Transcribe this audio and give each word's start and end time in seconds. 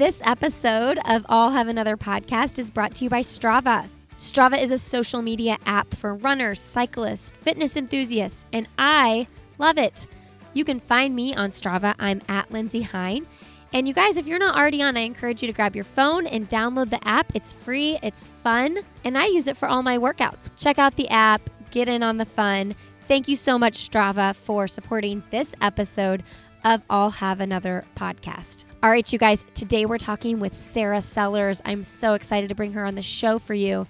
This 0.00 0.22
episode 0.24 0.98
of 1.04 1.26
I'll 1.28 1.50
Have 1.50 1.68
Another 1.68 1.94
podcast 1.94 2.58
is 2.58 2.70
brought 2.70 2.94
to 2.94 3.04
you 3.04 3.10
by 3.10 3.20
Strava. 3.20 3.86
Strava 4.16 4.58
is 4.58 4.70
a 4.70 4.78
social 4.78 5.20
media 5.20 5.58
app 5.66 5.94
for 5.94 6.14
runners, 6.14 6.58
cyclists, 6.58 7.28
fitness 7.40 7.76
enthusiasts, 7.76 8.46
and 8.50 8.66
I 8.78 9.26
love 9.58 9.76
it. 9.76 10.06
You 10.54 10.64
can 10.64 10.80
find 10.80 11.14
me 11.14 11.34
on 11.34 11.50
Strava. 11.50 11.94
I'm 11.98 12.22
at 12.30 12.50
Lindsey 12.50 12.80
Hein. 12.80 13.26
And 13.74 13.86
you 13.86 13.92
guys, 13.92 14.16
if 14.16 14.26
you're 14.26 14.38
not 14.38 14.56
already 14.56 14.82
on, 14.82 14.96
I 14.96 15.00
encourage 15.00 15.42
you 15.42 15.48
to 15.48 15.52
grab 15.52 15.74
your 15.74 15.84
phone 15.84 16.26
and 16.26 16.48
download 16.48 16.88
the 16.88 17.06
app. 17.06 17.32
It's 17.34 17.52
free, 17.52 17.98
it's 18.02 18.30
fun, 18.42 18.78
and 19.04 19.18
I 19.18 19.26
use 19.26 19.48
it 19.48 19.58
for 19.58 19.68
all 19.68 19.82
my 19.82 19.98
workouts. 19.98 20.48
Check 20.56 20.78
out 20.78 20.96
the 20.96 21.10
app, 21.10 21.42
get 21.72 21.90
in 21.90 22.02
on 22.02 22.16
the 22.16 22.24
fun. 22.24 22.74
Thank 23.06 23.28
you 23.28 23.36
so 23.36 23.58
much, 23.58 23.90
Strava, 23.90 24.34
for 24.34 24.66
supporting 24.66 25.22
this 25.28 25.54
episode 25.60 26.22
of 26.64 26.82
I'll 26.88 27.10
Have 27.10 27.40
Another 27.40 27.84
podcast. 27.96 28.64
All 28.82 28.88
right, 28.88 29.12
you 29.12 29.18
guys, 29.18 29.44
today 29.52 29.84
we're 29.84 29.98
talking 29.98 30.40
with 30.40 30.56
Sarah 30.56 31.02
Sellers. 31.02 31.60
I'm 31.66 31.84
so 31.84 32.14
excited 32.14 32.48
to 32.48 32.54
bring 32.54 32.72
her 32.72 32.86
on 32.86 32.94
the 32.94 33.02
show 33.02 33.38
for 33.38 33.52
you. 33.52 33.86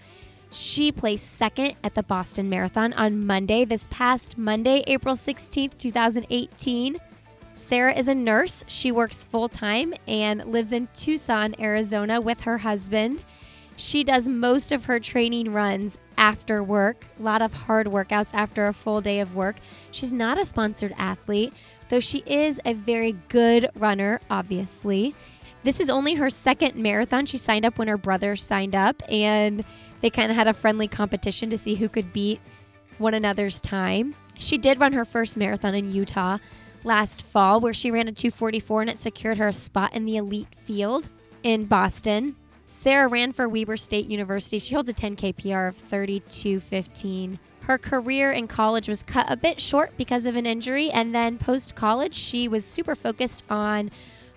She 0.50 0.90
placed 0.90 1.36
second 1.36 1.74
at 1.84 1.94
the 1.94 2.02
Boston 2.02 2.48
Marathon 2.48 2.92
on 2.94 3.24
Monday, 3.24 3.64
this 3.64 3.86
past 3.92 4.36
Monday, 4.36 4.82
April 4.88 5.14
16th, 5.14 5.78
2018. 5.78 6.96
Sarah 7.54 7.96
is 7.96 8.08
a 8.08 8.14
nurse. 8.16 8.64
She 8.66 8.90
works 8.90 9.22
full 9.22 9.48
time 9.48 9.94
and 10.08 10.44
lives 10.46 10.72
in 10.72 10.88
Tucson, 10.92 11.54
Arizona 11.60 12.20
with 12.20 12.40
her 12.40 12.58
husband. 12.58 13.22
She 13.76 14.02
does 14.02 14.26
most 14.26 14.72
of 14.72 14.86
her 14.86 14.98
training 14.98 15.52
runs 15.52 15.98
after 16.18 16.64
work, 16.64 17.06
a 17.20 17.22
lot 17.22 17.42
of 17.42 17.54
hard 17.54 17.86
workouts 17.86 18.34
after 18.34 18.66
a 18.66 18.72
full 18.72 19.00
day 19.00 19.20
of 19.20 19.36
work. 19.36 19.56
She's 19.92 20.12
not 20.12 20.36
a 20.36 20.44
sponsored 20.44 20.94
athlete, 20.98 21.54
though 21.90 22.00
she 22.00 22.22
is 22.24 22.58
a 22.64 22.72
very 22.72 23.12
good 23.28 23.68
runner, 23.74 24.20
obviously. 24.30 25.14
This 25.62 25.78
is 25.80 25.90
only 25.90 26.14
her 26.14 26.30
second 26.30 26.76
marathon. 26.76 27.26
She 27.26 27.36
signed 27.36 27.66
up 27.66 27.76
when 27.76 27.88
her 27.88 27.98
brother 27.98 28.34
signed 28.34 28.74
up, 28.74 29.02
and 29.10 29.62
they 30.00 30.08
kind 30.08 30.30
of 30.30 30.36
had 30.36 30.48
a 30.48 30.54
friendly 30.54 30.88
competition 30.88 31.50
to 31.50 31.58
see 31.58 31.74
who 31.74 31.88
could 31.88 32.12
beat 32.12 32.40
one 32.96 33.12
another's 33.12 33.60
time. 33.60 34.14
She 34.38 34.56
did 34.56 34.80
run 34.80 34.94
her 34.94 35.04
first 35.04 35.36
marathon 35.36 35.74
in 35.74 35.92
Utah 35.92 36.38
last 36.84 37.22
fall, 37.22 37.60
where 37.60 37.74
she 37.74 37.90
ran 37.90 38.08
a 38.08 38.12
244 38.12 38.82
and 38.82 38.90
it 38.90 38.98
secured 38.98 39.36
her 39.36 39.48
a 39.48 39.52
spot 39.52 39.94
in 39.94 40.06
the 40.06 40.16
elite 40.16 40.54
field 40.54 41.08
in 41.42 41.66
Boston. 41.66 42.36
Sarah 42.66 43.08
ran 43.08 43.32
for 43.32 43.48
Weber 43.48 43.76
State 43.76 44.06
University. 44.06 44.58
She 44.58 44.74
holds 44.74 44.88
a 44.88 44.94
10K 44.94 45.36
PR 45.36 45.66
of 45.66 45.76
32.15. 45.76 47.38
Her 47.70 47.78
career 47.78 48.32
in 48.32 48.48
college 48.48 48.88
was 48.88 49.04
cut 49.04 49.26
a 49.30 49.36
bit 49.36 49.60
short 49.60 49.92
because 49.96 50.26
of 50.26 50.34
an 50.34 50.44
injury, 50.44 50.90
and 50.90 51.14
then 51.14 51.38
post 51.38 51.76
college, 51.76 52.16
she 52.16 52.48
was 52.48 52.64
super 52.64 52.96
focused 52.96 53.44
on 53.48 53.92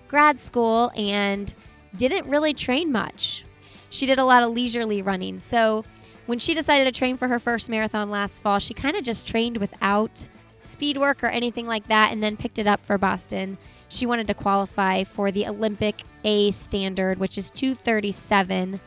grad 0.07 0.39
school 0.39 0.91
and 0.95 1.51
didn't 1.95 2.27
really 2.27 2.53
train 2.53 2.91
much. 2.91 3.43
She 3.89 4.05
did 4.05 4.19
a 4.19 4.23
lot 4.23 4.43
of 4.43 4.51
leisurely 4.51 5.01
running. 5.01 5.39
So 5.39 5.83
when 6.27 6.37
she 6.37 6.53
decided 6.53 6.85
to 6.85 6.91
train 6.91 7.17
for 7.17 7.27
her 7.27 7.39
first 7.39 7.71
marathon 7.71 8.11
last 8.11 8.43
fall, 8.43 8.59
she 8.59 8.75
kind 8.75 8.95
of 8.95 9.03
just 9.03 9.25
trained 9.25 9.57
without 9.57 10.27
speed 10.59 10.99
work 10.99 11.23
or 11.23 11.29
anything 11.29 11.65
like 11.65 11.87
that 11.87 12.11
and 12.11 12.21
then 12.21 12.37
picked 12.37 12.59
it 12.59 12.67
up 12.67 12.85
for 12.85 12.99
Boston. 12.99 13.57
She 13.89 14.05
wanted 14.05 14.27
to 14.27 14.35
qualify 14.35 15.05
for 15.05 15.31
the 15.31 15.47
Olympic 15.47 16.03
A 16.23 16.51
standard, 16.51 17.17
which 17.17 17.39
is 17.39 17.49
237. 17.49 18.79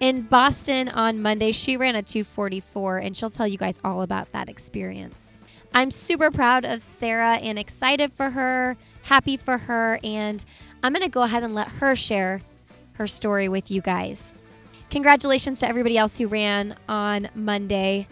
In 0.00 0.22
Boston 0.22 0.88
on 0.88 1.20
Monday, 1.20 1.52
she 1.52 1.76
ran 1.76 1.94
a 1.94 2.02
244, 2.02 2.98
and 2.98 3.14
she'll 3.14 3.28
tell 3.28 3.46
you 3.46 3.58
guys 3.58 3.78
all 3.84 4.00
about 4.00 4.32
that 4.32 4.48
experience. 4.48 5.38
I'm 5.74 5.90
super 5.90 6.30
proud 6.30 6.64
of 6.64 6.80
Sarah 6.80 7.34
and 7.34 7.58
excited 7.58 8.10
for 8.10 8.30
her, 8.30 8.78
happy 9.02 9.36
for 9.36 9.58
her, 9.58 10.00
and 10.02 10.42
I'm 10.82 10.94
going 10.94 11.02
to 11.02 11.10
go 11.10 11.22
ahead 11.22 11.42
and 11.42 11.54
let 11.54 11.68
her 11.68 11.94
share 11.94 12.40
her 12.94 13.06
story 13.06 13.50
with 13.50 13.70
you 13.70 13.82
guys. 13.82 14.32
Congratulations 14.88 15.60
to 15.60 15.68
everybody 15.68 15.98
else 15.98 16.16
who 16.16 16.28
ran 16.28 16.76
on 16.88 17.28
Monday 17.34 18.06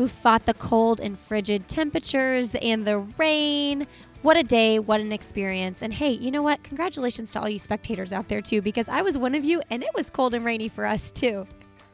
who 0.00 0.08
fought 0.08 0.46
the 0.46 0.54
cold 0.54 0.98
and 0.98 1.18
frigid 1.18 1.68
temperatures 1.68 2.54
and 2.62 2.86
the 2.86 3.00
rain. 3.18 3.86
What 4.22 4.36
a 4.36 4.42
day, 4.42 4.78
what 4.78 5.00
an 5.00 5.12
experience. 5.12 5.80
And 5.80 5.94
hey, 5.94 6.10
you 6.10 6.30
know 6.30 6.42
what? 6.42 6.62
Congratulations 6.62 7.30
to 7.30 7.40
all 7.40 7.48
you 7.48 7.58
spectators 7.58 8.12
out 8.12 8.28
there, 8.28 8.42
too, 8.42 8.60
because 8.60 8.88
I 8.88 9.00
was 9.00 9.16
one 9.16 9.34
of 9.34 9.44
you 9.44 9.62
and 9.70 9.82
it 9.82 9.94
was 9.94 10.10
cold 10.10 10.34
and 10.34 10.44
rainy 10.44 10.68
for 10.68 10.84
us, 10.84 11.10
too. 11.10 11.46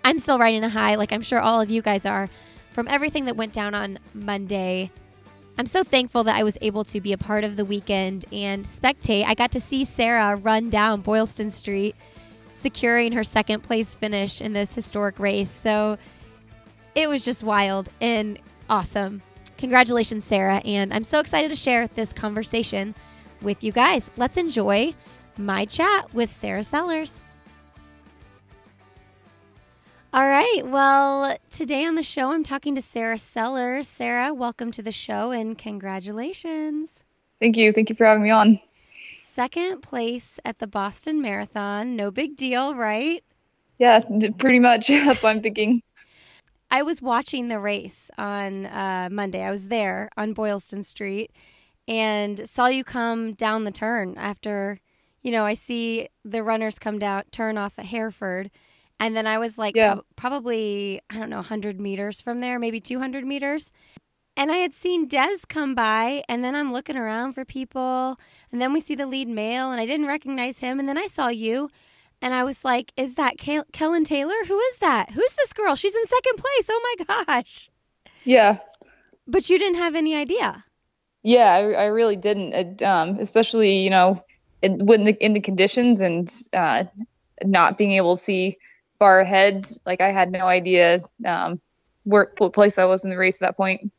I'm 0.05 0.19
still 0.19 0.39
riding 0.39 0.65
a 0.65 0.69
high, 0.69 0.97
like 0.97 1.13
I'm 1.13 1.21
sure 1.21 1.41
all 1.41 1.61
of 1.61 1.71
you 1.71 1.83
guys 1.83 2.05
are, 2.05 2.29
from 2.73 2.89
everything 2.89 3.27
that 3.27 3.37
went 3.37 3.53
down 3.53 3.75
on 3.75 4.01
Monday. 4.13 4.91
I'm 5.57 5.67
so 5.67 5.85
thankful 5.85 6.25
that 6.25 6.35
I 6.35 6.43
was 6.43 6.59
able 6.61 6.83
to 6.85 7.01
be 7.01 7.13
a 7.13 7.19
part 7.19 7.45
of 7.45 7.57
the 7.57 7.65
weekend 7.65 8.25
and 8.33 8.65
spectate. 8.65 9.25
I 9.25 9.35
got 9.35 9.53
to 9.53 9.61
see 9.61 9.85
Sarah 9.85 10.35
run 10.35 10.69
down 10.69 11.03
Boylston 11.03 11.51
Street, 11.51 11.95
securing 12.53 13.13
her 13.13 13.25
second 13.25 13.63
place 13.63 13.95
finish 13.95 14.41
in 14.41 14.53
this 14.53 14.75
historic 14.75 15.21
race. 15.21 15.51
So, 15.51 15.97
it 16.97 17.09
was 17.09 17.25
just 17.25 17.45
wild 17.45 17.89
and 18.01 18.39
awesome. 18.69 19.23
Congratulations, 19.59 20.25
Sarah. 20.25 20.59
And 20.65 20.93
I'm 20.93 21.05
so 21.05 21.21
excited 21.21 21.51
to 21.51 21.57
share 21.57 21.87
this 21.89 22.13
conversation 22.13 22.95
with 23.43 23.65
you 23.65 23.73
guys. 23.73 24.11
Let's 24.17 24.37
enjoy 24.37 24.95
my 25.39 25.65
chat 25.65 26.13
with 26.15 26.31
Sarah 26.31 26.63
Sellers. 26.63 27.23
All 30.13 30.27
right. 30.27 30.63
Well, 30.65 31.37
today 31.51 31.85
on 31.85 31.95
the 31.95 32.03
show, 32.03 32.33
I'm 32.33 32.43
talking 32.43 32.75
to 32.75 32.83
Sarah 32.83 33.19
Sellers. 33.19 33.87
Sarah, 33.87 34.33
welcome 34.33 34.73
to 34.73 34.83
the 34.83 34.93
show 34.93 35.31
and 35.31 35.59
congratulations. 35.59 37.01
Thank 37.41 37.57
you. 37.57 37.73
Thank 37.73 37.91
you 37.91 37.97
for 37.97 38.07
having 38.07 38.23
me 38.23 38.31
on. 38.31 38.59
Second 39.13 39.83
place 39.83 40.41
at 40.45 40.59
the 40.59 40.67
Boston 40.67 41.21
Marathon. 41.21 41.97
No 41.97 42.11
big 42.11 42.37
deal, 42.37 42.75
right? 42.75 43.23
Yeah, 43.79 44.01
pretty 44.39 44.59
much. 44.59 44.89
That's 44.89 45.23
what 45.23 45.37
I'm 45.37 45.43
thinking. 45.43 45.83
I 46.71 46.83
was 46.83 47.01
watching 47.01 47.49
the 47.49 47.61
race 47.61 48.11
on 48.19 48.67
uh, 48.67 49.09
Monday. 49.11 49.43
I 49.43 49.51
was 49.51 49.69
there 49.69 50.11
on 50.17 50.33
Boylston 50.33 50.83
Street 50.83 51.31
and 51.87 52.49
saw 52.49 52.67
you 52.67 52.85
come 52.85 53.35
down 53.35 53.65
the 53.65 53.71
turn 53.71 54.15
after, 54.17 54.81
you 55.23 55.31
know, 55.31 55.45
I 55.45 55.55
see 55.55 56.09
the 56.25 56.43
runners 56.43 56.79
come 56.79 56.99
down, 56.99 57.23
turn 57.31 57.57
off 57.57 57.79
at 57.79 57.87
Hereford. 57.87 58.51
And 58.99 59.17
then 59.17 59.27
I 59.27 59.39
was 59.39 59.59
like, 59.59 59.77
yeah. 59.77 59.97
probably, 60.17 61.01
I 61.11 61.19
don't 61.19 61.31
know, 61.31 61.37
100 61.37 61.81
meters 61.81 62.21
from 62.21 62.41
there, 62.41 62.59
maybe 62.59 62.81
200 62.81 63.25
meters. 63.25 63.71
And 64.37 64.51
I 64.51 64.57
had 64.57 64.75
seen 64.75 65.07
Des 65.07 65.39
come 65.49 65.75
by, 65.75 66.23
and 66.29 66.45
then 66.45 66.55
I'm 66.55 66.73
looking 66.73 66.97
around 66.97 67.33
for 67.33 67.45
people. 67.45 68.19
And 68.53 68.61
then 68.61 68.73
we 68.73 68.81
see 68.81 68.95
the 68.95 69.07
lead 69.07 69.29
male, 69.29 69.71
and 69.71 69.81
I 69.81 69.87
didn't 69.87 70.07
recognize 70.07 70.59
him. 70.59 70.79
And 70.79 70.89
then 70.89 70.99
I 70.99 71.07
saw 71.07 71.29
you, 71.29 71.71
and 72.23 72.35
I 72.35 72.45
was 72.45 72.65
like, 72.65 72.93
"Is 72.97 73.15
that 73.15 73.39
Kellyn 73.39 74.05
Taylor? 74.05 74.45
Who 74.47 74.59
is 74.59 74.79
that? 74.79 75.11
Who's 75.11 75.35
this 75.35 75.53
girl? 75.53 75.75
She's 75.75 75.95
in 75.95 76.07
second 76.07 76.37
place. 76.37 76.71
Oh 76.71 76.97
my 76.99 77.25
gosh!" 77.27 77.71
Yeah, 78.25 78.59
but 79.27 79.49
you 79.49 79.59
didn't 79.59 79.79
have 79.79 79.95
any 79.95 80.15
idea. 80.15 80.65
Yeah, 81.23 81.53
I, 81.53 81.83
I 81.83 81.85
really 81.87 82.17
didn't. 82.17 82.53
It, 82.53 82.83
um, 82.83 83.17
especially 83.19 83.79
you 83.79 83.91
know, 83.91 84.23
in, 84.63 84.87
when 84.87 85.05
the 85.05 85.17
in 85.25 85.33
the 85.33 85.41
conditions 85.41 86.01
and 86.01 86.29
uh, 86.53 86.85
not 87.45 87.79
being 87.79 87.93
able 87.93 88.15
to 88.15 88.21
see 88.21 88.57
far 88.95 89.21
ahead. 89.21 89.67
Like 89.85 90.01
I 90.01 90.11
had 90.11 90.33
no 90.33 90.47
idea 90.47 91.01
um, 91.25 91.59
where 92.05 92.33
what 92.39 92.53
place 92.53 92.79
I 92.79 92.85
was 92.85 93.05
in 93.05 93.11
the 93.11 93.17
race 93.17 93.41
at 93.43 93.49
that 93.49 93.57
point. 93.57 93.93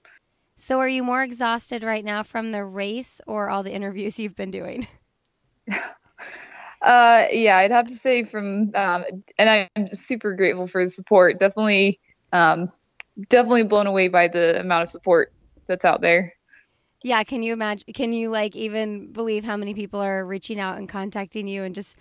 So, 0.55 0.79
are 0.79 0.87
you 0.87 1.03
more 1.03 1.21
exhausted 1.21 1.83
right 1.83 2.03
now 2.03 2.23
from 2.23 2.51
the 2.51 2.65
race 2.65 3.21
or 3.27 3.49
all 3.49 3.61
the 3.61 3.73
interviews 3.73 4.19
you've 4.19 4.35
been 4.35 4.51
doing? 4.51 4.87
Uh, 6.87 7.27
yeah, 7.33 7.57
I'd 7.57 7.71
have 7.71 7.87
to 7.87 7.93
say 7.93 8.23
from, 8.23 8.73
um, 8.73 9.03
and 9.37 9.67
I'm 9.75 9.89
super 9.91 10.35
grateful 10.35 10.67
for 10.67 10.81
the 10.81 10.89
support. 10.89 11.37
Definitely, 11.37 11.99
um, 12.31 12.67
definitely 13.27 13.63
blown 13.63 13.87
away 13.87 14.07
by 14.07 14.29
the 14.29 14.57
amount 14.57 14.83
of 14.83 14.87
support 14.87 15.33
that's 15.67 15.83
out 15.83 15.99
there. 15.99 16.33
Yeah, 17.03 17.21
can 17.25 17.43
you 17.43 17.51
imagine? 17.51 17.93
Can 17.93 18.13
you 18.13 18.29
like 18.29 18.55
even 18.55 19.11
believe 19.11 19.43
how 19.43 19.57
many 19.57 19.73
people 19.73 19.99
are 19.99 20.25
reaching 20.25 20.61
out 20.61 20.77
and 20.77 20.87
contacting 20.87 21.45
you 21.45 21.63
and 21.63 21.75
just 21.75 21.97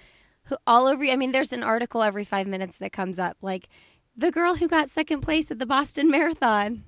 all 0.68 0.86
over? 0.86 1.04
I 1.04 1.16
mean, 1.16 1.32
there's 1.32 1.52
an 1.52 1.64
article 1.64 2.04
every 2.04 2.24
five 2.24 2.46
minutes 2.46 2.78
that 2.78 2.92
comes 2.92 3.18
up, 3.18 3.36
like 3.42 3.68
the 4.16 4.30
girl 4.30 4.54
who 4.54 4.68
got 4.68 4.88
second 4.88 5.20
place 5.20 5.50
at 5.50 5.58
the 5.58 5.66
Boston 5.66 6.12
Marathon. 6.12 6.84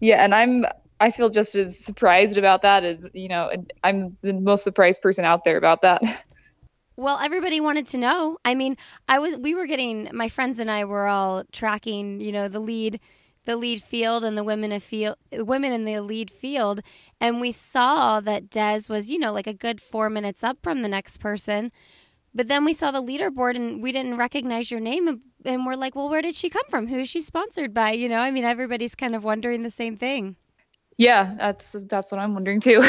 Yeah, 0.00 0.24
and 0.24 0.34
I'm 0.34 0.64
I 0.98 1.10
feel 1.10 1.28
just 1.28 1.54
as 1.54 1.78
surprised 1.78 2.38
about 2.38 2.62
that 2.62 2.82
as 2.82 3.10
you 3.12 3.28
know 3.28 3.50
I'm 3.84 4.16
the 4.22 4.32
most 4.32 4.64
surprised 4.64 5.02
person 5.02 5.26
out 5.26 5.44
there 5.44 5.58
about 5.58 5.82
that. 5.82 6.02
Well, 7.02 7.18
everybody 7.20 7.60
wanted 7.60 7.88
to 7.88 7.98
know. 7.98 8.38
I 8.44 8.54
mean, 8.54 8.76
I 9.08 9.18
was 9.18 9.36
we 9.36 9.56
were 9.56 9.66
getting 9.66 10.08
my 10.12 10.28
friends 10.28 10.60
and 10.60 10.70
I 10.70 10.84
were 10.84 11.08
all 11.08 11.42
tracking, 11.50 12.20
you 12.20 12.30
know, 12.30 12.46
the 12.46 12.60
lead 12.60 13.00
the 13.44 13.56
lead 13.56 13.82
field 13.82 14.22
and 14.22 14.38
the 14.38 14.44
women 14.44 14.70
of 14.70 14.84
field 14.84 15.16
women 15.32 15.72
in 15.72 15.84
the 15.84 15.98
lead 15.98 16.30
field 16.30 16.80
and 17.20 17.40
we 17.40 17.50
saw 17.50 18.20
that 18.20 18.50
Des 18.50 18.82
was, 18.88 19.10
you 19.10 19.18
know, 19.18 19.32
like 19.32 19.48
a 19.48 19.52
good 19.52 19.80
4 19.80 20.10
minutes 20.10 20.44
up 20.44 20.58
from 20.62 20.82
the 20.82 20.88
next 20.88 21.18
person. 21.18 21.72
But 22.32 22.46
then 22.46 22.64
we 22.64 22.72
saw 22.72 22.92
the 22.92 23.02
leaderboard 23.02 23.56
and 23.56 23.82
we 23.82 23.90
didn't 23.90 24.16
recognize 24.16 24.70
your 24.70 24.78
name 24.78 25.08
and, 25.08 25.22
and 25.44 25.66
we're 25.66 25.74
like, 25.74 25.96
"Well, 25.96 26.08
where 26.08 26.22
did 26.22 26.36
she 26.36 26.48
come 26.50 26.68
from? 26.68 26.86
Who 26.86 27.00
is 27.00 27.08
she 27.08 27.20
sponsored 27.20 27.74
by?" 27.74 27.90
You 27.90 28.08
know, 28.08 28.20
I 28.20 28.30
mean, 28.30 28.44
everybody's 28.44 28.94
kind 28.94 29.16
of 29.16 29.24
wondering 29.24 29.64
the 29.64 29.70
same 29.70 29.96
thing. 29.96 30.36
Yeah, 30.96 31.34
that's 31.36 31.72
that's 31.88 32.12
what 32.12 32.20
I'm 32.20 32.34
wondering 32.34 32.60
too. 32.60 32.80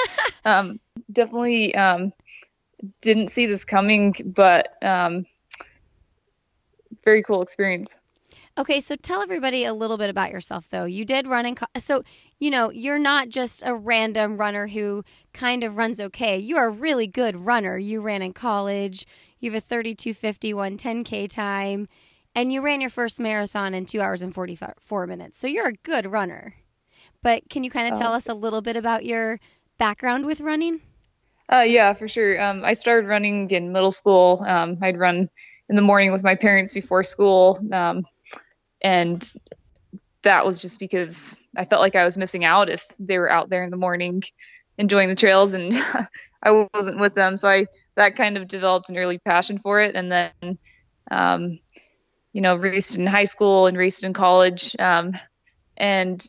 um, 0.46 0.80
definitely 1.12 1.74
um, 1.74 2.12
didn't 3.02 3.28
see 3.28 3.46
this 3.46 3.64
coming, 3.64 4.14
but 4.24 4.68
um, 4.82 5.24
very 7.04 7.22
cool 7.22 7.42
experience. 7.42 7.98
Okay, 8.56 8.80
so 8.80 8.96
tell 8.96 9.22
everybody 9.22 9.64
a 9.64 9.72
little 9.72 9.96
bit 9.96 10.10
about 10.10 10.32
yourself, 10.32 10.68
though. 10.68 10.84
You 10.84 11.04
did 11.04 11.28
run 11.28 11.46
in, 11.46 11.54
co- 11.54 11.66
so 11.78 12.02
you 12.40 12.50
know 12.50 12.70
you're 12.70 12.98
not 12.98 13.28
just 13.28 13.62
a 13.64 13.72
random 13.72 14.36
runner 14.36 14.66
who 14.66 15.04
kind 15.32 15.62
of 15.62 15.76
runs 15.76 16.00
okay. 16.00 16.36
You're 16.36 16.66
a 16.66 16.70
really 16.70 17.06
good 17.06 17.36
runner. 17.46 17.78
You 17.78 18.00
ran 18.00 18.20
in 18.20 18.32
college. 18.32 19.06
You 19.38 19.52
have 19.52 19.58
a 19.58 19.60
3250 19.60 20.52
10K 20.52 21.30
time, 21.30 21.86
and 22.34 22.52
you 22.52 22.60
ran 22.60 22.80
your 22.80 22.90
first 22.90 23.20
marathon 23.20 23.74
in 23.74 23.86
two 23.86 24.00
hours 24.00 24.22
and 24.22 24.34
44 24.34 25.06
minutes. 25.06 25.38
So 25.38 25.46
you're 25.46 25.68
a 25.68 25.72
good 25.72 26.10
runner. 26.10 26.56
But 27.22 27.48
can 27.48 27.62
you 27.62 27.70
kind 27.70 27.92
of 27.92 27.98
tell 27.98 28.12
oh. 28.12 28.16
us 28.16 28.28
a 28.28 28.34
little 28.34 28.60
bit 28.60 28.76
about 28.76 29.04
your 29.04 29.38
background 29.78 30.26
with 30.26 30.40
running? 30.40 30.80
Uh, 31.50 31.64
yeah, 31.66 31.92
for 31.94 32.08
sure. 32.08 32.40
Um, 32.40 32.64
I 32.64 32.74
started 32.74 33.08
running 33.08 33.50
in 33.50 33.72
middle 33.72 33.90
school. 33.90 34.42
Um, 34.46 34.78
I'd 34.82 34.98
run 34.98 35.30
in 35.68 35.76
the 35.76 35.82
morning 35.82 36.12
with 36.12 36.24
my 36.24 36.34
parents 36.34 36.74
before 36.74 37.02
school. 37.02 37.58
Um, 37.72 38.02
and 38.82 39.22
that 40.22 40.46
was 40.46 40.60
just 40.60 40.78
because 40.78 41.40
I 41.56 41.64
felt 41.64 41.80
like 41.80 41.96
I 41.96 42.04
was 42.04 42.18
missing 42.18 42.44
out 42.44 42.68
if 42.68 42.84
they 42.98 43.18
were 43.18 43.30
out 43.30 43.48
there 43.48 43.64
in 43.64 43.70
the 43.70 43.76
morning 43.76 44.22
enjoying 44.76 45.08
the 45.08 45.14
trails 45.14 45.54
and 45.54 45.74
I 46.42 46.68
wasn't 46.74 47.00
with 47.00 47.14
them. 47.14 47.36
So 47.36 47.48
I 47.48 47.66
that 47.96 48.16
kind 48.16 48.36
of 48.36 48.46
developed 48.46 48.90
an 48.90 48.96
early 48.96 49.18
passion 49.18 49.58
for 49.58 49.80
it, 49.80 49.96
and 49.96 50.10
then 50.12 50.58
um, 51.10 51.58
you 52.32 52.40
know 52.40 52.56
raced 52.56 52.96
in 52.96 53.06
high 53.06 53.24
school 53.24 53.66
and 53.66 53.76
raced 53.76 54.04
in 54.04 54.12
college. 54.12 54.76
Um, 54.78 55.14
and 55.76 56.20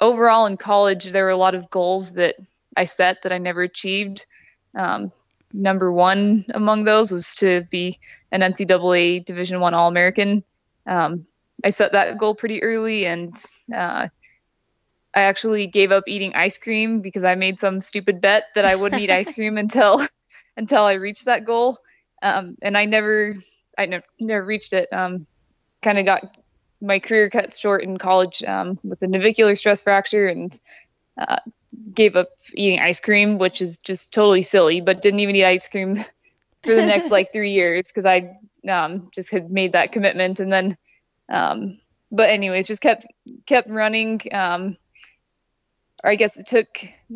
overall 0.00 0.46
in 0.46 0.56
college, 0.56 1.06
there 1.06 1.24
were 1.24 1.30
a 1.30 1.36
lot 1.36 1.54
of 1.54 1.70
goals 1.70 2.12
that 2.12 2.36
I 2.76 2.84
set 2.84 3.22
that 3.22 3.32
I 3.32 3.38
never 3.38 3.62
achieved. 3.62 4.26
Um, 4.74 5.12
number 5.52 5.92
one 5.92 6.46
among 6.52 6.84
those 6.84 7.12
was 7.12 7.34
to 7.36 7.66
be 7.70 7.98
an 8.30 8.40
NCAA 8.40 9.24
Division 9.24 9.60
One 9.60 9.74
All 9.74 9.88
American. 9.88 10.44
Um, 10.86 11.26
I 11.64 11.70
set 11.70 11.92
that 11.92 12.18
goal 12.18 12.34
pretty 12.34 12.62
early, 12.62 13.06
and 13.06 13.34
uh, 13.72 14.08
I 15.14 15.20
actually 15.22 15.66
gave 15.66 15.92
up 15.92 16.04
eating 16.06 16.34
ice 16.34 16.58
cream 16.58 17.00
because 17.00 17.24
I 17.24 17.34
made 17.34 17.58
some 17.58 17.80
stupid 17.80 18.20
bet 18.20 18.44
that 18.54 18.64
I 18.64 18.76
wouldn't 18.76 19.00
eat 19.00 19.10
ice 19.10 19.32
cream 19.34 19.58
until 19.58 20.00
until 20.56 20.82
I 20.82 20.94
reached 20.94 21.26
that 21.26 21.44
goal. 21.44 21.78
Um, 22.22 22.56
and 22.62 22.76
I 22.76 22.84
never, 22.84 23.34
I 23.76 23.86
never, 23.86 24.04
never 24.20 24.44
reached 24.44 24.72
it. 24.72 24.88
Um, 24.92 25.26
kind 25.82 25.98
of 25.98 26.04
got 26.04 26.36
my 26.80 26.98
career 26.98 27.30
cut 27.30 27.52
short 27.52 27.82
in 27.82 27.96
college 27.96 28.42
um, 28.44 28.78
with 28.84 29.02
a 29.02 29.06
navicular 29.06 29.54
stress 29.54 29.82
fracture 29.82 30.28
and 30.28 30.52
uh, 31.18 31.38
gave 31.94 32.16
up 32.16 32.28
eating 32.54 32.80
ice 32.80 33.00
cream, 33.00 33.38
which 33.38 33.62
is 33.62 33.78
just 33.78 34.12
totally 34.14 34.42
silly. 34.42 34.80
But 34.80 35.02
didn't 35.02 35.20
even 35.20 35.36
eat 35.36 35.44
ice 35.44 35.68
cream 35.68 35.96
for 36.62 36.74
the 36.74 36.86
next 36.86 37.10
like 37.10 37.32
three 37.32 37.52
years 37.52 37.88
because 37.88 38.06
I 38.06 38.36
um, 38.68 39.10
just 39.12 39.32
had 39.32 39.50
made 39.50 39.72
that 39.72 39.92
commitment. 39.92 40.40
And 40.40 40.52
then 40.52 40.76
um, 41.28 41.78
but 42.12 42.28
anyways, 42.28 42.68
just 42.68 42.82
kept 42.82 43.06
kept 43.46 43.68
running. 43.70 44.20
Um, 44.30 44.76
I 46.04 46.16
guess 46.16 46.38
it 46.38 46.46
took 46.46 46.68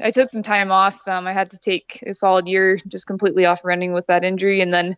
I 0.03 0.11
took 0.11 0.29
some 0.29 0.43
time 0.43 0.73
off. 0.73 1.07
Um, 1.07 1.27
I 1.27 1.33
had 1.33 1.51
to 1.51 1.59
take 1.59 2.03
a 2.07 2.15
solid 2.15 2.47
year 2.47 2.79
just 2.89 3.07
completely 3.07 3.45
off 3.45 3.65
running 3.65 3.93
with 3.93 4.07
that 4.07 4.25
injury, 4.25 4.63
and 4.63 4.73
then 4.73 4.97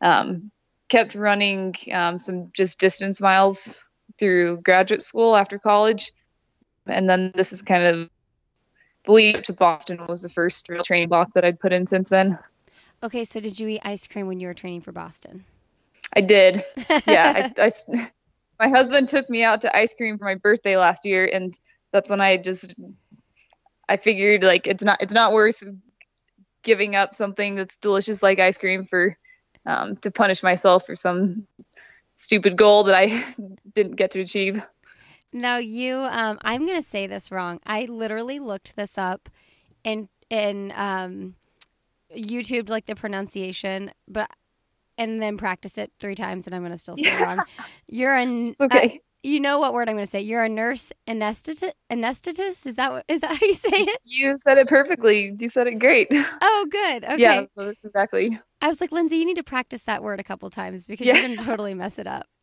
um, 0.00 0.50
kept 0.88 1.14
running 1.14 1.76
um, 1.92 2.18
some 2.18 2.46
just 2.52 2.80
distance 2.80 3.20
miles 3.20 3.84
through 4.18 4.58
graduate 4.62 5.02
school 5.02 5.36
after 5.36 5.58
college, 5.58 6.12
and 6.86 7.08
then 7.08 7.30
this 7.34 7.52
is 7.52 7.62
kind 7.62 7.84
of 7.84 8.10
lead 9.08 9.44
to 9.44 9.52
Boston 9.52 10.06
was 10.06 10.22
the 10.22 10.28
first 10.28 10.68
real 10.68 10.82
training 10.82 11.08
block 11.08 11.32
that 11.34 11.44
I'd 11.44 11.60
put 11.60 11.72
in 11.72 11.86
since 11.86 12.10
then. 12.10 12.38
Okay, 13.02 13.24
so 13.24 13.40
did 13.40 13.58
you 13.60 13.68
eat 13.68 13.80
ice 13.84 14.06
cream 14.06 14.26
when 14.26 14.40
you 14.40 14.48
were 14.48 14.54
training 14.54 14.80
for 14.80 14.92
Boston? 14.92 15.44
I 16.14 16.20
did. 16.20 16.60
Yeah, 17.06 17.50
I, 17.58 17.62
I, 17.62 17.70
my 18.58 18.68
husband 18.68 19.08
took 19.08 19.28
me 19.28 19.42
out 19.44 19.62
to 19.62 19.76
ice 19.76 19.94
cream 19.94 20.18
for 20.18 20.24
my 20.24 20.34
birthday 20.36 20.76
last 20.76 21.04
year, 21.04 21.28
and 21.30 21.52
that's 21.92 22.10
when 22.10 22.20
I 22.20 22.36
just 22.36 22.74
I 23.88 23.96
figured 23.96 24.42
like 24.42 24.66
it's 24.66 24.84
not 24.84 25.02
it's 25.02 25.14
not 25.14 25.32
worth 25.32 25.62
giving 26.62 26.96
up 26.96 27.14
something 27.14 27.54
that's 27.54 27.76
delicious 27.76 28.22
like 28.22 28.38
ice 28.38 28.58
cream 28.58 28.84
for 28.84 29.16
um, 29.64 29.96
to 29.96 30.10
punish 30.10 30.42
myself 30.42 30.86
for 30.86 30.96
some 30.96 31.46
stupid 32.14 32.56
goal 32.56 32.84
that 32.84 32.94
I 32.94 33.22
didn't 33.74 33.96
get 33.96 34.12
to 34.12 34.20
achieve. 34.20 34.66
Now 35.32 35.58
you, 35.58 35.96
um, 36.10 36.38
I'm 36.42 36.66
gonna 36.66 36.82
say 36.82 37.06
this 37.06 37.30
wrong. 37.30 37.60
I 37.66 37.84
literally 37.84 38.38
looked 38.38 38.76
this 38.76 38.96
up 38.96 39.28
and 39.84 40.08
and 40.30 40.72
um, 40.72 41.34
YouTube 42.16 42.68
like 42.68 42.86
the 42.86 42.96
pronunciation, 42.96 43.90
but 44.08 44.30
and 44.98 45.20
then 45.20 45.36
practiced 45.36 45.78
it 45.78 45.92
three 46.00 46.14
times, 46.14 46.46
and 46.46 46.54
I'm 46.54 46.62
going 46.62 46.72
to 46.72 46.78
still 46.78 46.96
say 46.96 47.10
it 47.10 47.20
wrong. 47.20 47.38
You're 47.88 48.14
a 48.14 48.52
okay. 48.60 48.86
Uh, 48.86 48.98
you 49.22 49.40
know 49.40 49.58
what 49.58 49.72
word 49.72 49.88
I'm 49.88 49.96
going 49.96 50.06
to 50.06 50.10
say? 50.10 50.20
You're 50.20 50.44
a 50.44 50.48
nurse 50.48 50.92
anesthetist. 51.08 51.72
Anesthetist 51.90 52.64
is 52.64 52.76
that 52.76 52.92
what, 52.92 53.04
is 53.08 53.20
that 53.22 53.36
how 53.36 53.44
you 53.44 53.54
say 53.54 53.70
it? 53.72 53.98
You 54.04 54.38
said 54.38 54.56
it 54.56 54.68
perfectly. 54.68 55.34
You 55.38 55.48
said 55.48 55.66
it 55.66 55.78
great. 55.80 56.08
Oh, 56.48 56.66
good. 56.70 57.04
Okay. 57.04 57.16
Yeah, 57.18 57.44
exactly. 57.84 58.38
I 58.62 58.68
was 58.68 58.80
like, 58.80 58.92
Lindsey, 58.92 59.16
you 59.16 59.26
need 59.26 59.36
to 59.36 59.42
practice 59.42 59.82
that 59.82 60.02
word 60.02 60.20
a 60.20 60.24
couple 60.24 60.48
times 60.48 60.86
because 60.86 61.06
yeah. 61.06 61.14
you're 61.14 61.26
going 61.26 61.38
to 61.38 61.44
totally 61.44 61.74
mess 61.74 61.98
it 61.98 62.06
up. 62.06 62.26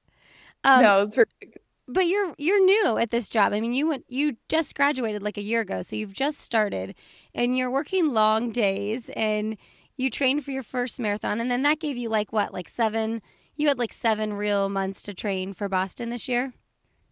Um, 0.65 0.81
no, 0.81 0.95
it 0.95 0.99
was 1.01 1.13
perfect. 1.13 1.57
But 1.87 2.07
you're 2.07 2.33
you're 2.37 2.63
new 2.63 2.97
at 2.97 3.11
this 3.11 3.27
job. 3.27 3.51
I 3.53 3.59
mean, 3.59 3.73
you 3.73 3.87
went 3.87 4.05
you 4.07 4.37
just 4.47 4.75
graduated 4.75 5.21
like 5.21 5.37
a 5.37 5.41
year 5.41 5.61
ago, 5.61 5.81
so 5.81 5.95
you've 5.95 6.13
just 6.13 6.39
started, 6.39 6.95
and 7.35 7.57
you're 7.57 7.71
working 7.71 8.13
long 8.13 8.51
days 8.51 9.09
and 9.15 9.57
you 9.97 10.09
trained 10.09 10.43
for 10.43 10.51
your 10.51 10.63
first 10.63 10.99
marathon, 10.99 11.39
and 11.39 11.51
then 11.51 11.61
that 11.63 11.79
gave 11.79 11.97
you 11.97 12.09
like 12.09 12.31
what, 12.31 12.53
like 12.53 12.69
seven? 12.69 13.21
You 13.55 13.67
had 13.67 13.77
like 13.77 13.93
seven 13.93 14.33
real 14.33 14.69
months 14.69 15.03
to 15.03 15.13
train 15.13 15.53
for 15.53 15.69
Boston 15.69 16.09
this 16.09 16.27
year. 16.27 16.53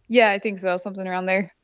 Yeah, 0.08 0.30
I 0.30 0.38
think 0.38 0.58
so, 0.58 0.76
something 0.76 1.06
around 1.06 1.26
there. 1.26 1.54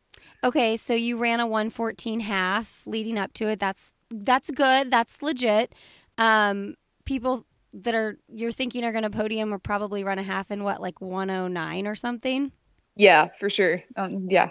Okay, 0.44 0.76
so 0.76 0.94
you 0.94 1.18
ran 1.18 1.40
a 1.40 1.46
114 1.46 2.20
half 2.20 2.86
leading 2.86 3.18
up 3.18 3.32
to 3.34 3.48
it. 3.48 3.58
That's 3.58 3.92
that's 4.10 4.50
good. 4.50 4.90
That's 4.90 5.20
legit. 5.22 5.74
Um, 6.16 6.74
people 7.04 7.44
that 7.72 7.94
are 7.94 8.18
you're 8.28 8.52
thinking 8.52 8.84
are 8.84 8.92
going 8.92 9.02
to 9.02 9.10
podium 9.10 9.52
or 9.52 9.58
probably 9.58 10.04
run 10.04 10.18
a 10.18 10.22
half 10.22 10.50
in 10.50 10.62
what 10.62 10.80
like 10.80 11.00
109 11.00 11.86
or 11.86 11.94
something. 11.94 12.52
Yeah, 12.98 13.26
for 13.26 13.48
sure. 13.48 13.82
Um, 13.96 14.26
yeah, 14.28 14.50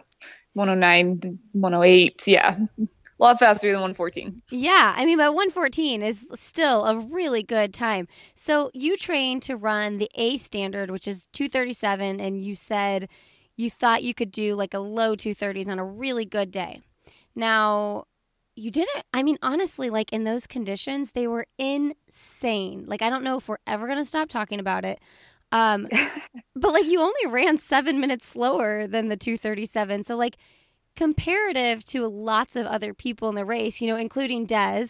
109, 0.53 1.39
108. 1.51 2.23
Yeah, 2.27 2.57
a 2.79 2.87
lot 3.19 3.39
faster 3.39 3.67
than 3.67 3.81
114. 3.81 4.41
Yeah, 4.49 4.93
I 4.95 5.05
mean, 5.05 5.17
but 5.17 5.33
114 5.33 6.01
is 6.01 6.25
still 6.35 6.85
a 6.85 6.97
really 6.97 7.43
good 7.43 7.73
time. 7.73 8.07
So 8.33 8.71
you 8.73 8.97
trained 8.97 9.43
to 9.43 9.57
run 9.57 9.97
the 9.97 10.09
A 10.15 10.37
standard, 10.37 10.89
which 10.89 11.07
is 11.07 11.27
237, 11.33 12.19
and 12.19 12.41
you 12.41 12.55
said 12.55 13.09
you 13.57 13.69
thought 13.69 14.03
you 14.03 14.13
could 14.13 14.31
do 14.31 14.55
like 14.55 14.73
a 14.73 14.79
low 14.79 15.15
230s 15.15 15.67
on 15.67 15.77
a 15.77 15.85
really 15.85 16.25
good 16.25 16.49
day. 16.49 16.81
Now, 17.35 18.05
you 18.55 18.71
didn't, 18.71 19.03
I 19.13 19.23
mean, 19.23 19.37
honestly, 19.41 19.89
like 19.89 20.13
in 20.13 20.23
those 20.23 20.47
conditions, 20.47 21.11
they 21.11 21.27
were 21.27 21.45
insane. 21.57 22.85
Like, 22.87 23.01
I 23.01 23.09
don't 23.09 23.23
know 23.23 23.37
if 23.37 23.49
we're 23.49 23.57
ever 23.67 23.85
going 23.87 23.99
to 23.99 24.05
stop 24.05 24.29
talking 24.29 24.59
about 24.59 24.85
it. 24.85 24.99
Um, 25.51 25.87
but 26.55 26.73
like, 26.73 26.85
you 26.85 26.99
only 27.01 27.27
ran 27.27 27.57
seven 27.57 27.99
minutes 27.99 28.27
slower 28.27 28.87
than 28.87 29.07
the 29.07 29.17
237. 29.17 30.03
So, 30.03 30.15
like, 30.15 30.37
comparative 30.95 31.85
to 31.85 32.07
lots 32.07 32.55
of 32.55 32.65
other 32.65 32.93
people 32.93 33.29
in 33.29 33.35
the 33.35 33.45
race, 33.45 33.81
you 33.81 33.87
know, 33.87 33.97
including 33.97 34.45
Des, 34.45 34.87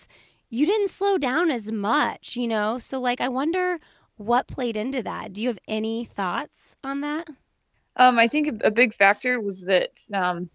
you 0.49 0.65
didn't 0.65 0.89
slow 0.89 1.17
down 1.17 1.51
as 1.51 1.71
much, 1.71 2.35
you 2.35 2.47
know? 2.47 2.77
So, 2.77 2.99
like, 2.99 3.21
I 3.21 3.27
wonder 3.27 3.79
what 4.15 4.47
played 4.47 4.77
into 4.77 5.03
that. 5.03 5.33
Do 5.33 5.41
you 5.41 5.49
have 5.49 5.59
any 5.67 6.05
thoughts 6.05 6.75
on 6.83 7.01
that? 7.01 7.27
Um, 7.95 8.19
I 8.19 8.27
think 8.27 8.63
a 8.63 8.71
big 8.71 8.93
factor 8.93 9.39
was 9.41 9.65
that 9.65 9.99
um, 10.13 10.49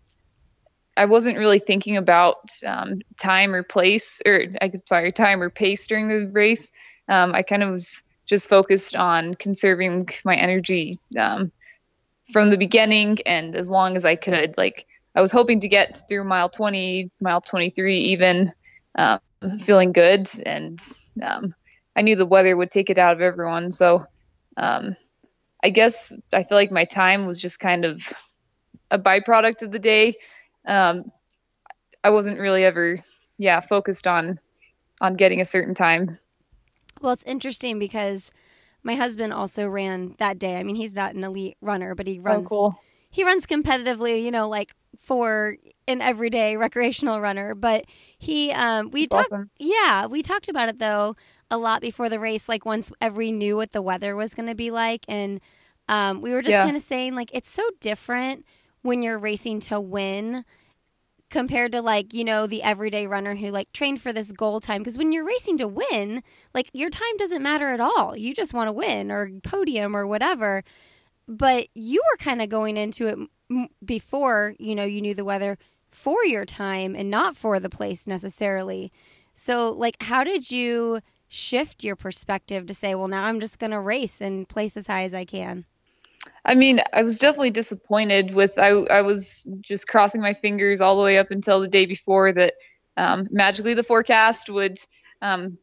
I 0.96 1.06
wasn't 1.06 1.38
really 1.38 1.58
thinking 1.58 1.96
about 1.96 2.50
um, 2.66 3.00
time 3.18 3.54
or 3.54 3.62
place, 3.62 4.22
or 4.24 4.44
I 4.60 4.70
sorry, 4.86 5.12
time 5.12 5.42
or 5.42 5.50
pace 5.50 5.86
during 5.86 6.08
the 6.08 6.30
race. 6.32 6.72
Um, 7.08 7.34
I 7.34 7.42
kind 7.42 7.62
of 7.62 7.70
was 7.70 8.04
just 8.32 8.48
focused 8.48 8.96
on 8.96 9.34
conserving 9.34 10.08
my 10.24 10.34
energy 10.34 10.96
um, 11.18 11.52
from 12.32 12.48
the 12.48 12.56
beginning 12.56 13.18
and 13.26 13.54
as 13.54 13.70
long 13.70 13.94
as 13.94 14.06
I 14.06 14.16
could. 14.16 14.56
Like 14.56 14.86
I 15.14 15.20
was 15.20 15.30
hoping 15.30 15.60
to 15.60 15.68
get 15.68 15.98
through 16.08 16.24
mile 16.24 16.48
20, 16.48 17.10
mile 17.20 17.42
23, 17.42 17.98
even 18.12 18.54
um, 18.94 19.20
feeling 19.58 19.92
good. 19.92 20.30
And 20.46 20.80
um, 21.22 21.54
I 21.94 22.00
knew 22.00 22.16
the 22.16 22.24
weather 22.24 22.56
would 22.56 22.70
take 22.70 22.88
it 22.88 22.96
out 22.96 23.12
of 23.12 23.20
everyone. 23.20 23.70
So 23.70 24.06
um, 24.56 24.96
I 25.62 25.68
guess 25.68 26.16
I 26.32 26.44
feel 26.44 26.56
like 26.56 26.72
my 26.72 26.86
time 26.86 27.26
was 27.26 27.38
just 27.38 27.60
kind 27.60 27.84
of 27.84 28.02
a 28.90 28.98
byproduct 28.98 29.62
of 29.62 29.72
the 29.72 29.78
day. 29.78 30.14
Um, 30.66 31.04
I 32.02 32.08
wasn't 32.08 32.40
really 32.40 32.64
ever, 32.64 32.96
yeah, 33.36 33.60
focused 33.60 34.06
on 34.06 34.40
on 35.02 35.16
getting 35.16 35.42
a 35.42 35.44
certain 35.44 35.74
time. 35.74 36.18
Well, 37.02 37.12
it's 37.12 37.24
interesting 37.24 37.78
because 37.78 38.30
my 38.84 38.94
husband 38.96 39.32
also 39.32 39.68
ran 39.68 40.16
that 40.18 40.38
day. 40.38 40.56
I 40.58 40.64
mean, 40.64 40.76
he's 40.76 40.94
not 40.94 41.14
an 41.14 41.24
elite 41.24 41.56
runner, 41.60 41.94
but 41.94 42.06
he 42.06 42.18
oh, 42.26 42.32
runs. 42.32 42.44
Oh, 42.44 42.48
cool. 42.48 42.84
He 43.10 43.24
runs 43.24 43.46
competitively, 43.46 44.22
you 44.22 44.30
know, 44.32 44.48
like 44.48 44.74
for 44.98 45.56
an 45.88 46.00
everyday 46.02 46.56
recreational 46.56 47.20
runner, 47.20 47.54
but 47.54 47.84
he 48.18 48.52
um 48.52 48.90
we 48.90 49.06
talked 49.06 49.32
awesome. 49.32 49.50
yeah, 49.58 50.06
we 50.06 50.22
talked 50.22 50.48
about 50.48 50.68
it 50.68 50.78
though 50.78 51.16
a 51.50 51.58
lot 51.58 51.80
before 51.82 52.08
the 52.08 52.20
race, 52.20 52.48
like 52.48 52.64
once 52.66 52.92
every 53.00 53.32
knew 53.32 53.56
what 53.56 53.72
the 53.72 53.82
weather 53.82 54.16
was 54.16 54.34
going 54.34 54.48
to 54.48 54.54
be 54.54 54.70
like. 54.70 55.04
And 55.08 55.40
um, 55.88 56.20
we 56.22 56.32
were 56.32 56.42
just 56.42 56.58
Yeah. 56.58 56.62
kind 56.62 56.76
of 56.76 56.82
saying, 56.82 57.14
like, 57.14 57.30
it's 57.34 57.50
so 57.50 57.62
different 57.80 58.44
when 58.82 59.02
you're 59.02 59.18
racing 59.18 59.60
to 59.60 59.80
win 59.80 60.44
compared 61.32 61.72
to 61.72 61.80
like 61.80 62.12
you 62.12 62.22
know 62.22 62.46
the 62.46 62.62
everyday 62.62 63.06
runner 63.06 63.34
who 63.34 63.48
like 63.48 63.72
trained 63.72 64.00
for 64.00 64.12
this 64.12 64.30
goal 64.30 64.60
time 64.60 64.82
because 64.82 64.98
when 64.98 65.12
you're 65.12 65.24
racing 65.24 65.56
to 65.56 65.66
win 65.66 66.22
like 66.54 66.68
your 66.74 66.90
time 66.90 67.16
doesn't 67.16 67.42
matter 67.42 67.72
at 67.72 67.80
all. 67.80 68.16
You 68.16 68.34
just 68.34 68.54
want 68.54 68.68
to 68.68 68.72
win 68.72 69.10
or 69.10 69.30
podium 69.42 69.96
or 69.96 70.06
whatever. 70.06 70.62
But 71.26 71.68
you 71.74 72.02
were 72.12 72.18
kind 72.18 72.42
of 72.42 72.50
going 72.50 72.76
into 72.76 73.06
it 73.08 73.18
m- 73.50 73.68
before 73.84 74.54
you 74.58 74.74
know 74.74 74.84
you 74.84 75.00
knew 75.00 75.14
the 75.14 75.24
weather 75.24 75.58
for 75.88 76.22
your 76.24 76.44
time 76.44 76.94
and 76.94 77.10
not 77.10 77.34
for 77.34 77.58
the 77.58 77.70
place 77.70 78.06
necessarily. 78.06 78.92
So 79.34 79.70
like 79.70 79.96
how 80.02 80.24
did 80.24 80.50
you 80.50 81.00
shift 81.28 81.82
your 81.82 81.96
perspective 81.96 82.66
to 82.66 82.74
say 82.74 82.94
well 82.94 83.08
now 83.08 83.24
i'm 83.24 83.40
just 83.40 83.58
going 83.58 83.70
to 83.70 83.80
race 83.80 84.20
and 84.20 84.46
place 84.50 84.76
as 84.76 84.86
high 84.86 85.04
as 85.04 85.14
i 85.14 85.24
can 85.24 85.64
I 86.44 86.54
mean, 86.54 86.80
I 86.92 87.02
was 87.02 87.18
definitely 87.18 87.50
disappointed 87.50 88.34
with 88.34 88.58
I 88.58 88.70
I 88.70 89.02
was 89.02 89.48
just 89.60 89.88
crossing 89.88 90.20
my 90.20 90.34
fingers 90.34 90.80
all 90.80 90.96
the 90.96 91.02
way 91.02 91.18
up 91.18 91.30
until 91.30 91.60
the 91.60 91.68
day 91.68 91.86
before 91.86 92.32
that 92.32 92.54
um, 92.96 93.28
magically 93.30 93.74
the 93.74 93.82
forecast 93.82 94.50
would 94.50 94.76
um, 95.20 95.58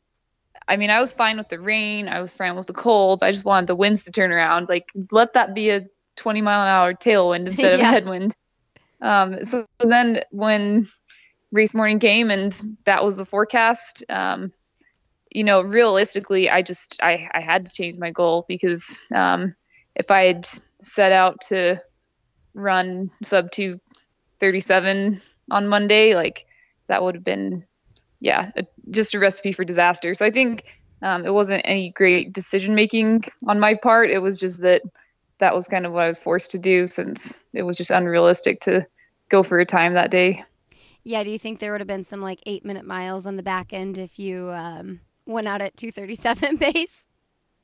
I 0.68 0.78
mean, 0.78 0.90
I 0.90 1.02
was 1.02 1.14
fine 1.14 1.38
with 1.38 1.50
the 1.50 1.60
rain, 1.60 2.08
I 2.08 2.22
was 2.22 2.34
fine 2.34 2.56
with 2.56 2.68
the 2.68 2.74
cold. 2.74 3.24
I 3.24 3.32
just 3.32 3.46
wanted 3.46 3.68
the 3.68 3.76
winds 3.76 4.06
to 4.06 4.12
turn 4.12 4.32
around. 4.32 4.70
Like 4.70 4.88
let 5.12 5.34
that 5.34 5.54
be 5.56 5.72
a 5.72 5.82
20 6.16 6.42
mile 6.42 6.62
an 6.62 6.68
hour 6.68 6.94
tailwind 6.94 7.46
instead 7.48 7.74
of 7.74 7.80
a 7.80 7.84
Yeah. 7.84 7.92
headwind. 7.92 8.36
Um, 9.02 9.44
so 9.44 9.66
then 9.80 10.24
when 10.32 10.86
race 11.52 11.74
morning 11.74 12.00
came 12.00 12.30
and 12.32 12.56
that 12.86 13.04
was 13.04 13.18
the 13.18 13.26
forecast, 13.26 14.04
um, 14.10 14.52
you 15.32 15.44
know, 15.44 15.62
realistically, 15.62 16.50
I 16.50 16.62
just 16.62 17.00
I, 17.02 17.30
I 17.34 17.40
had 17.42 17.66
to 17.66 17.72
change 17.72 17.98
my 17.98 18.12
goal 18.12 18.46
because 18.48 19.06
um, 19.14 19.56
if 19.96 20.12
I 20.12 20.26
had 20.26 20.48
set 20.82 21.12
out 21.12 21.42
to 21.50 21.82
run 22.54 23.10
sub 23.24 23.52
237 23.52 25.22
on 25.52 25.68
Monday, 25.68 26.16
like 26.16 26.46
that 26.88 27.04
would 27.04 27.16
have 27.16 27.24
been, 27.24 27.66
yeah, 28.20 28.52
a, 28.56 28.66
just 28.90 29.14
a 29.14 29.20
recipe 29.20 29.52
for 29.52 29.64
disaster. 29.64 30.14
So 30.14 30.26
I 30.26 30.32
think 30.32 30.66
um, 31.02 31.26
it 31.26 31.34
wasn't 31.34 31.62
any 31.66 31.92
great 31.92 32.34
decision 32.34 32.76
making 32.76 33.24
on 33.48 33.60
my 33.60 33.76
part. 33.76 34.10
It 34.10 34.22
was 34.22 34.38
just 34.38 34.62
that 34.62 34.82
that 35.40 35.56
was 35.56 35.68
kind 35.68 35.86
of 35.86 35.94
what 35.94 36.04
I 36.04 36.08
was 36.08 36.22
forced 36.22 36.52
to 36.52 36.60
do 36.60 36.86
since 36.86 37.44
it 37.54 37.64
was 37.64 37.78
just 37.78 37.92
unrealistic 37.92 38.62
to 38.62 38.86
go 39.30 39.44
for 39.44 39.60
a 39.60 39.66
time 39.66 39.94
that 39.94 40.12
day. 40.12 40.44
yeah 41.04 41.24
do 41.24 41.30
you 41.30 41.40
think 41.40 41.60
there 41.60 41.72
would 41.72 41.82
have 41.82 41.88
been 41.88 42.04
some 42.04 42.22
like 42.22 42.40
eight 42.46 42.66
minute 42.66 42.86
miles 42.86 43.26
on 43.26 43.36
the 43.38 43.44
back 43.44 43.74
end 43.74 43.98
if 43.98 44.20
you 44.20 44.52
um, 44.52 45.00
went 45.26 45.48
out 45.48 45.62
at 45.62 45.78
237 45.78 46.58
pace 46.74 47.06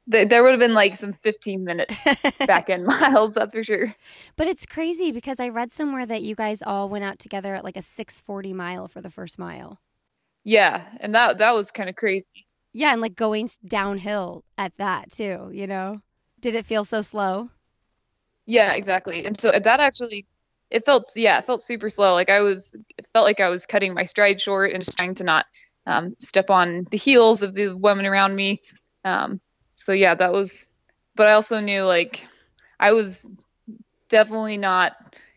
there 0.07 0.43
would 0.43 0.51
have 0.51 0.59
been 0.59 0.73
like 0.73 0.95
some 0.95 1.13
15 1.13 1.63
minute 1.63 1.91
back 2.47 2.69
end 2.69 2.85
miles, 2.85 3.33
that's 3.33 3.53
for 3.53 3.63
sure. 3.63 3.93
But 4.35 4.47
it's 4.47 4.65
crazy 4.65 5.11
because 5.11 5.39
I 5.39 5.49
read 5.49 5.71
somewhere 5.71 6.05
that 6.05 6.21
you 6.21 6.35
guys 6.35 6.61
all 6.61 6.89
went 6.89 7.03
out 7.03 7.19
together 7.19 7.55
at 7.55 7.63
like 7.63 7.77
a 7.77 7.81
640 7.81 8.53
mile 8.53 8.87
for 8.87 9.01
the 9.01 9.09
first 9.09 9.39
mile. 9.39 9.79
Yeah, 10.43 10.83
and 10.99 11.15
that 11.15 11.39
that 11.39 11.55
was 11.55 11.71
kind 11.71 11.89
of 11.89 11.95
crazy. 11.95 12.45
Yeah, 12.71 12.91
and 12.91 13.01
like 13.01 13.15
going 13.15 13.49
downhill 13.65 14.43
at 14.57 14.75
that 14.77 15.11
too, 15.11 15.49
you 15.53 15.65
know? 15.65 16.01
Did 16.41 16.55
it 16.55 16.65
feel 16.65 16.83
so 16.83 17.01
slow? 17.01 17.49
Yeah, 18.45 18.73
exactly. 18.73 19.25
And 19.25 19.39
so 19.39 19.51
that 19.51 19.79
actually, 19.79 20.25
it 20.69 20.85
felt, 20.85 21.11
yeah, 21.15 21.39
it 21.39 21.45
felt 21.45 21.61
super 21.61 21.89
slow. 21.89 22.13
Like 22.13 22.29
I 22.29 22.41
was, 22.41 22.77
it 22.97 23.07
felt 23.13 23.23
like 23.23 23.39
I 23.39 23.49
was 23.49 23.65
cutting 23.65 23.93
my 23.93 24.03
stride 24.03 24.41
short 24.41 24.71
and 24.71 24.83
just 24.83 24.97
trying 24.97 25.15
to 25.15 25.23
not 25.23 25.45
um, 25.87 26.15
step 26.19 26.49
on 26.49 26.85
the 26.91 26.97
heels 26.97 27.43
of 27.43 27.53
the 27.53 27.75
women 27.75 28.05
around 28.05 28.35
me. 28.35 28.61
Um, 29.03 29.39
so 29.75 29.91
yeah, 29.91 30.15
that 30.15 30.31
was, 30.33 30.71
but 31.15 31.27
I 31.27 31.33
also 31.33 31.59
knew 31.59 31.83
like 31.83 32.25
I 32.79 32.93
was 32.93 33.45
definitely 34.09 34.57
not 34.57 34.93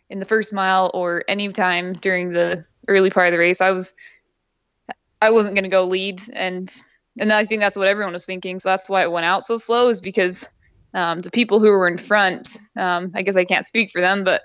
in 0.09 0.21
the 0.21 0.25
first 0.25 0.53
mile 0.53 0.91
or 0.95 1.25
any 1.29 1.53
time 1.53 1.93
during 1.93 2.31
the 2.31 2.65
early 2.87 3.11
part 3.11 3.27
of 3.27 3.33
the 3.33 3.39
race. 3.39 3.61
I 3.61 3.73
was, 3.73 3.95
I 5.21 5.33
wasn't 5.33 5.57
going 5.57 5.65
to 5.65 5.71
go 5.71 5.85
lead. 5.85 6.23
And, 6.33 6.73
and 7.19 7.33
I 7.33 7.45
think 7.47 7.61
that's 7.61 7.77
what 7.77 7.89
everyone 7.89 8.13
was 8.13 8.25
thinking. 8.25 8.61
So 8.61 8.69
that's 8.69 8.89
why 8.89 9.03
it 9.03 9.11
went 9.11 9.27
out 9.27 9.43
so 9.43 9.59
slow 9.59 9.89
is 9.89 10.01
because 10.01 10.49
um, 10.95 11.21
the 11.21 11.31
people 11.33 11.59
who 11.59 11.71
were 11.71 11.89
in 11.89 11.99
front, 11.99 12.57
um, 12.77 13.13
I 13.15 13.23
guess 13.23 13.37
I 13.37 13.45
can't 13.45 13.67
speak 13.67 13.91
for 13.91 14.01
them, 14.01 14.23
but 14.25 14.43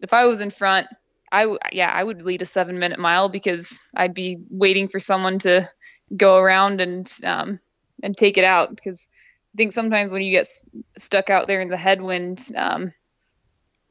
if 0.00 0.12
I 0.12 0.26
was 0.26 0.40
in 0.40 0.50
front, 0.50 0.86
I 1.32 1.42
w- 1.42 1.58
yeah, 1.72 1.90
I 1.90 2.02
would 2.02 2.22
lead 2.22 2.42
a 2.42 2.46
seven 2.46 2.78
minute 2.78 2.98
mile 2.98 3.28
because 3.28 3.82
I'd 3.96 4.14
be 4.14 4.38
waiting 4.50 4.88
for 4.88 5.00
someone 5.00 5.38
to 5.40 5.68
go 6.16 6.36
around 6.36 6.80
and 6.80 7.10
um, 7.24 7.58
and 8.02 8.16
take 8.16 8.36
it 8.36 8.44
out 8.44 8.74
because 8.74 9.08
I 9.54 9.56
think 9.56 9.72
sometimes 9.72 10.10
when 10.10 10.22
you 10.22 10.32
get 10.32 10.42
s- 10.42 10.64
stuck 10.96 11.30
out 11.30 11.46
there 11.46 11.60
in 11.60 11.68
the 11.68 11.76
headwind, 11.76 12.40
um, 12.56 12.92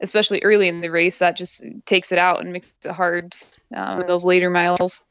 especially 0.00 0.42
early 0.42 0.68
in 0.68 0.80
the 0.80 0.88
race, 0.88 1.20
that 1.20 1.36
just 1.36 1.64
takes 1.86 2.10
it 2.12 2.18
out 2.18 2.40
and 2.40 2.52
makes 2.52 2.74
it 2.84 2.90
hard 2.90 3.32
um, 3.74 4.00
in 4.00 4.06
those 4.06 4.24
later 4.24 4.50
miles. 4.50 5.04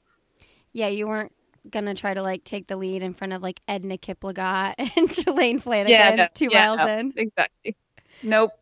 Yeah, 0.74 0.88
you 0.88 1.08
weren't 1.08 1.32
gonna 1.70 1.94
try 1.94 2.14
to 2.14 2.22
like 2.22 2.44
take 2.44 2.68
the 2.68 2.76
lead 2.76 3.04
in 3.04 3.14
front 3.14 3.34
of 3.34 3.42
like 3.42 3.60
Edna 3.68 3.98
Kiplagat 3.98 4.76
and 4.78 5.10
Shalane 5.10 5.62
Flanagan 5.62 6.18
no, 6.18 6.28
two 6.34 6.50
yeah, 6.52 6.60
miles 6.60 6.80
no, 6.80 6.88
in. 6.88 7.14
exactly. 7.16 7.76
Nope. 8.24 8.52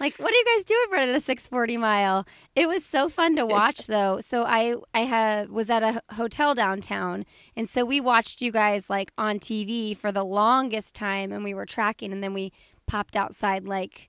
Like, 0.00 0.16
what 0.16 0.30
do 0.30 0.36
you 0.36 0.44
guys 0.56 0.64
do 0.64 0.74
in 0.84 0.90
front 0.90 1.10
of 1.10 1.16
a 1.16 1.20
640 1.20 1.76
mile? 1.76 2.26
It 2.56 2.66
was 2.68 2.84
so 2.84 3.08
fun 3.08 3.36
to 3.36 3.44
watch, 3.58 3.86
though. 3.86 4.20
So 4.20 4.44
I 4.44 4.74
I 4.94 5.00
had 5.00 5.50
was 5.50 5.68
at 5.70 5.82
a 5.82 6.02
hotel 6.14 6.54
downtown, 6.54 7.24
and 7.56 7.68
so 7.68 7.84
we 7.84 8.00
watched 8.00 8.40
you 8.40 8.50
guys 8.50 8.88
like 8.88 9.12
on 9.18 9.38
TV 9.38 9.96
for 9.96 10.10
the 10.10 10.24
longest 10.24 10.94
time, 10.94 11.32
and 11.32 11.44
we 11.44 11.52
were 11.54 11.66
tracking, 11.66 12.12
and 12.12 12.22
then 12.24 12.32
we 12.34 12.52
popped 12.86 13.14
outside 13.14 13.68
like 13.68 14.08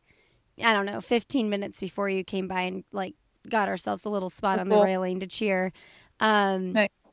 I 0.64 0.74
don't 0.74 0.86
know, 0.86 1.02
15 1.02 1.50
minutes 1.50 1.80
before 1.80 2.10
you 2.10 2.24
came 2.24 2.48
by 2.48 2.62
and 2.62 2.84
like 2.92 3.16
got 3.50 3.68
ourselves 3.68 4.06
a 4.06 4.10
little 4.10 4.30
spot 4.30 4.60
on 4.60 4.70
the 4.70 4.76
railing 4.84 5.20
to 5.22 5.28
cheer. 5.28 5.72
Um, 6.20 6.74
Nice. 6.74 7.12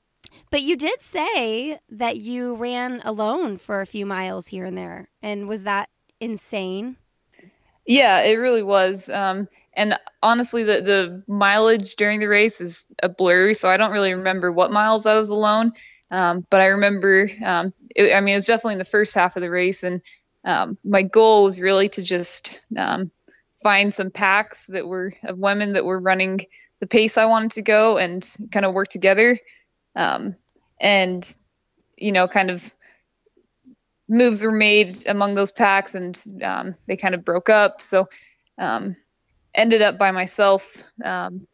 but 0.51 0.61
you 0.61 0.77
did 0.77 1.01
say 1.01 1.79
that 1.89 2.19
you 2.19 2.55
ran 2.57 3.01
alone 3.05 3.57
for 3.57 3.81
a 3.81 3.87
few 3.87 4.05
miles 4.05 4.49
here 4.49 4.65
and 4.67 4.77
there, 4.77 5.09
and 5.23 5.49
was 5.49 5.63
that 5.65 5.89
insane? 6.21 6.97
Yeah, 7.89 8.21
it 8.21 8.35
really 8.35 8.63
was. 8.63 9.09
Um, 9.09 9.49
and 9.73 9.95
honestly, 10.23 10.63
the 10.63 10.83
the 10.83 11.23
mileage 11.27 11.97
during 11.97 12.21
the 12.21 12.27
race 12.29 12.61
is 12.61 12.93
a 13.03 13.09
blur, 13.09 13.55
so 13.55 13.71
I 13.71 13.79
don't 13.79 13.93
really 13.93 14.13
remember 14.13 14.53
what 14.53 14.71
miles 14.71 15.07
I 15.07 15.17
was 15.17 15.31
alone. 15.31 15.73
Um, 16.11 16.45
but 16.51 16.61
I 16.61 16.67
remember, 16.67 17.31
um, 17.45 17.73
it, 17.97 18.15
I 18.15 18.21
mean, 18.21 18.33
it 18.33 18.37
was 18.37 18.47
definitely 18.47 18.75
in 18.75 18.79
the 18.79 18.85
first 18.85 19.15
half 19.15 19.37
of 19.37 19.43
the 19.43 19.49
race, 19.51 19.85
and 19.85 20.03
um, 20.45 20.77
my 20.85 21.03
goal 21.03 21.45
was 21.45 21.61
really 21.61 21.89
to 21.89 22.03
just 22.03 22.63
um, 22.77 23.11
find 23.63 23.93
some 23.93 24.11
packs 24.11 24.67
that 24.67 24.87
were 24.87 25.15
of 25.25 25.39
women 25.39 25.73
that 25.73 25.85
were 25.87 25.99
running 26.01 26.41
the 26.81 26.87
pace 26.87 27.17
I 27.17 27.25
wanted 27.25 27.53
to 27.53 27.63
go, 27.63 27.97
and 27.97 28.23
kind 28.53 28.67
of 28.67 28.75
work 28.75 28.89
together, 28.89 29.39
um, 29.97 30.37
and 30.79 31.27
you 31.97 32.13
know, 32.13 32.29
kind 32.29 32.51
of 32.51 32.71
moves 34.09 34.43
were 34.43 34.53
made 34.53 34.93
among 35.07 35.35
those 35.35 35.53
packs 35.53 35.95
and 35.95 36.19
um, 36.43 36.75
they 36.87 36.97
kind 36.97 37.15
of 37.15 37.25
broke 37.25 37.49
up. 37.51 37.81
So 37.81 38.09
um, 38.57 38.97
ended 39.55 39.83
up 39.83 39.99
by 39.99 40.11
myself 40.11 40.83
um, 41.05 41.47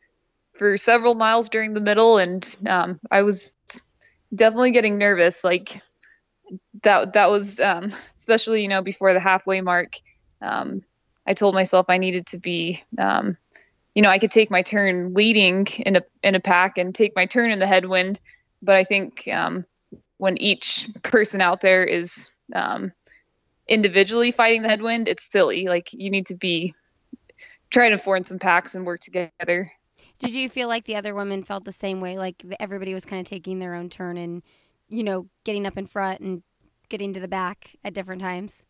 for 0.53 0.77
several 0.77 1.15
miles 1.15 1.49
during 1.49 1.75
the 1.75 1.81
middle, 1.81 2.19
and 2.19 2.47
um, 2.67 3.01
I 3.11 3.23
was 3.23 3.55
definitely 4.35 4.71
getting 4.71 4.99
nervous. 4.99 5.43
Like 5.43 5.81
that 6.83 7.15
that 7.15 7.31
was 7.31 7.59
um, 7.61 7.93
especially 8.15 8.63
you 8.63 8.69
know 8.69 8.83
before 8.83 9.13
the 9.13 9.21
halfway 9.21 9.61
mark. 9.61 9.95
I 11.27 11.33
told 11.33 11.55
myself 11.55 11.87
I 11.89 11.99
needed 11.99 12.27
to 12.29 12.39
be. 12.39 12.83
You 13.97 14.03
know, 14.03 14.11
I 14.11 14.19
could 14.19 14.33
take 14.33 14.51
my 14.51 14.63
turn 14.63 15.15
leading 15.15 15.67
in 15.79 15.97
a 15.97 16.03
in 16.23 16.35
a 16.35 16.41
pack 16.41 16.79
and 16.79 16.93
take 16.93 17.15
my 17.15 17.27
turn 17.27 17.53
in 17.53 17.61
the 17.61 17.67
headwind, 17.67 18.19
but 18.61 18.75
I 18.75 18.83
think 18.83 19.29
um, 19.29 19.65
when 20.19 20.39
each 20.39 20.89
person 21.03 21.41
out 21.41 21.61
there 21.61 21.85
is 21.85 22.31
um, 22.55 22.93
individually 23.69 24.31
fighting 24.31 24.63
the 24.63 24.69
headwind, 24.69 25.09
it's 25.09 25.31
silly. 25.31 25.67
Like 25.67 25.93
you 25.93 26.11
need 26.11 26.27
to 26.27 26.37
be 26.37 26.75
trying 27.71 27.91
to 27.91 27.99
form 27.99 28.25
some 28.25 28.39
packs 28.39 28.75
and 28.75 28.87
work 28.87 29.01
together. 29.01 29.71
Did 30.21 30.31
you 30.31 30.49
feel 30.49 30.69
like 30.69 30.85
the 30.85 30.97
other 30.97 31.15
women 31.15 31.43
felt 31.43 31.65
the 31.65 31.73
same 31.73 32.01
way? 32.01 32.17
Like 32.19 32.43
everybody 32.61 32.95
was 32.95 33.05
kind 33.05 33.21
of 33.21 33.27
taking 33.27 33.59
their 33.59 33.75
own 33.75 33.91
turn 33.91 34.17
and, 34.17 34.43
you 34.89 35.03
know, 35.03 35.29
getting 35.45 35.67
up 35.67 35.77
in 35.77 35.87
front 35.87 36.21
and 36.21 36.43
getting 36.89 37.15
to 37.15 37.21
the 37.21 37.29
back 37.29 37.75
at 37.83 37.95
different 37.95 38.23
times? 38.23 38.63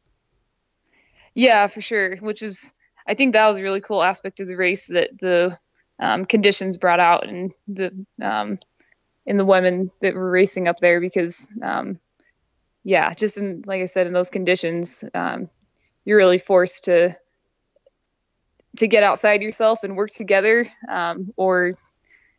Yeah, 1.35 1.67
for 1.67 1.81
sure. 1.81 2.17
Which 2.17 2.43
is, 2.43 2.73
I 3.07 3.15
think 3.15 3.35
that 3.35 3.47
was 3.47 3.59
a 3.59 3.63
really 3.63 3.81
cool 3.81 4.03
aspect 4.03 4.41
of 4.41 4.49
the 4.49 4.57
race 4.57 4.87
that 4.89 5.19
the 5.19 5.57
um, 5.99 6.25
conditions 6.25 6.79
brought 6.79 7.01
out 7.01 7.29
and 7.29 7.53
the 7.69 8.07
um, 8.23 8.59
in 9.27 9.37
the 9.37 9.45
women 9.45 9.91
that 10.01 10.15
were 10.15 10.31
racing 10.31 10.69
up 10.69 10.77
there 10.79 11.01
because, 11.01 11.51
um, 11.63 11.99
yeah, 12.83 13.13
just 13.15 13.39
in 13.39 13.63
like 13.67 13.81
I 13.81 13.87
said, 13.87 14.07
in 14.07 14.13
those 14.13 14.31
conditions, 14.31 15.05
um, 15.15 15.49
you're 16.05 16.19
really 16.19 16.39
forced 16.39 16.85
to 16.85 17.15
to 18.77 18.89
get 18.89 19.03
outside 19.03 19.43
yourself 19.43 19.85
and 19.85 19.97
work 19.97 20.11
together. 20.11 20.67
Um, 20.89 21.33
or 21.37 21.73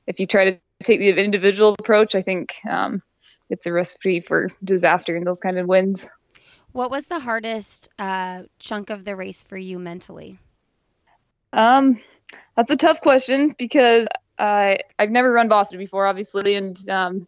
if 0.05 0.19
you 0.19 0.25
try 0.25 0.51
to 0.51 0.59
take 0.83 0.99
the 0.99 1.23
individual 1.23 1.75
approach, 1.79 2.13
I 2.15 2.21
think 2.21 2.55
um, 2.69 3.01
it's 3.49 3.65
a 3.65 3.73
recipe 3.73 4.19
for 4.19 4.49
disaster 4.63 5.15
in 5.15 5.23
those 5.23 5.39
kind 5.39 5.57
of 5.57 5.67
winds. 5.67 6.09
What 6.71 6.91
was 6.91 7.07
the 7.07 7.19
hardest 7.19 7.87
uh, 7.97 8.43
chunk 8.59 8.89
of 8.89 9.05
the 9.05 9.15
race 9.15 9.43
for 9.43 9.57
you 9.57 9.79
mentally? 9.79 10.39
Um, 11.53 12.01
that's 12.55 12.69
a 12.69 12.75
tough 12.75 12.99
question 12.99 13.55
because 13.57 14.07
I 14.37 14.79
I've 14.97 15.11
never 15.11 15.31
run 15.31 15.47
Boston 15.47 15.79
before, 15.79 16.05
obviously, 16.07 16.55
and 16.55 16.77
um, 16.89 17.27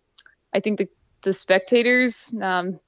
I 0.54 0.60
think 0.60 0.78
the 0.80 0.90
the 1.22 1.34
spectators, 1.34 2.38
um, 2.42 2.80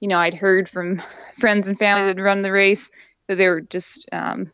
you 0.00 0.08
know, 0.08 0.18
I'd 0.18 0.34
heard 0.34 0.68
from 0.68 1.02
friends 1.34 1.68
and 1.68 1.78
family 1.78 2.12
that 2.12 2.20
run 2.20 2.42
the 2.42 2.52
race 2.52 2.90
that 3.26 3.36
they 3.36 3.48
were 3.48 3.60
just, 3.60 4.08
um, 4.12 4.52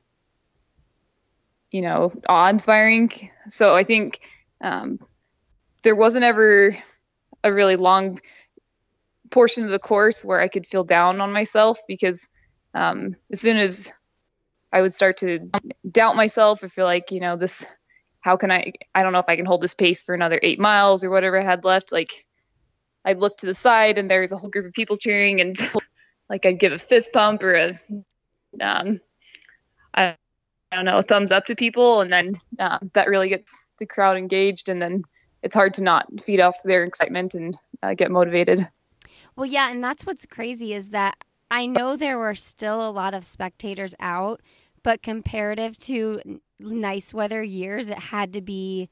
you 1.71 1.83
know, 1.83 2.13
awe-inspiring. 2.29 3.11
So 3.49 3.77
I 3.77 3.85
think 3.85 4.21
um, 4.61 4.99
there 5.83 5.97
wasn't 5.97 6.25
ever 6.25 6.73
a 7.43 7.53
really 7.53 7.77
long 7.77 8.19
portion 9.31 9.65
of 9.65 9.71
the 9.71 9.79
course 9.79 10.25
where 10.25 10.41
I 10.41 10.49
could 10.49 10.67
feel 10.67 10.85
down 10.85 11.21
on 11.21 11.33
myself 11.33 11.81
because 11.87 12.31
um, 12.75 13.17
as 13.31 13.41
soon 13.41 13.57
as 13.57 13.93
I 14.73 14.83
would 14.83 14.93
start 14.93 15.19
to 15.19 15.51
doubt 15.89 16.17
myself 16.17 16.63
or 16.63 16.69
feel 16.69 16.85
like, 16.85 17.11
you 17.11 17.21
know, 17.21 17.37
this, 17.37 17.67
how 18.21 18.37
can 18.37 18.51
I, 18.51 18.73
I 18.95 19.03
don't 19.03 19.13
know 19.13 19.19
if 19.19 19.29
I 19.29 19.37
can 19.37 19.47
hold 19.47 19.61
this 19.61 19.75
pace 19.75 20.03
for 20.03 20.15
another 20.15 20.39
eight 20.43 20.61
miles 20.61 21.05
or 21.05 21.11
whatever 21.11 21.41
I 21.41 21.45
had 21.45 21.65
left. 21.65 21.93
Like, 21.93 22.13
I'd 23.05 23.21
look 23.21 23.39
to 23.39 23.47
the 23.47 23.55
side 23.55 23.99
and 23.99 24.11
there's 24.11 24.33
a 24.33 24.37
whole 24.37 24.51
group 24.51 24.67
of 24.67 24.73
people 24.73 24.97
cheering 24.97 25.41
and 25.41 25.57
like 26.29 26.45
I'd 26.45 26.59
give 26.59 26.73
a 26.73 26.79
fist 26.79 27.13
pump 27.13 27.43
or 27.43 27.55
a, 27.55 27.69
um, 28.61 29.01
I, 29.95 30.17
don't 30.71 30.85
know, 30.85 31.01
thumbs 31.01 31.33
up 31.33 31.47
to 31.47 31.57
people. 31.57 32.01
And 32.01 32.13
then 32.13 32.33
uh, 32.59 32.79
that 32.93 33.09
really 33.09 33.29
gets 33.29 33.73
the 33.79 33.87
crowd 33.87 34.17
engaged. 34.17 34.69
And 34.69 34.81
then 34.81 35.03
it's 35.43 35.55
hard 35.55 35.75
to 35.75 35.83
not 35.83 36.07
feed 36.21 36.41
off 36.41 36.57
their 36.65 36.85
excitement 36.85 37.35
and 37.35 37.55
uh, 37.83 37.95
get 37.95 38.11
motivated. 38.11 38.61
Well, 39.35 39.47
yeah. 39.47 39.71
And 39.71 39.83
that's 39.83 40.05
what's 40.05 40.27
crazy 40.27 40.75
is 40.75 40.91
that 40.91 41.17
I 41.51 41.67
know 41.67 41.97
there 41.97 42.19
were 42.19 42.35
still 42.35 42.87
a 42.87 42.93
lot 42.93 43.15
of 43.15 43.25
spectators 43.25 43.95
out, 43.99 44.41
but 44.83 45.03
comparative 45.03 45.77
to 45.79 46.41
nice 46.61 47.13
weather 47.13 47.43
years, 47.43 47.91
it 47.91 47.99
had 47.99 48.33
to 48.35 48.41
be 48.41 48.89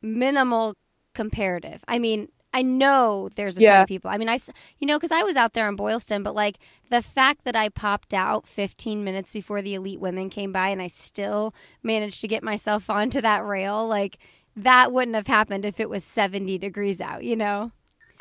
minimal 0.00 0.74
comparative. 1.14 1.84
I 1.88 1.98
mean, 1.98 2.28
I 2.54 2.62
know 2.62 3.28
there's 3.34 3.58
a 3.58 3.60
yeah. 3.60 3.72
ton 3.72 3.82
of 3.82 3.88
people. 3.88 4.10
I 4.10 4.16
mean, 4.16 4.28
I, 4.28 4.38
you 4.78 4.86
know, 4.86 4.98
because 4.98 5.12
I 5.12 5.22
was 5.22 5.36
out 5.36 5.52
there 5.52 5.68
in 5.68 5.76
Boylston, 5.76 6.22
but 6.22 6.34
like 6.34 6.58
the 6.90 7.02
fact 7.02 7.44
that 7.44 7.54
I 7.54 7.68
popped 7.68 8.14
out 8.14 8.46
15 8.46 9.04
minutes 9.04 9.32
before 9.32 9.60
the 9.60 9.74
elite 9.74 10.00
women 10.00 10.30
came 10.30 10.52
by 10.52 10.68
and 10.68 10.80
I 10.80 10.86
still 10.86 11.54
managed 11.82 12.20
to 12.22 12.28
get 12.28 12.42
myself 12.42 12.88
onto 12.90 13.20
that 13.20 13.44
rail, 13.44 13.86
like 13.86 14.18
that 14.56 14.92
wouldn't 14.92 15.14
have 15.14 15.26
happened 15.26 15.64
if 15.64 15.78
it 15.78 15.90
was 15.90 16.04
70 16.04 16.58
degrees 16.58 17.00
out, 17.00 17.22
you 17.22 17.36
know? 17.36 17.72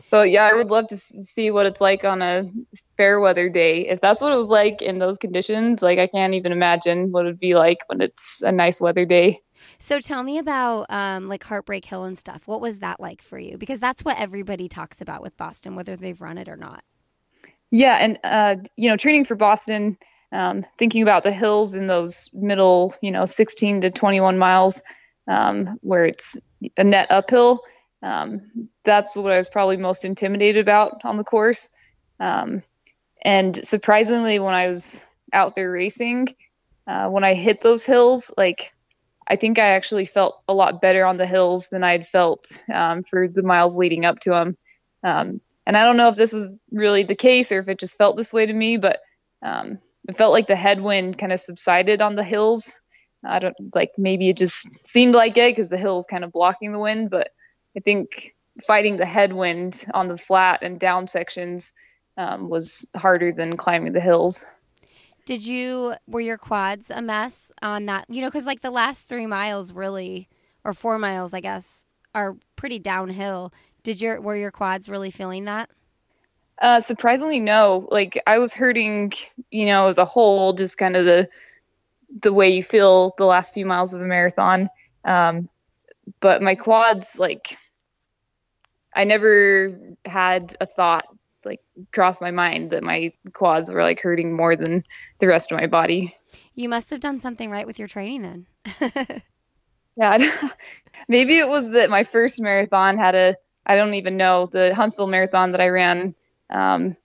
So 0.03 0.23
yeah, 0.23 0.45
I 0.45 0.53
would 0.53 0.69
love 0.69 0.87
to 0.87 0.97
see 0.97 1.51
what 1.51 1.65
it's 1.65 1.81
like 1.81 2.05
on 2.05 2.21
a 2.21 2.49
fair 2.95 3.19
weather 3.19 3.49
day. 3.49 3.87
If 3.87 3.99
that's 3.99 4.21
what 4.21 4.31
it 4.31 4.37
was 4.37 4.49
like 4.49 4.81
in 4.81 4.99
those 4.99 5.17
conditions, 5.17 5.81
like 5.81 5.99
I 5.99 6.07
can't 6.07 6.35
even 6.35 6.51
imagine 6.51 7.11
what 7.11 7.25
it'd 7.25 7.39
be 7.39 7.55
like 7.55 7.79
when 7.87 8.01
it's 8.01 8.41
a 8.43 8.51
nice 8.51 8.79
weather 8.79 9.05
day. 9.05 9.41
So 9.79 9.99
tell 9.99 10.23
me 10.23 10.37
about 10.37 10.87
um, 10.89 11.27
like 11.27 11.43
Heartbreak 11.43 11.85
Hill 11.85 12.03
and 12.03 12.17
stuff. 12.17 12.47
What 12.47 12.61
was 12.61 12.79
that 12.79 12.99
like 12.99 13.21
for 13.21 13.39
you? 13.39 13.57
Because 13.57 13.79
that's 13.79 14.03
what 14.03 14.19
everybody 14.19 14.69
talks 14.69 15.01
about 15.01 15.21
with 15.21 15.35
Boston, 15.37 15.75
whether 15.75 15.95
they've 15.95 16.19
run 16.19 16.37
it 16.37 16.47
or 16.47 16.57
not. 16.57 16.83
Yeah, 17.69 17.97
and 17.99 18.19
uh, 18.23 18.55
you 18.75 18.89
know, 18.89 18.97
training 18.97 19.25
for 19.25 19.35
Boston, 19.35 19.97
um, 20.31 20.63
thinking 20.77 21.03
about 21.03 21.23
the 21.23 21.31
hills 21.31 21.75
in 21.75 21.85
those 21.85 22.29
middle, 22.33 22.93
you 23.01 23.11
know, 23.11 23.25
16 23.25 23.81
to 23.81 23.89
21 23.89 24.37
miles, 24.37 24.81
um, 25.27 25.77
where 25.81 26.05
it's 26.05 26.49
a 26.77 26.83
net 26.83 27.07
uphill. 27.11 27.61
Um, 28.01 28.69
that's 28.83 29.15
what 29.15 29.31
I 29.31 29.37
was 29.37 29.49
probably 29.49 29.77
most 29.77 30.05
intimidated 30.05 30.61
about 30.61 31.03
on 31.03 31.17
the 31.17 31.23
course. 31.23 31.71
Um, 32.19 32.63
and 33.23 33.55
surprisingly, 33.55 34.39
when 34.39 34.53
I 34.53 34.67
was 34.67 35.09
out 35.33 35.55
there 35.55 35.71
racing, 35.71 36.29
uh, 36.85 37.09
when 37.09 37.23
I 37.23 37.33
hit 37.33 37.61
those 37.61 37.85
hills, 37.85 38.33
like 38.37 38.71
I 39.27 39.35
think 39.35 39.59
I 39.59 39.69
actually 39.69 40.05
felt 40.05 40.41
a 40.47 40.53
lot 40.53 40.81
better 40.81 41.05
on 41.05 41.17
the 41.17 41.27
hills 41.27 41.69
than 41.69 41.83
I 41.83 41.91
had 41.91 42.07
felt 42.07 42.47
um, 42.73 43.03
for 43.03 43.27
the 43.27 43.43
miles 43.43 43.77
leading 43.77 44.05
up 44.05 44.19
to 44.21 44.29
them. 44.29 44.57
Um, 45.03 45.41
and 45.65 45.75
I 45.75 45.83
don't 45.83 45.97
know 45.97 46.07
if 46.07 46.15
this 46.15 46.33
was 46.33 46.55
really 46.71 47.03
the 47.03 47.15
case 47.15 47.51
or 47.51 47.59
if 47.59 47.67
it 47.67 47.79
just 47.79 47.97
felt 47.97 48.15
this 48.15 48.31
way 48.31 48.45
to 48.45 48.53
me, 48.53 48.77
but 48.77 49.01
um, 49.41 49.79
it 50.07 50.15
felt 50.15 50.31
like 50.31 50.47
the 50.47 50.55
headwind 50.55 51.17
kind 51.17 51.33
of 51.33 51.39
subsided 51.39 52.01
on 52.01 52.15
the 52.15 52.23
hills. 52.23 52.79
I 53.25 53.39
don't 53.39 53.55
like 53.75 53.91
maybe 53.97 54.29
it 54.29 54.37
just 54.37 54.87
seemed 54.87 55.13
like 55.13 55.35
it 55.37 55.51
because 55.51 55.69
the 55.69 55.77
hills 55.77 56.07
kind 56.09 56.23
of 56.23 56.31
blocking 56.31 56.71
the 56.71 56.79
wind, 56.79 57.09
but 57.09 57.31
I 57.75 57.79
think 57.79 58.33
fighting 58.65 58.95
the 58.95 59.05
headwind 59.05 59.85
on 59.93 60.07
the 60.07 60.17
flat 60.17 60.63
and 60.63 60.79
down 60.79 61.07
sections 61.07 61.73
um, 62.17 62.49
was 62.49 62.89
harder 62.95 63.31
than 63.31 63.57
climbing 63.57 63.93
the 63.93 63.99
hills. 63.99 64.45
Did 65.25 65.45
you 65.45 65.95
were 66.07 66.21
your 66.21 66.37
quads 66.37 66.89
a 66.89 67.01
mess 67.01 67.51
on 67.61 67.85
that? 67.87 68.05
You 68.09 68.21
know, 68.21 68.27
because 68.27 68.45
like 68.45 68.61
the 68.61 68.71
last 68.71 69.09
three 69.09 69.27
miles 69.27 69.73
really, 69.73 70.29
or 70.63 70.73
four 70.73 70.97
miles, 70.97 71.33
I 71.33 71.41
guess, 71.41 71.85
are 72.15 72.37
pretty 72.55 72.79
downhill. 72.79 73.53
Did 73.83 74.01
your 74.01 74.21
were 74.21 74.35
your 74.35 74.51
quads 74.51 74.89
really 74.89 75.11
feeling 75.11 75.45
that? 75.45 75.69
Uh, 76.59 76.79
surprisingly, 76.79 77.39
no. 77.39 77.87
Like 77.91 78.19
I 78.25 78.39
was 78.39 78.53
hurting, 78.53 79.13
you 79.51 79.67
know, 79.67 79.87
as 79.87 79.97
a 79.97 80.05
whole, 80.05 80.53
just 80.53 80.77
kind 80.77 80.95
of 80.95 81.05
the 81.05 81.27
the 82.21 82.33
way 82.33 82.49
you 82.49 82.63
feel 82.63 83.09
the 83.17 83.25
last 83.25 83.53
few 83.53 83.65
miles 83.65 83.93
of 83.93 84.01
a 84.01 84.05
marathon. 84.05 84.69
Um, 85.03 85.49
but 86.19 86.41
my 86.41 86.55
quads, 86.55 87.19
like 87.19 87.57
I 88.93 89.03
never 89.03 89.69
had 90.05 90.53
a 90.59 90.65
thought 90.65 91.05
like 91.45 91.61
cross 91.93 92.21
my 92.21 92.31
mind 92.31 92.71
that 92.71 92.83
my 92.83 93.13
quads 93.33 93.71
were 93.71 93.81
like 93.81 94.01
hurting 94.01 94.35
more 94.35 94.55
than 94.55 94.83
the 95.19 95.27
rest 95.27 95.51
of 95.51 95.59
my 95.59 95.67
body. 95.67 96.13
You 96.55 96.69
must 96.69 96.89
have 96.89 96.99
done 96.99 97.19
something 97.19 97.49
right 97.49 97.65
with 97.65 97.79
your 97.79 97.87
training 97.87 98.45
then. 98.79 99.21
yeah, 99.95 100.17
maybe 101.07 101.37
it 101.37 101.47
was 101.47 101.71
that 101.71 101.89
my 101.89 102.03
first 102.03 102.41
marathon 102.41 102.97
had 102.97 103.15
a 103.15 103.35
I 103.65 103.75
don't 103.75 103.95
even 103.95 104.17
know 104.17 104.45
the 104.45 104.73
Huntsville 104.73 105.07
marathon 105.07 105.51
that 105.51 105.61
I 105.61 105.67
ran 105.67 106.15
um, 106.49 106.95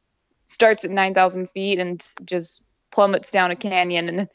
starts 0.47 0.85
at 0.85 0.91
nine 0.91 1.15
thousand 1.15 1.51
feet 1.51 1.79
and 1.79 2.03
just 2.25 2.69
plummets 2.91 3.31
down 3.31 3.51
a 3.51 3.57
canyon 3.57 4.09
and 4.09 4.29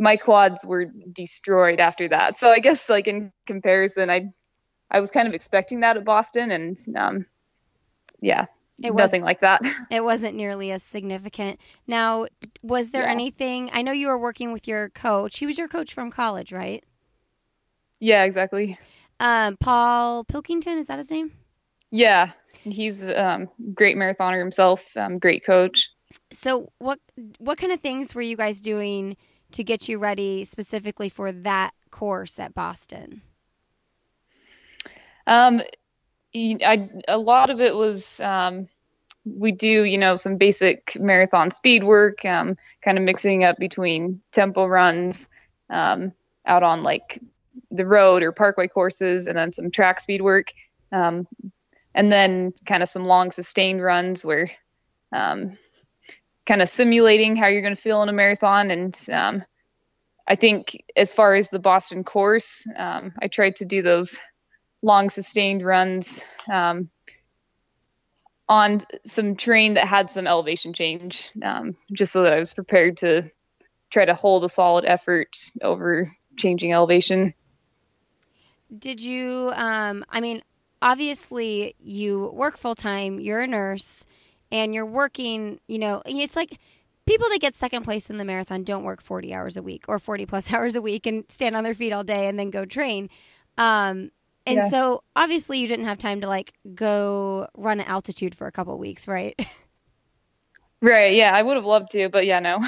my 0.00 0.16
quads 0.16 0.64
were 0.64 0.86
destroyed 1.12 1.78
after 1.78 2.08
that. 2.08 2.34
So 2.34 2.50
I 2.50 2.58
guess 2.58 2.88
like 2.88 3.06
in 3.06 3.30
comparison, 3.46 4.08
I 4.10 4.26
I 4.90 4.98
was 4.98 5.10
kind 5.10 5.28
of 5.28 5.34
expecting 5.34 5.80
that 5.80 5.96
at 5.98 6.04
Boston, 6.04 6.50
and 6.50 6.76
um, 6.96 7.26
yeah, 8.20 8.46
it 8.82 8.94
nothing 8.94 9.22
like 9.22 9.40
that. 9.40 9.60
it 9.90 10.02
wasn't 10.02 10.36
nearly 10.36 10.72
as 10.72 10.82
significant. 10.82 11.60
Now, 11.86 12.26
was 12.64 12.90
there 12.90 13.04
yeah. 13.04 13.10
anything? 13.10 13.70
I 13.72 13.82
know 13.82 13.92
you 13.92 14.08
were 14.08 14.18
working 14.18 14.52
with 14.52 14.66
your 14.66 14.88
coach. 14.88 15.38
He 15.38 15.46
was 15.46 15.58
your 15.58 15.68
coach 15.68 15.92
from 15.92 16.10
college, 16.10 16.50
right? 16.50 16.82
Yeah, 18.00 18.24
exactly. 18.24 18.78
Um, 19.20 19.58
Paul 19.58 20.24
Pilkington 20.24 20.78
is 20.78 20.86
that 20.86 20.96
his 20.96 21.10
name? 21.10 21.32
Yeah, 21.90 22.30
he's 22.62 23.10
um, 23.10 23.50
great 23.74 23.98
marathoner 23.98 24.38
himself. 24.38 24.96
Um, 24.96 25.18
great 25.18 25.44
coach. 25.44 25.90
So, 26.32 26.72
what 26.78 26.98
what 27.38 27.58
kind 27.58 27.70
of 27.70 27.80
things 27.80 28.14
were 28.14 28.22
you 28.22 28.38
guys 28.38 28.62
doing 28.62 29.18
to 29.52 29.64
get 29.64 29.88
you 29.88 29.98
ready 29.98 30.44
specifically 30.44 31.08
for 31.08 31.32
that 31.32 31.72
course 31.90 32.38
at 32.38 32.54
Boston? 32.54 33.22
Um, 35.26 35.62
I, 36.34 36.88
a 37.08 37.18
lot 37.18 37.50
of 37.50 37.60
it 37.60 37.74
was 37.74 38.20
um, 38.20 38.68
we 39.24 39.52
do, 39.52 39.84
you 39.84 39.98
know, 39.98 40.16
some 40.16 40.38
basic 40.38 40.92
marathon 40.98 41.50
speed 41.50 41.84
work, 41.84 42.24
um, 42.24 42.56
kind 42.82 42.98
of 42.98 43.04
mixing 43.04 43.44
up 43.44 43.58
between 43.58 44.20
tempo 44.32 44.66
runs 44.66 45.30
um, 45.68 46.12
out 46.46 46.62
on 46.62 46.82
like 46.82 47.20
the 47.70 47.86
road 47.86 48.22
or 48.22 48.32
parkway 48.32 48.68
courses, 48.68 49.26
and 49.26 49.36
then 49.36 49.52
some 49.52 49.70
track 49.70 50.00
speed 50.00 50.22
work, 50.22 50.52
um, 50.92 51.26
and 51.94 52.10
then 52.10 52.52
kind 52.66 52.82
of 52.82 52.88
some 52.88 53.04
long 53.04 53.30
sustained 53.30 53.82
runs 53.82 54.24
where 54.24 54.50
um, 55.12 55.58
kind 56.50 56.62
of 56.62 56.68
simulating 56.68 57.36
how 57.36 57.46
you're 57.46 57.62
going 57.62 57.76
to 57.76 57.80
feel 57.80 58.02
in 58.02 58.08
a 58.08 58.12
marathon. 58.12 58.72
And 58.72 58.92
um, 59.12 59.44
I 60.26 60.34
think 60.34 60.82
as 60.96 61.12
far 61.12 61.36
as 61.36 61.48
the 61.48 61.60
Boston 61.60 62.02
course, 62.02 62.66
I 62.76 63.28
tried 63.30 63.56
to 63.56 63.64
do 63.64 63.82
those 63.82 64.18
long 64.82 65.10
sustained 65.10 65.62
runs 65.62 66.24
um, 66.50 66.90
on 68.48 68.80
some 69.04 69.36
terrain 69.36 69.74
that 69.74 69.84
had 69.84 70.08
some 70.08 70.26
elevation 70.26 70.72
change, 70.72 71.30
um, 71.40 71.76
just 71.92 72.12
so 72.12 72.24
that 72.24 72.32
I 72.32 72.40
was 72.40 72.52
prepared 72.52 72.96
to 72.96 73.30
try 73.88 74.04
to 74.04 74.14
hold 74.14 74.42
a 74.42 74.48
solid 74.48 74.84
effort 74.84 75.36
over 75.62 76.04
changing 76.36 76.72
elevation. 76.72 77.32
Did 78.76 79.00
you, 79.00 79.52
um, 79.54 80.04
I 80.10 80.20
mean, 80.20 80.42
obviously 80.82 81.76
you 81.78 82.28
work 82.34 82.56
full 82.56 82.74
time, 82.74 83.20
you're 83.20 83.40
a 83.40 83.46
nurse, 83.46 84.04
and 84.52 84.74
you're 84.74 84.86
working, 84.86 85.60
you 85.68 85.78
know, 85.78 86.02
it's 86.06 86.36
like 86.36 86.58
people 87.06 87.28
that 87.30 87.40
get 87.40 87.54
second 87.54 87.82
place 87.82 88.10
in 88.10 88.18
the 88.18 88.24
marathon 88.24 88.62
don't 88.64 88.84
work 88.84 89.02
40 89.02 89.34
hours 89.34 89.56
a 89.56 89.62
week 89.62 89.84
or 89.88 89.98
40 89.98 90.26
plus 90.26 90.52
hours 90.52 90.74
a 90.76 90.82
week 90.82 91.06
and 91.06 91.24
stand 91.28 91.56
on 91.56 91.64
their 91.64 91.74
feet 91.74 91.92
all 91.92 92.04
day 92.04 92.26
and 92.28 92.38
then 92.38 92.50
go 92.50 92.64
train. 92.64 93.08
Um, 93.58 94.10
And 94.46 94.56
Yeah. 94.58 94.68
so 94.68 95.02
obviously 95.16 95.58
you 95.58 95.68
didn't 95.68 95.84
have 95.84 95.98
time 95.98 96.20
to 96.22 96.26
like 96.28 96.54
go 96.74 97.48
run 97.56 97.80
at 97.80 97.88
altitude 97.88 98.34
for 98.34 98.46
a 98.46 98.52
couple 98.52 98.78
weeks, 98.78 99.06
right? 99.08 99.34
Right. 100.82 101.12
Yeah, 101.14 101.34
I 101.34 101.42
would 101.42 101.56
have 101.56 101.66
loved 101.66 101.90
to, 101.92 102.08
but 102.08 102.24
yeah, 102.24 102.38
no. 102.40 102.58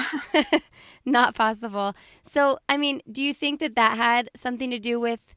Not 1.05 1.33
possible. 1.33 1.95
So, 2.21 2.59
I 2.69 2.77
mean, 2.77 3.01
do 3.11 3.23
you 3.23 3.33
think 3.33 3.59
that 3.59 3.75
that 3.75 3.97
had 3.97 4.29
something 4.35 4.69
to 4.69 4.77
do 4.77 4.99
with 4.99 5.33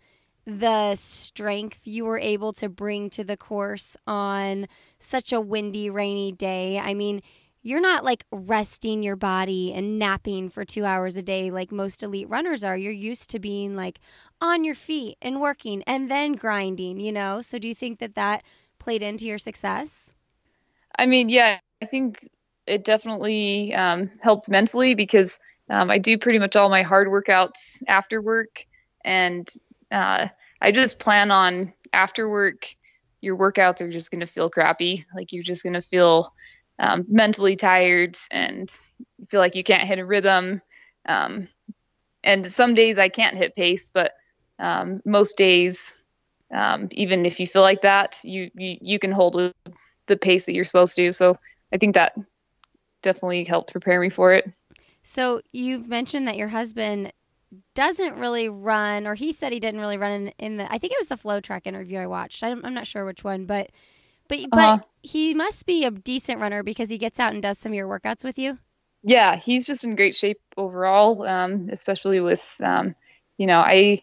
the 0.47 0.95
strength 0.95 1.87
you 1.87 2.05
were 2.05 2.19
able 2.19 2.53
to 2.55 2.69
bring 2.69 3.11
to 3.11 3.25
the 3.25 3.37
course 3.37 3.97
on 4.07 4.67
such 4.99 5.33
a 5.33 5.41
windy, 5.41 5.91
rainy 5.91 6.33
day? 6.33 6.79
I 6.79 6.95
mean, 6.95 7.21
you're 7.63 7.81
not 7.81 8.05
like 8.05 8.25
resting 8.31 9.03
your 9.03 9.17
body 9.17 9.73
and 9.73 9.99
napping 9.99 10.49
for 10.49 10.65
two 10.65 10.85
hours 10.85 11.17
a 11.17 11.23
day 11.23 11.51
like 11.51 11.73
most 11.73 12.03
elite 12.03 12.29
runners 12.29 12.63
are. 12.63 12.77
You're 12.77 12.93
used 12.93 13.29
to 13.31 13.41
being 13.41 13.75
like 13.75 13.99
on 14.41 14.63
your 14.63 14.77
feet 14.77 15.19
and 15.21 15.41
working 15.41 15.83
and 15.85 16.09
then 16.09 16.35
grinding, 16.35 17.01
you 17.01 17.11
know? 17.11 17.41
So, 17.41 17.59
do 17.59 17.67
you 17.67 17.75
think 17.75 17.99
that 17.99 18.15
that 18.15 18.45
played 18.79 19.03
into 19.03 19.27
your 19.27 19.39
success? 19.39 20.13
I 20.97 21.07
mean, 21.07 21.29
yeah, 21.29 21.59
I 21.83 21.87
think 21.87 22.21
it 22.67 22.85
definitely 22.85 23.75
um, 23.75 24.11
helped 24.23 24.49
mentally 24.49 24.95
because 24.95 25.41
um, 25.69 25.91
I 25.91 25.99
do 25.99 26.19
pretty 26.19 26.39
much 26.39 26.57
all 26.57 26.69
my 26.69 26.83
hard 26.83 27.09
workouts 27.09 27.83
after 27.89 28.23
work, 28.23 28.65
and 29.05 29.49
uh, 29.91 30.29
I 30.61 30.73
just 30.73 31.01
plan 31.01 31.31
on 31.31 31.73
after 31.93 32.29
work, 32.29 32.67
your 33.21 33.37
workouts 33.37 33.81
are 33.81 33.91
just 33.91 34.11
going 34.11 34.21
to 34.21 34.27
feel 34.27 34.51
crappy. 34.51 35.05
Like 35.15 35.33
you're 35.33 35.43
just 35.43 35.63
going 35.63 35.75
to 35.75 35.83
feel 35.83 36.33
um, 36.79 37.05
mentally 37.09 37.57
tired 37.57 38.17
and 38.31 38.69
feel 39.27 39.41
like 39.41 39.55
you 39.55 39.65
can't 39.65 39.89
hit 39.89 39.99
a 39.99 40.05
rhythm. 40.05 40.61
Um, 41.09 41.49
and 42.23 42.51
some 42.51 42.75
days 42.75 42.99
I 42.99 43.09
can't 43.09 43.37
hit 43.37 43.55
pace, 43.55 43.91
but 43.91 44.13
um, 44.59 45.01
most 45.05 45.37
days, 45.37 45.97
um, 46.55 46.89
even 46.93 47.27
if 47.27 47.41
you 47.41 47.47
feel 47.47 47.63
like 47.63 47.83
that, 47.83 48.19
you, 48.25 48.51
you 48.55 48.79
you 48.81 48.99
can 48.99 49.13
hold 49.13 49.53
the 50.07 50.17
pace 50.17 50.47
that 50.47 50.55
you're 50.55 50.65
supposed 50.65 50.97
to. 50.97 51.13
So 51.13 51.37
I 51.73 51.79
think 51.79 51.95
that 51.95 52.17
definitely 53.03 53.45
helped 53.45 53.73
prepare 53.73 54.01
me 54.01 54.09
for 54.09 54.33
it. 54.33 54.49
So 55.03 55.41
you've 55.53 55.89
mentioned 55.89 56.27
that 56.27 56.37
your 56.37 56.49
husband 56.49 57.13
doesn't 57.75 58.17
really 58.17 58.49
run, 58.49 59.07
or 59.07 59.15
he 59.15 59.33
said 59.33 59.53
he 59.53 59.61
didn't 59.61 59.81
really 59.81 59.99
run 59.99 60.13
in, 60.13 60.29
in 60.39 60.57
the. 60.59 60.73
I 60.73 60.79
think 60.79 60.93
it 60.93 60.99
was 61.01 61.09
the 61.09 61.17
FloTrack 61.17 61.67
interview 61.67 61.99
I 61.99 62.07
watched. 62.07 62.43
I'm, 62.43 62.65
I'm 62.65 62.75
not 62.75 62.87
sure 62.87 63.05
which 63.05 63.25
one, 63.25 63.47
but 63.47 63.71
but 64.29 64.53
but 64.53 64.75
Uh-huh. 64.75 64.85
he 65.03 65.35
must 65.35 65.67
be 65.67 65.85
a 65.85 65.91
decent 65.91 66.41
runner 66.41 66.63
because 66.63 66.91
he 66.91 66.99
gets 66.99 67.21
out 67.21 67.33
and 67.35 67.43
does 67.43 67.59
some 67.59 67.73
of 67.73 67.77
your 67.77 67.89
workouts 67.89 68.25
with 68.25 68.39
you. 68.39 68.59
Yeah, 69.03 69.37
he's 69.37 69.67
just 69.67 69.85
in 69.85 69.95
great 69.97 70.17
shape 70.17 70.41
overall, 70.57 71.23
um, 71.23 71.69
especially 71.71 72.21
with, 72.21 72.61
um, 72.63 72.97
you 73.39 73.47
know, 73.47 73.61
I, 73.61 74.01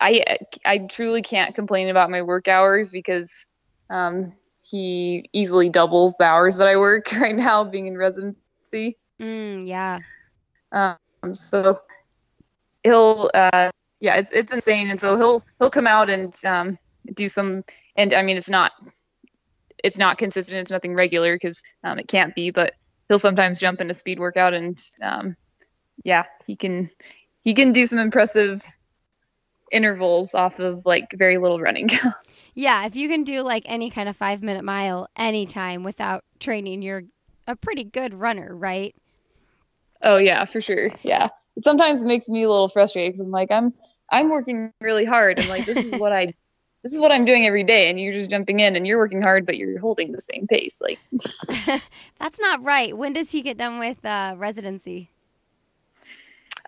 I, 0.00 0.38
I 0.64 0.78
truly 0.78 1.22
can't 1.22 1.54
complain 1.54 1.88
about 1.90 2.10
my 2.10 2.22
work 2.22 2.48
hours 2.48 2.90
because 2.90 3.48
um, 3.90 4.34
he 4.62 5.28
easily 5.32 5.68
doubles 5.70 6.16
the 6.16 6.24
hours 6.24 6.58
that 6.58 6.68
I 6.68 6.76
work 6.78 7.12
right 7.20 7.34
now, 7.34 7.64
being 7.64 7.86
in 7.88 7.98
residency. 7.98 8.96
Mm, 9.20 9.66
yeah. 9.66 10.00
Um, 10.72 10.96
so 11.32 11.74
he'll, 12.84 13.30
uh, 13.34 13.70
yeah, 14.00 14.16
it's 14.16 14.32
it's 14.32 14.52
insane, 14.52 14.88
and 14.88 14.98
so 14.98 15.16
he'll 15.16 15.42
he'll 15.58 15.70
come 15.70 15.86
out 15.86 16.10
and 16.10 16.34
um, 16.46 16.78
do 17.14 17.28
some, 17.28 17.64
and 17.96 18.12
I 18.14 18.22
mean, 18.22 18.36
it's 18.36 18.50
not 18.50 18.72
it's 19.82 19.98
not 19.98 20.18
consistent, 20.18 20.58
it's 20.60 20.70
nothing 20.70 20.94
regular 20.94 21.34
because 21.34 21.62
um, 21.84 21.98
it 21.98 22.08
can't 22.08 22.34
be, 22.34 22.50
but 22.50 22.74
he'll 23.08 23.18
sometimes 23.18 23.60
jump 23.60 23.80
into 23.80 23.94
speed 23.94 24.18
workout, 24.18 24.54
and 24.54 24.78
um, 25.02 25.36
yeah, 26.04 26.24
he 26.46 26.56
can 26.56 26.90
he 27.42 27.54
can 27.54 27.72
do 27.72 27.86
some 27.86 27.98
impressive 27.98 28.62
intervals 29.70 30.34
off 30.34 30.58
of 30.58 30.86
like 30.86 31.08
very 31.14 31.38
little 31.38 31.60
running. 31.60 31.88
Yeah, 32.54 32.84
if 32.84 32.96
you 32.96 33.08
can 33.08 33.22
do 33.22 33.42
like 33.42 33.62
any 33.66 33.90
kind 33.90 34.08
of 34.08 34.16
five 34.16 34.42
minute 34.42 34.64
mile 34.64 35.08
anytime 35.16 35.84
without 35.84 36.24
training, 36.40 36.82
you're 36.82 37.04
a 37.46 37.56
pretty 37.56 37.84
good 37.84 38.12
runner, 38.12 38.54
right? 38.54 38.94
oh 40.02 40.16
yeah, 40.16 40.44
for 40.44 40.60
sure, 40.60 40.90
yeah. 41.02 41.28
Sometimes 41.62 42.02
it 42.02 42.06
makes 42.06 42.28
me 42.28 42.42
a 42.42 42.50
little 42.50 42.68
frustrated 42.68 43.12
because 43.12 43.20
I'm 43.20 43.30
like 43.30 43.50
I'm 43.50 43.74
I'm 44.10 44.30
working 44.30 44.72
really 44.80 45.04
hard, 45.04 45.38
and 45.38 45.48
like 45.48 45.66
this 45.66 45.84
is 45.84 45.98
what 45.98 46.12
I 46.12 46.26
this 46.82 46.94
is 46.94 47.00
what 47.00 47.12
I'm 47.12 47.24
doing 47.24 47.46
every 47.46 47.64
day, 47.64 47.90
and 47.90 48.00
you're 48.00 48.12
just 48.12 48.30
jumping 48.30 48.60
in 48.60 48.76
and 48.76 48.86
you're 48.86 48.98
working 48.98 49.22
hard, 49.22 49.46
but 49.46 49.56
you're 49.56 49.78
holding 49.78 50.12
the 50.12 50.20
same 50.20 50.46
pace. 50.46 50.80
Like, 50.80 50.98
That's 52.18 52.40
not 52.40 52.62
right. 52.62 52.96
When 52.96 53.12
does 53.12 53.32
he 53.32 53.42
get 53.42 53.58
done 53.58 53.78
with 53.78 54.04
uh, 54.04 54.34
residency? 54.38 55.10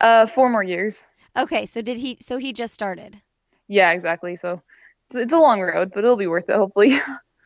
uh, 0.01 0.27
four 0.27 0.51
more 0.51 0.63
years. 0.63 1.07
Okay, 1.37 1.65
so 1.65 1.81
did 1.81 1.99
he? 1.99 2.19
So 2.21 2.37
he 2.37 2.53
just 2.53 2.75
started. 2.75 3.23
Yeah, 3.69 3.93
exactly. 3.93 4.37
So 4.37 4.61
it's, 5.07 5.15
it's 5.15 5.33
a 5.33 5.39
long 5.39 5.63
road, 5.63 5.93
but 5.95 6.05
it'll 6.05 6.17
be 6.17 6.27
worth 6.27 6.49
it, 6.49 6.57
hopefully. 6.57 6.91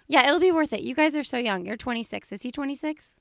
Yeah, 0.09 0.25
it'll 0.29 0.39
be 0.39 0.53
worth 0.53 0.73
it. 0.73 0.83
You 0.83 0.95
guys 0.95 1.17
are 1.17 1.25
so 1.25 1.37
young. 1.37 1.67
You're 1.67 1.77
26. 1.77 2.31
Is 2.31 2.43
he 2.43 2.53
26? 2.53 3.13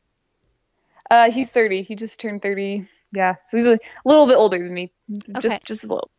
Uh, 1.10 1.32
he's 1.32 1.52
30. 1.52 1.82
He 1.82 1.96
just 1.96 2.22
turned 2.22 2.44
30. 2.44 2.86
Yeah, 3.16 3.36
so 3.44 3.58
he's 3.58 3.68
a 3.68 3.80
little 4.04 4.28
bit 4.28 4.36
older 4.36 4.60
than 4.60 4.74
me. 4.74 4.92
Okay. 5.12 5.40
Just 5.40 5.66
just 5.66 5.84
a 5.86 5.88
little. 5.88 6.12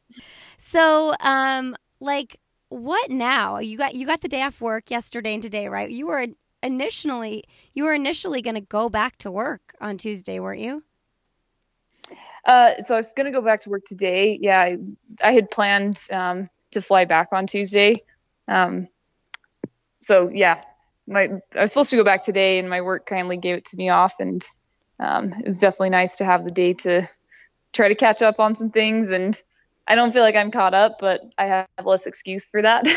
So, 0.59 1.15
um, 1.21 1.77
like, 2.01 2.41
what 2.69 3.11
now? 3.11 3.59
You 3.59 3.77
got 3.77 3.95
you 3.95 4.07
got 4.07 4.21
the 4.23 4.29
day 4.29 4.43
off 4.43 4.61
work 4.61 4.91
yesterday 4.91 5.35
and 5.35 5.43
today, 5.43 5.69
right? 5.69 5.91
You 5.91 6.07
were 6.07 6.27
initially 6.63 7.45
you 7.75 7.85
were 7.85 7.93
initially 7.95 8.43
going 8.43 8.55
to 8.55 8.61
go 8.61 8.89
back 8.89 9.19
to 9.19 9.31
work 9.31 9.75
on 9.81 9.99
Tuesday, 9.99 10.41
weren't 10.41 10.61
you? 10.61 10.83
Uh, 12.47 12.77
so 12.79 12.95
I 12.95 12.99
was 12.99 13.13
gonna 13.13 13.33
go 13.33 13.43
back 13.43 13.61
to 13.61 13.71
work 13.71 13.83
today. 13.85 14.39
Yeah, 14.41 14.61
I, 14.61 14.79
I 15.23 15.33
had 15.33 15.51
planned 15.51 15.99
um, 16.13 16.49
to 16.71 16.81
fly 16.81 17.05
back 17.05 17.29
on 17.33 17.49
Tuesday. 17.49 18.05
Um, 18.47 18.87
so 19.99 20.31
yeah, 20.33 20.63
my 21.09 21.29
I 21.57 21.61
was 21.61 21.73
supposed 21.73 21.91
to 21.91 21.97
go 21.97 22.05
back 22.05 22.25
today, 22.25 22.61
and 22.61 22.71
my 22.71 22.83
work 22.83 23.05
kindly 23.05 23.37
gave 23.37 23.57
it 23.57 23.65
to 23.67 23.77
me 23.77 23.89
off, 23.89 24.21
and 24.21 24.41
um, 25.01 25.33
it 25.33 25.49
was 25.49 25.61
definitely 25.61 25.91
nice 25.91 26.17
to 26.17 26.25
have 26.25 26.45
the 26.45 26.51
day 26.51 26.73
to 26.75 27.03
try 27.73 27.89
to 27.89 27.95
catch 27.95 28.23
up 28.23 28.41
on 28.41 28.55
some 28.55 28.71
things. 28.71 29.11
And 29.11 29.37
I 29.87 29.95
don't 29.95 30.13
feel 30.13 30.23
like 30.23 30.37
I'm 30.37 30.51
caught 30.51 30.75
up, 30.75 30.99
but 30.99 31.21
I 31.39 31.47
have 31.47 31.69
less 31.85 32.07
excuse 32.07 32.47
for 32.49 32.63
that. 32.63 32.87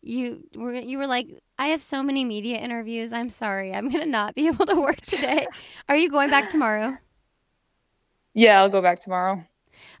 You 0.00 0.44
were 0.54 0.74
you 0.74 0.96
were 0.96 1.08
like, 1.08 1.28
I 1.58 1.66
have 1.68 1.82
so 1.82 2.02
many 2.02 2.24
media 2.24 2.56
interviews. 2.56 3.12
I'm 3.12 3.28
sorry, 3.28 3.74
I'm 3.74 3.88
going 3.88 4.04
to 4.04 4.08
not 4.08 4.34
be 4.34 4.46
able 4.46 4.64
to 4.66 4.80
work 4.80 5.00
today. 5.00 5.46
Are 5.88 5.96
you 5.96 6.08
going 6.08 6.30
back 6.30 6.48
tomorrow? 6.50 6.92
yeah, 8.34 8.60
I'll 8.60 8.68
go 8.68 8.80
back 8.80 9.00
tomorrow. 9.00 9.44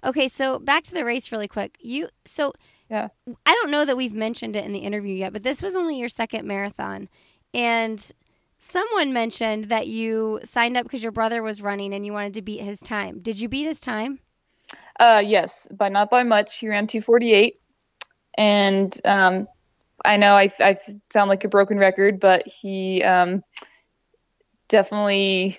Okay, 0.04 0.28
so 0.28 0.58
back 0.58 0.84
to 0.84 0.94
the 0.94 1.04
race 1.04 1.32
really 1.32 1.48
quick. 1.48 1.76
You 1.80 2.08
so 2.24 2.52
Yeah. 2.88 3.08
I 3.44 3.54
don't 3.54 3.70
know 3.70 3.84
that 3.84 3.96
we've 3.96 4.14
mentioned 4.14 4.56
it 4.56 4.64
in 4.64 4.72
the 4.72 4.78
interview 4.80 5.14
yet, 5.14 5.32
but 5.32 5.42
this 5.42 5.62
was 5.62 5.74
only 5.74 5.98
your 5.98 6.08
second 6.08 6.46
marathon. 6.46 7.08
And 7.52 8.12
someone 8.58 9.12
mentioned 9.12 9.64
that 9.64 9.86
you 9.86 10.40
signed 10.44 10.76
up 10.76 10.84
because 10.84 11.02
your 11.02 11.12
brother 11.12 11.42
was 11.42 11.62
running 11.62 11.94
and 11.94 12.04
you 12.04 12.12
wanted 12.12 12.34
to 12.34 12.42
beat 12.42 12.60
his 12.60 12.80
time. 12.80 13.20
Did 13.20 13.40
you 13.40 13.48
beat 13.48 13.64
his 13.64 13.80
time? 13.80 14.20
Uh, 14.98 15.22
yes, 15.24 15.68
but 15.70 15.92
not 15.92 16.10
by 16.10 16.24
much. 16.24 16.58
He 16.58 16.68
ran 16.68 16.86
248, 16.88 17.60
and 18.36 18.92
um, 19.04 19.46
I 20.04 20.16
know 20.16 20.34
I, 20.34 20.50
I 20.60 20.76
sound 21.12 21.28
like 21.28 21.44
a 21.44 21.48
broken 21.48 21.78
record, 21.78 22.18
but 22.18 22.46
he 22.46 23.02
um, 23.04 23.42
definitely 24.68 25.56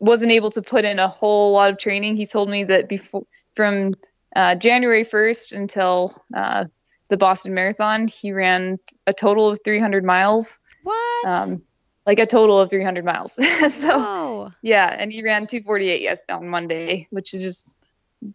wasn't 0.00 0.32
able 0.32 0.50
to 0.50 0.62
put 0.62 0.84
in 0.84 0.98
a 0.98 1.08
whole 1.08 1.52
lot 1.52 1.70
of 1.70 1.78
training. 1.78 2.16
He 2.16 2.26
told 2.26 2.50
me 2.50 2.64
that 2.64 2.88
before 2.88 3.24
from 3.54 3.94
uh, 4.34 4.56
January 4.56 5.04
1st 5.04 5.56
until 5.56 6.12
uh, 6.34 6.64
the 7.08 7.16
Boston 7.16 7.54
Marathon, 7.54 8.08
he 8.08 8.32
ran 8.32 8.76
a 9.06 9.12
total 9.12 9.48
of 9.48 9.58
300 9.64 10.04
miles, 10.04 10.58
What? 10.82 11.26
um, 11.26 11.62
like 12.06 12.18
a 12.18 12.26
total 12.26 12.60
of 12.60 12.70
300 12.70 13.04
miles. 13.04 13.32
so. 13.72 14.52
Yeah, 14.62 14.94
and 14.98 15.12
he 15.12 15.22
ran 15.22 15.46
248 15.46 16.02
yes 16.02 16.22
on 16.28 16.48
Monday, 16.48 17.06
which 17.10 17.34
is 17.34 17.42
just 17.42 17.76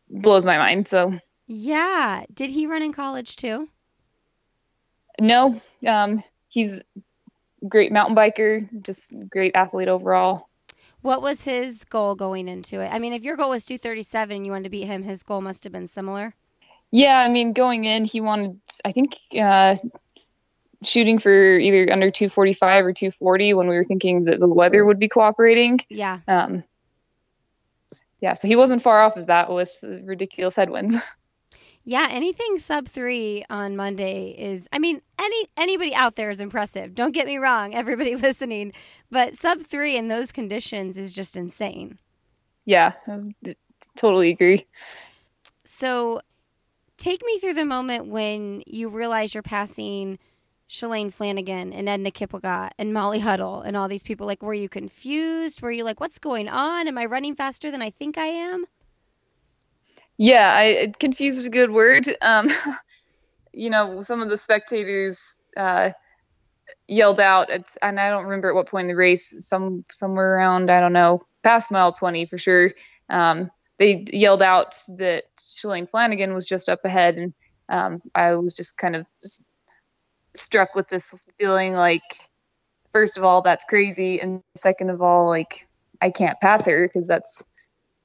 blows 0.10 0.46
my 0.46 0.58
mind. 0.58 0.88
So 0.88 1.20
yeah. 1.48 2.24
Did 2.34 2.50
he 2.50 2.68
run 2.68 2.82
in 2.82 2.94
college 2.94 3.36
too? 3.36 3.70
no, 5.20 5.62
um, 5.86 6.24
he's 6.48 6.84
great 7.68 7.92
mountain 7.92 8.16
biker, 8.16 8.68
just 8.84 9.14
great 9.30 9.56
athlete 9.56 9.88
overall. 9.88 10.50
What 11.02 11.22
was 11.22 11.44
his 11.44 11.84
goal 11.86 12.16
going 12.16 12.48
into 12.48 12.82
it? 12.82 12.90
I 12.90 13.00
mean, 13.00 13.14
if 13.14 13.24
your 13.24 13.38
goal 13.38 13.52
was 13.52 13.66
237 13.66 14.36
and 14.36 14.46
you 14.46 14.52
wanted 14.52 14.66
to 14.66 14.70
beat 14.70 14.86
him, 14.86 15.04
his 15.04 15.24
goal 15.24 15.42
must 15.42 15.64
have 15.64 15.72
been 15.72 15.88
similar. 15.88 16.36
Yeah, 16.92 17.20
I 17.20 17.30
mean, 17.30 17.54
going 17.54 17.86
in, 17.86 18.04
he 18.04 18.20
wanted, 18.20 18.60
I 18.84 18.92
think, 18.92 19.16
uh, 19.40 19.76
shooting 20.84 21.20
for 21.20 21.58
either 21.58 21.92
under 21.92 22.12
245 22.12 22.86
or 22.86 22.94
240 22.94 23.54
when 23.54 23.68
we 23.68 23.76
were 23.76 23.84
thinking 23.84 24.26
that 24.26 24.40
the 24.40 24.48
weather 24.48 24.86
would 24.86 25.00
be 25.00 25.10
cooperating. 25.10 25.80
Yeah. 25.90 26.20
Um, 26.28 26.64
yeah, 28.22 28.34
so 28.34 28.48
he 28.48 28.56
wasn't 28.56 28.82
far 28.82 29.02
off 29.02 29.18
of 29.18 29.28
that 29.28 29.52
with 29.52 29.72
ridiculous 29.84 30.56
headwinds. 30.56 30.96
Yeah, 31.86 32.08
anything 32.12 32.60
sub 32.60 32.88
three 32.88 33.46
on 33.50 33.76
Monday 33.76 34.36
is. 34.38 34.68
I 34.72 34.78
mean, 34.78 35.02
any 35.18 35.46
anybody 35.58 35.96
out 35.96 36.18
there 36.18 36.30
is 36.30 36.40
impressive. 36.42 36.94
Don't 36.94 37.14
get 37.14 37.26
me 37.26 37.38
wrong, 37.38 37.74
everybody 37.74 38.16
listening, 38.18 38.74
but 39.10 39.36
sub 39.36 39.62
three 39.62 39.98
in 39.98 40.08
those 40.08 40.32
conditions 40.32 40.98
is 40.98 41.14
just 41.14 41.36
insane. 41.38 41.98
yeah, 42.66 42.92
I 43.08 43.34
totally 43.96 44.30
agree. 44.30 44.68
So, 45.66 46.20
take 46.98 47.24
me 47.26 47.40
through 47.40 47.56
the 47.56 47.66
moment 47.66 48.08
when 48.08 48.62
you 48.68 48.90
realize 48.90 49.34
you're 49.34 49.42
passing 49.42 50.20
Shalane 50.70 51.12
Flanagan 51.12 51.74
and 51.74 51.90
Edna 51.90 52.12
Kiplagat 52.12 52.72
and 52.78 52.94
Molly 52.94 53.20
Huddle 53.20 53.62
and 53.62 53.76
all 53.76 53.88
these 53.88 54.04
people. 54.04 54.28
Like, 54.28 54.44
were 54.44 54.54
you 54.54 54.70
confused? 54.70 55.62
Were 55.62 55.72
you 55.72 55.84
like, 55.84 56.00
what's 56.00 56.20
going 56.20 56.48
on? 56.48 56.88
Am 56.88 56.98
I 56.98 57.06
running 57.06 57.36
faster 57.36 57.72
than 57.72 57.82
I 57.82 57.90
think 57.90 58.18
I 58.18 58.28
am? 58.28 58.66
Yeah, 60.18 60.52
I 60.54 60.92
confused 61.00 61.40
is 61.40 61.48
a 61.48 61.52
good 61.52 61.72
word. 61.72 62.06
Um, 62.22 62.50
you 63.54 63.70
know, 63.70 64.02
some 64.02 64.22
of 64.22 64.30
the 64.30 64.38
spectators 64.38 65.50
uh, 65.58 65.92
yelled 66.88 67.20
out, 67.20 67.50
at, 67.50 67.76
and 67.82 68.00
I 68.00 68.10
don't 68.10 68.26
remember 68.26 68.50
at 68.50 68.56
what 68.56 68.68
point 68.68 68.84
in 68.84 68.90
the 68.90 68.96
race, 68.96 69.36
some 69.40 69.86
somewhere 69.90 70.36
around 70.36 70.70
I 70.70 70.82
don't 70.82 70.94
know, 70.94 71.22
past 71.42 71.72
mile 71.72 71.94
twenty 71.94 72.26
for 72.26 72.38
sure. 72.38 72.74
Um, 73.10 73.50
they 73.78 74.06
yelled 74.12 74.42
out 74.42 74.76
that 74.98 75.24
Shalane 75.38 75.90
Flanagan 75.90 76.34
was 76.34 76.46
just 76.46 76.68
up 76.68 76.84
ahead, 76.84 77.18
and 77.18 77.34
um, 77.70 78.02
I 78.14 78.36
was 78.36 78.54
just 78.54 78.78
kind 78.78 78.98
of 78.98 79.06
struck 80.34 80.76
with 80.76 80.88
this 80.88 81.28
feeling 81.38 81.74
like, 81.74 82.04
first 82.92 83.18
of 83.18 83.24
all, 83.24 83.42
that's 83.42 83.66
crazy, 83.66 84.20
and 84.22 84.44
second 84.56 84.90
of 84.90 85.02
all, 85.02 85.28
like 85.28 85.68
I 86.02 86.12
can't 86.12 86.40
pass 86.40 86.66
her 86.66 86.88
because 86.88 87.08
that's 87.08 87.46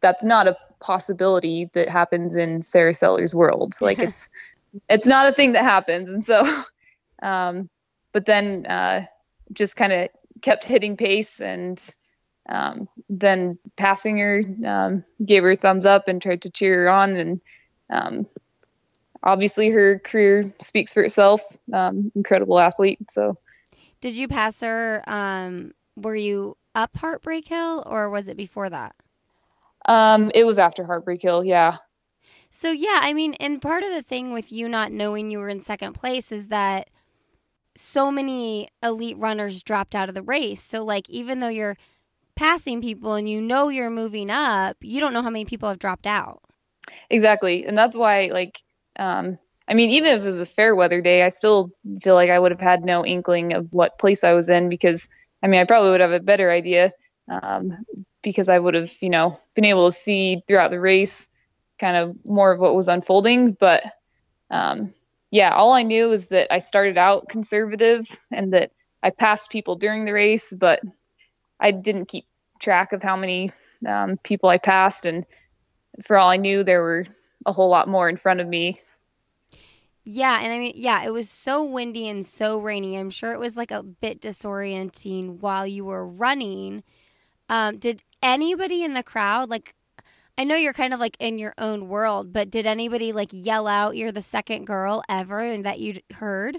that's 0.01 0.25
not 0.25 0.49
a 0.49 0.57
possibility 0.81 1.71
that 1.73 1.89
happens 1.89 2.37
in 2.37 2.63
Sarah 2.63 2.95
Sellers' 2.95 3.35
world. 3.35 3.75
Like 3.81 3.99
it's 3.99 4.31
it's 4.89 5.07
not 5.07 5.29
a 5.29 5.33
thing 5.33 5.53
that 5.53 5.65
happens, 5.65 6.11
and 6.11 6.25
so, 6.25 6.43
um, 7.23 7.69
but 8.13 8.25
then 8.25 8.67
uh, 8.67 9.07
just 9.53 9.77
kind 9.77 9.93
of 9.93 10.09
kept 10.41 10.65
hitting 10.65 10.97
pace 10.97 11.41
and. 11.41 11.81
Um, 12.47 12.89
then 13.09 13.59
passing 13.75 14.19
her, 14.19 14.45
um, 14.67 15.05
gave 15.25 15.43
her 15.45 15.55
thumbs 15.55 15.87
up 15.87 16.09
and 16.09 16.21
tried 16.21 16.43
to 16.43 16.51
cheer 16.51 16.81
her 16.81 16.89
on. 16.91 17.17
And 17.17 17.41
um, 17.89 18.27
obviously 19.25 19.71
her 19.71 19.99
career 19.99 20.45
speaks 20.61 20.93
for 20.93 21.03
itself. 21.03 21.43
Um, 21.73 22.13
incredible 22.15 22.61
athlete. 22.61 23.11
So, 23.11 23.39
did 24.01 24.15
you 24.17 24.29
pass 24.29 24.61
her? 24.61 25.03
Um, 25.07 25.73
were 25.97 26.15
you 26.15 26.57
up 26.75 26.97
Heartbreak 26.97 27.49
Hill 27.49 27.83
or 27.87 28.11
was 28.11 28.29
it 28.29 28.37
before 28.37 28.71
that? 28.71 28.95
Um, 29.87 30.31
it 30.35 30.45
was 30.45 30.59
after 30.59 30.85
Heartbreak 30.85 31.23
Hill. 31.23 31.45
Yeah. 31.45 31.77
So 32.51 32.71
yeah, 32.71 33.01
I 33.03 33.13
mean, 33.13 33.35
and 33.35 33.61
part 33.61 33.83
of 33.83 33.91
the 33.91 34.03
thing 34.03 34.33
with 34.33 34.53
you 34.53 34.69
not 34.69 34.93
knowing 34.93 35.31
you 35.31 35.39
were 35.39 35.49
in 35.49 35.61
second 35.61 35.95
place 35.95 36.31
is 36.31 36.49
that 36.49 36.89
so 37.75 38.11
many 38.11 38.69
elite 38.83 39.19
runners 39.19 39.63
dropped 39.63 39.95
out 39.95 40.09
of 40.09 40.15
the 40.15 40.23
race. 40.23 40.63
So 40.63 40.85
like, 40.85 41.11
even 41.11 41.41
though 41.41 41.49
you're 41.49 41.77
passing 42.37 42.81
people 42.81 43.15
and 43.15 43.29
you 43.29 43.41
know 43.41 43.69
you're 43.69 43.91
moving 43.91 44.31
up, 44.31 44.77
you 44.81 45.01
don't 45.01 45.13
know 45.13 45.23
how 45.23 45.31
many 45.31 45.45
people 45.45 45.69
have 45.69 45.79
dropped 45.79 46.07
out. 46.07 46.43
Exactly, 47.11 47.65
and 47.65 47.77
that's 47.77 47.97
why 47.97 48.31
like 48.33 48.61
um, 48.99 49.39
I 49.67 49.75
mean, 49.75 49.91
even 49.91 50.15
if 50.15 50.23
it 50.23 50.27
was 50.27 50.41
a 50.41 50.47
fair 50.47 50.75
weather 50.75 51.01
day, 51.01 51.23
I 51.23 51.29
still 51.29 51.71
feel 52.01 52.15
like 52.15 52.31
I 52.31 52.39
would 52.39 52.53
have 52.53 52.61
had 52.61 52.85
no 52.85 53.05
inkling 53.05 53.55
of 53.55 53.73
what 53.73 53.99
place 53.99 54.23
I 54.23 54.35
was 54.35 54.49
in 54.49 54.69
because, 54.69 55.09
I 55.43 55.49
mean, 55.49 55.61
I 55.61 55.65
probably 55.65 55.91
would 55.91 56.01
have 56.01 56.13
a 56.13 56.21
better 56.21 56.51
idea 56.51 56.93
um, 57.29 57.85
because 58.23 58.49
I 58.49 58.59
would 58.59 58.75
have, 58.75 58.93
you 59.01 59.09
know, 59.09 59.39
been 59.55 59.65
able 59.65 59.89
to 59.89 59.95
see 59.95 60.43
throughout 60.47 60.71
the 60.71 60.81
race 60.81 61.35
kind 61.79 61.97
of 61.97 62.25
more 62.25 62.53
of 62.53 62.61
what 62.61 62.75
was 62.75 62.89
unfolding. 62.89 63.53
But 63.53 63.85
um, 64.51 64.93
yeah, 65.31 65.55
all 65.55 65.73
I 65.73 65.83
knew 65.83 66.11
was 66.11 66.29
that 66.29 66.53
I 66.53 66.59
started 66.59 66.99
out 66.99 67.29
conservative 67.29 68.07
and 68.31 68.53
that 68.53 68.71
I 69.03 69.11
passed 69.11 69.51
people 69.51 69.77
during 69.77 70.05
the 70.05 70.13
race, 70.13 70.53
but 70.53 70.81
I 71.59 71.71
didn't 71.71 72.07
keep 72.07 72.27
track 72.61 72.93
of 72.93 73.03
how 73.03 73.17
many 73.17 73.51
um, 73.87 74.19
people 74.19 74.49
I 74.51 74.59
passed. 74.59 75.07
And 75.07 75.25
for 76.05 76.19
all 76.19 76.29
I 76.29 76.37
knew, 76.37 76.65
there 76.65 76.83
were 76.83 77.07
a 77.47 77.53
whole 77.53 77.69
lot 77.69 77.89
more 77.89 78.09
in 78.09 78.17
front 78.17 78.41
of 78.41 78.49
me. 78.49 78.79
Yeah, 80.05 80.41
and 80.43 80.53
I 80.53 80.59
mean, 80.59 80.75
yeah, 80.77 81.03
it 81.03 81.11
was 81.11 81.31
so 81.31 81.65
windy 81.65 82.09
and 82.09 82.25
so 82.25 82.59
rainy. 82.59 82.99
I'm 82.99 83.11
sure 83.11 83.33
it 83.33 83.41
was 83.41 83.57
like 83.57 83.71
a 83.71 83.83
bit 83.83 84.21
disorienting 84.21 85.41
while 85.41 85.67
you 85.67 85.87
were 85.87 86.07
running. 86.07 86.85
Um, 87.49 87.79
did 87.79 88.03
anybody 88.23 88.85
in 88.85 88.95
the 88.95 89.03
crowd 89.03 89.49
like? 89.49 89.75
I 90.37 90.45
know 90.45 90.57
you're 90.57 90.73
kind 90.73 90.93
of 90.93 91.01
like 91.01 91.17
in 91.21 91.39
your 91.39 91.55
own 91.57 91.89
world, 91.89 92.33
but 92.33 92.51
did 92.51 92.67
anybody 92.67 93.13
like 93.13 93.31
yell 93.33 93.67
out, 93.67 93.97
"You're 93.97 94.13
the 94.13 94.21
second 94.21 94.67
girl 94.67 95.03
ever," 95.09 95.41
and 95.41 95.65
that 95.65 95.81
you 95.81 95.95
heard? 96.15 96.59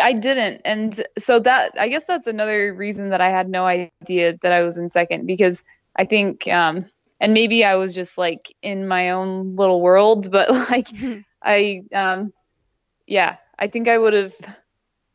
I 0.00 0.12
didn't, 0.14 0.62
and 0.64 1.00
so 1.18 1.38
that 1.40 1.72
I 1.78 1.88
guess 1.88 2.06
that's 2.06 2.26
another 2.26 2.74
reason 2.74 3.10
that 3.10 3.20
I 3.20 3.30
had 3.30 3.48
no 3.48 3.66
idea 3.66 4.36
that 4.42 4.52
I 4.52 4.62
was 4.62 4.78
in 4.78 4.88
second 4.88 5.26
because 5.26 5.64
I 5.94 6.04
think 6.04 6.48
um, 6.48 6.86
and 7.24 7.32
maybe 7.32 7.64
I 7.64 7.76
was 7.76 7.94
just 7.94 8.18
like 8.18 8.54
in 8.60 8.86
my 8.86 9.10
own 9.10 9.56
little 9.56 9.80
world, 9.80 10.30
but 10.30 10.50
like 10.50 10.88
I, 11.42 11.80
um, 11.92 12.32
yeah, 13.06 13.36
I 13.58 13.68
think 13.68 13.88
I 13.88 13.96
would 13.96 14.12
have, 14.12 14.34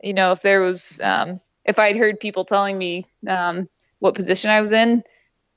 you 0.02 0.12
know, 0.12 0.32
if 0.32 0.42
there 0.42 0.60
was, 0.60 1.00
um, 1.00 1.40
if 1.64 1.78
I'd 1.78 1.96
heard 1.96 2.18
people 2.18 2.44
telling 2.44 2.76
me 2.76 3.04
um, 3.28 3.68
what 4.00 4.14
position 4.14 4.50
I 4.50 4.60
was 4.60 4.72
in, 4.72 5.04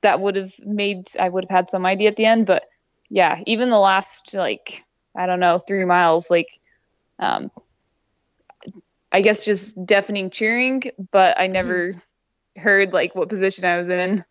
that 0.01 0.19
would 0.19 0.35
have 0.35 0.53
made 0.63 1.05
I 1.19 1.27
would 1.27 1.45
have 1.45 1.57
had 1.57 1.69
some 1.69 1.85
idea 1.85 2.09
at 2.09 2.17
the 2.17 2.25
end. 2.25 2.45
But 2.45 2.65
yeah, 3.09 3.41
even 3.47 3.71
the 3.71 3.79
last 3.79 4.35
like 4.35 4.83
I 5.17 5.25
don't 5.25 5.39
know 5.39 5.57
three 5.57 5.85
miles, 5.85 6.29
like 6.29 6.49
um, 7.17 7.49
I 9.11 9.21
guess 9.21 9.43
just 9.43 9.85
deafening 9.87 10.29
cheering, 10.29 10.83
but 11.11 11.39
I 11.39 11.47
never 11.59 11.93
heard 12.55 12.93
like 12.93 13.15
what 13.15 13.29
position 13.29 13.65
I 13.65 13.79
was 13.79 13.89
in. 13.89 14.23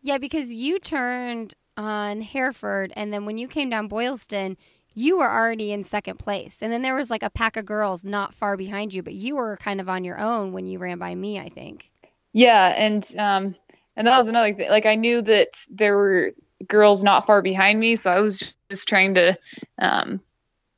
Yeah, 0.00 0.18
because 0.18 0.52
you 0.52 0.78
turned 0.78 1.54
on 1.76 2.20
Hereford, 2.20 2.92
and 2.96 3.12
then 3.12 3.24
when 3.26 3.38
you 3.38 3.48
came 3.48 3.70
down 3.70 3.88
Boylston, 3.88 4.56
you 4.94 5.18
were 5.18 5.30
already 5.30 5.72
in 5.72 5.84
second 5.84 6.18
place. 6.18 6.62
And 6.62 6.72
then 6.72 6.80
there 6.80 6.94
was 6.94 7.10
like 7.10 7.22
a 7.22 7.30
pack 7.30 7.58
of 7.58 7.66
girls 7.66 8.02
not 8.04 8.32
far 8.32 8.56
behind 8.56 8.94
you, 8.94 9.02
but 9.02 9.12
you 9.12 9.36
were 9.36 9.58
kind 9.58 9.78
of 9.80 9.90
on 9.90 10.04
your 10.04 10.18
own 10.18 10.52
when 10.52 10.66
you 10.66 10.78
ran 10.78 10.98
by 10.98 11.14
me, 11.14 11.38
I 11.38 11.50
think. 11.50 11.90
Yeah, 12.32 12.72
and 12.74 13.04
um 13.18 13.54
and 13.94 14.06
that 14.06 14.16
was 14.16 14.28
another 14.28 14.52
thing. 14.52 14.70
Like 14.70 14.86
I 14.86 14.94
knew 14.94 15.20
that 15.22 15.48
there 15.70 15.96
were 15.96 16.32
girls 16.66 17.04
not 17.04 17.26
far 17.26 17.42
behind 17.42 17.78
me, 17.78 17.94
so 17.96 18.10
I 18.10 18.20
was 18.20 18.54
just 18.70 18.88
trying 18.88 19.14
to 19.14 19.38
um 19.78 20.20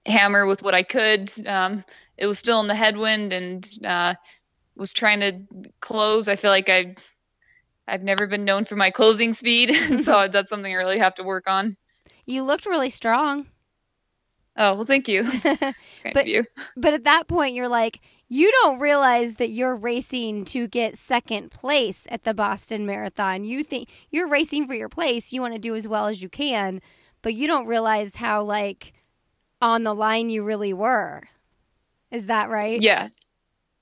hammer 0.05 0.47
with 0.47 0.63
what 0.63 0.75
I 0.75 0.83
could. 0.83 1.31
Um 1.47 1.85
it 2.17 2.27
was 2.27 2.41
still 2.41 2.61
in 2.61 2.67
the 2.67 2.75
headwind 2.75 3.33
and 3.33 3.65
uh 3.85 4.15
was 4.75 4.93
trying 4.93 5.21
to 5.21 5.41
close. 5.81 6.27
I 6.27 6.35
feel 6.35 6.51
like 6.51 6.69
I 6.69 6.97
I've 7.89 8.03
never 8.03 8.27
been 8.27 8.45
known 8.45 8.65
for 8.65 8.77
my 8.77 8.91
closing 8.91 9.33
speed, 9.33 9.73
so 10.01 10.29
that's 10.33 10.51
something 10.51 10.73
I 10.73 10.77
really 10.77 10.99
have 10.99 11.15
to 11.17 11.25
work 11.25 11.45
on. 11.49 11.77
You 12.27 12.43
looked 12.45 12.67
really 12.67 12.91
strong. 12.91 13.47
Oh 14.57 14.75
well, 14.75 14.85
thank 14.85 15.09
you. 15.09 15.25
but, 16.13 16.27
you. 16.27 16.45
but 16.77 16.93
at 16.93 17.05
that 17.05 17.29
point, 17.29 17.55
you're 17.55 17.69
like, 17.69 18.01
you 18.29 18.51
don't 18.63 18.81
realize 18.81 19.37
that 19.37 19.51
you're 19.51 19.77
racing 19.77 20.45
to 20.47 20.67
get 20.67 20.99
second 20.99 21.51
place 21.51 22.07
at 22.11 22.25
the 22.25 22.35
Boston 22.35 22.85
Marathon. 22.85 23.45
You 23.45 23.63
think 23.63 23.89
you're 24.11 24.29
racing 24.29 24.67
for 24.67 24.75
your 24.75 24.89
place. 24.89 25.33
You 25.33 25.41
want 25.41 25.55
to 25.55 25.61
do 25.61 25.77
as 25.77 25.87
well 25.87 26.07
as 26.07 26.21
you 26.21 26.29
can, 26.29 26.83
but 27.23 27.35
you 27.35 27.47
don't 27.47 27.67
realize 27.67 28.17
how 28.17 28.43
like 28.43 28.93
on 29.63 29.85
the 29.85 29.95
line 29.95 30.29
you 30.29 30.43
really 30.43 30.73
were. 30.73 31.23
Is 32.11 32.27
that 32.27 32.51
right? 32.51 32.83
Yeah. 32.83 33.09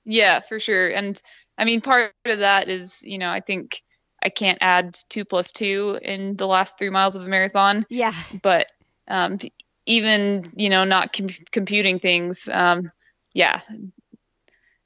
Yeah, 0.05 0.39
for 0.39 0.59
sure. 0.59 0.89
And 0.89 1.19
I 1.57 1.65
mean, 1.65 1.81
part 1.81 2.13
of 2.25 2.39
that 2.39 2.69
is, 2.69 3.03
you 3.05 3.17
know, 3.17 3.29
I 3.29 3.41
think 3.41 3.81
I 4.27 4.29
can't 4.29 4.57
add 4.59 4.93
two 5.07 5.23
plus 5.23 5.53
two 5.53 5.97
in 6.01 6.35
the 6.35 6.47
last 6.47 6.77
three 6.77 6.89
miles 6.89 7.15
of 7.15 7.25
a 7.25 7.29
marathon. 7.29 7.85
Yeah. 7.89 8.11
But 8.43 8.69
um, 9.07 9.39
even 9.85 10.43
you 10.57 10.69
know 10.69 10.83
not 10.83 11.13
com- 11.13 11.29
computing 11.51 11.99
things, 11.99 12.49
um, 12.51 12.91
yeah, 13.33 13.61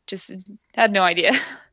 just 0.06 0.32
had 0.76 0.92
no 0.92 1.02
idea. 1.02 1.32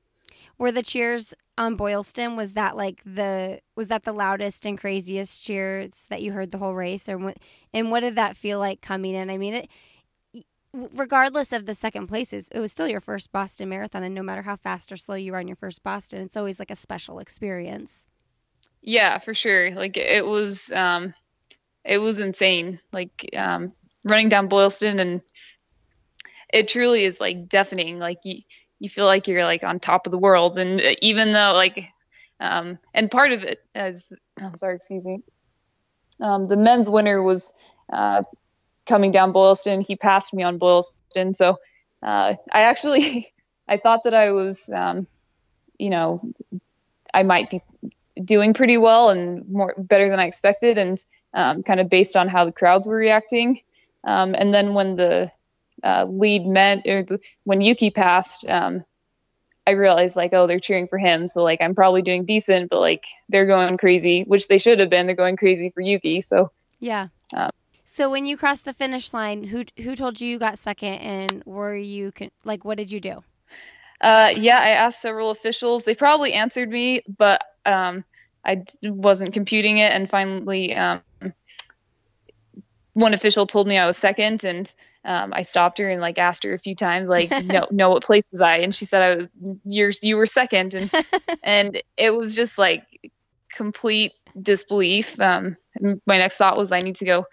Were 0.58 0.72
the 0.72 0.82
cheers 0.82 1.34
on 1.58 1.76
Boylston? 1.76 2.36
Was 2.36 2.54
that 2.54 2.74
like 2.74 3.02
the 3.04 3.60
was 3.76 3.88
that 3.88 4.04
the 4.04 4.12
loudest 4.12 4.64
and 4.64 4.78
craziest 4.78 5.44
cheers 5.44 6.06
that 6.08 6.22
you 6.22 6.32
heard 6.32 6.50
the 6.50 6.58
whole 6.58 6.74
race, 6.74 7.06
or 7.06 7.18
what? 7.18 7.36
And 7.74 7.90
what 7.90 8.00
did 8.00 8.16
that 8.16 8.34
feel 8.34 8.58
like 8.58 8.80
coming 8.80 9.14
in? 9.14 9.28
I 9.28 9.36
mean, 9.36 9.52
it 9.52 9.68
regardless 10.72 11.52
of 11.52 11.66
the 11.66 11.74
second 11.74 12.06
places, 12.06 12.48
it 12.52 12.60
was 12.60 12.72
still 12.72 12.88
your 12.88 13.00
first 13.00 13.32
Boston 13.32 13.68
Marathon, 13.68 14.02
and 14.02 14.14
no 14.14 14.22
matter 14.22 14.42
how 14.42 14.56
fast 14.56 14.92
or 14.92 14.96
slow 14.96 15.14
you 15.14 15.32
run 15.32 15.48
your 15.48 15.56
first 15.56 15.82
Boston, 15.82 16.22
it's 16.22 16.36
always 16.36 16.58
like 16.58 16.70
a 16.70 16.76
special 16.76 17.18
experience. 17.18 18.06
Yeah, 18.82 19.18
for 19.18 19.34
sure. 19.34 19.72
Like 19.72 19.96
it 19.96 20.26
was, 20.26 20.72
um, 20.72 21.14
it 21.84 21.98
was 21.98 22.20
insane. 22.20 22.78
Like 22.92 23.30
um, 23.36 23.70
running 24.06 24.28
down 24.28 24.48
Boylston, 24.48 25.00
and 25.00 25.22
it 26.52 26.68
truly 26.68 27.04
is 27.04 27.20
like 27.20 27.48
deafening. 27.48 27.98
Like 27.98 28.18
you, 28.24 28.42
you 28.78 28.88
feel 28.88 29.06
like 29.06 29.26
you're 29.28 29.44
like 29.44 29.64
on 29.64 29.80
top 29.80 30.06
of 30.06 30.12
the 30.12 30.18
world, 30.18 30.58
and 30.58 30.80
even 31.02 31.32
though 31.32 31.52
like, 31.54 31.84
um, 32.40 32.78
and 32.94 33.10
part 33.10 33.32
of 33.32 33.42
it 33.42 33.62
as, 33.74 34.12
I'm 34.38 34.52
oh, 34.52 34.56
sorry, 34.56 34.76
excuse 34.76 35.06
me. 35.06 35.22
Um, 36.20 36.46
the 36.46 36.56
men's 36.56 36.90
winner 36.90 37.22
was 37.22 37.54
uh, 37.92 38.22
coming 38.88 39.10
down 39.10 39.32
Boylston. 39.32 39.80
He 39.80 39.96
passed 39.96 40.34
me 40.34 40.42
on 40.42 40.58
Boylston, 40.58 41.34
so 41.34 41.58
uh, 42.02 42.34
I 42.52 42.62
actually 42.62 43.32
I 43.68 43.76
thought 43.76 44.04
that 44.04 44.14
I 44.14 44.32
was, 44.32 44.70
um, 44.70 45.06
you 45.78 45.90
know, 45.90 46.20
I 47.12 47.22
might 47.22 47.50
be 47.50 47.62
doing 48.24 48.54
pretty 48.54 48.78
well 48.78 49.10
and 49.10 49.48
more 49.48 49.74
better 49.76 50.08
than 50.08 50.18
I 50.18 50.26
expected, 50.26 50.78
and 50.78 50.98
um, 51.34 51.62
kind 51.62 51.80
of 51.80 51.88
based 51.88 52.16
on 52.16 52.28
how 52.28 52.44
the 52.44 52.52
crowds 52.52 52.88
were 52.88 52.96
reacting. 52.96 53.60
Um, 54.04 54.34
and 54.34 54.54
then 54.54 54.74
when 54.74 54.96
the 54.96 55.30
uh, 55.84 56.06
lead 56.08 56.46
meant, 56.46 56.86
or 56.86 57.02
the, 57.02 57.20
when 57.44 57.60
Yuki 57.60 57.90
passed, 57.90 58.48
um, 58.48 58.84
I 59.66 59.72
realized 59.72 60.16
like, 60.16 60.32
oh, 60.32 60.46
they're 60.46 60.58
cheering 60.58 60.88
for 60.88 60.98
him. 60.98 61.28
So 61.28 61.44
like, 61.44 61.60
I'm 61.60 61.74
probably 61.74 62.00
doing 62.00 62.24
decent, 62.24 62.70
but 62.70 62.80
like 62.80 63.04
they're 63.28 63.46
going 63.46 63.76
crazy, 63.76 64.22
which 64.22 64.48
they 64.48 64.56
should 64.56 64.80
have 64.80 64.88
been. 64.88 65.06
They're 65.06 65.14
going 65.14 65.36
crazy 65.36 65.68
for 65.68 65.82
Yuki. 65.82 66.22
So 66.22 66.50
yeah. 66.80 67.08
Um, 67.36 67.50
so 67.98 68.08
when 68.08 68.26
you 68.26 68.36
crossed 68.36 68.64
the 68.64 68.72
finish 68.72 69.12
line, 69.12 69.42
who 69.42 69.64
who 69.76 69.96
told 69.96 70.20
you 70.20 70.28
you 70.28 70.38
got 70.38 70.56
second, 70.56 70.94
and 70.94 71.42
were 71.44 71.74
you 71.74 72.12
con- 72.12 72.30
like, 72.44 72.64
what 72.64 72.78
did 72.78 72.92
you 72.92 73.00
do? 73.00 73.24
Uh, 74.00 74.30
yeah, 74.36 74.60
I 74.62 74.68
asked 74.68 75.02
several 75.02 75.30
officials. 75.30 75.82
They 75.82 75.96
probably 75.96 76.32
answered 76.32 76.70
me, 76.70 77.02
but 77.08 77.42
um, 77.66 78.04
I 78.44 78.54
d- 78.54 78.90
wasn't 78.90 79.34
computing 79.34 79.78
it. 79.78 79.90
And 79.90 80.08
finally, 80.08 80.76
um, 80.76 81.00
one 82.92 83.14
official 83.14 83.48
told 83.48 83.66
me 83.66 83.76
I 83.76 83.86
was 83.86 83.96
second, 83.96 84.44
and 84.44 84.72
um, 85.04 85.32
I 85.34 85.42
stopped 85.42 85.78
her 85.78 85.90
and 85.90 86.00
like 86.00 86.18
asked 86.18 86.44
her 86.44 86.54
a 86.54 86.58
few 86.58 86.76
times, 86.76 87.08
like, 87.08 87.32
no, 87.44 87.66
no, 87.72 87.90
what 87.90 88.04
place 88.04 88.30
was 88.30 88.40
I? 88.40 88.58
And 88.58 88.72
she 88.72 88.84
said 88.84 89.02
I 89.02 89.16
was 89.16 89.28
yours. 89.64 90.04
You 90.04 90.18
were 90.18 90.26
second, 90.26 90.74
and 90.74 90.90
and 91.42 91.82
it 91.96 92.10
was 92.10 92.36
just 92.36 92.58
like 92.58 92.84
complete 93.52 94.12
disbelief. 94.40 95.20
Um, 95.20 95.56
my 95.80 96.18
next 96.18 96.36
thought 96.36 96.56
was 96.56 96.70
I 96.70 96.78
need 96.78 96.94
to 96.96 97.04
go 97.04 97.26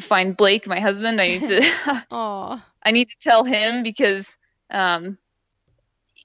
find 0.00 0.36
Blake, 0.36 0.66
my 0.66 0.80
husband. 0.80 1.20
I 1.20 1.26
need 1.26 1.44
to, 1.44 1.60
I 2.10 2.90
need 2.90 3.08
to 3.08 3.16
tell 3.20 3.44
him 3.44 3.82
because 3.82 4.38
um, 4.70 5.18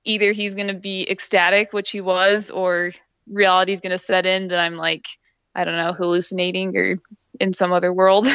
either 0.04 0.32
he's 0.32 0.56
going 0.56 0.68
to 0.68 0.74
be 0.74 1.10
ecstatic, 1.10 1.74
which 1.74 1.92
he 1.92 2.02
was, 2.02 2.50
or 2.50 2.92
reality's 3.28 3.82
going 3.82 3.92
to 3.92 3.98
set 3.98 4.26
in 4.26 4.50
that 4.50 4.60
I'm 4.60 4.76
like, 4.76 5.06
I 5.54 5.64
don't 5.66 5.78
know, 5.78 5.94
hallucinating 5.94 6.76
or 6.78 6.96
in 7.40 7.54
some 7.54 7.74
other 7.74 7.92
world. 7.92 8.26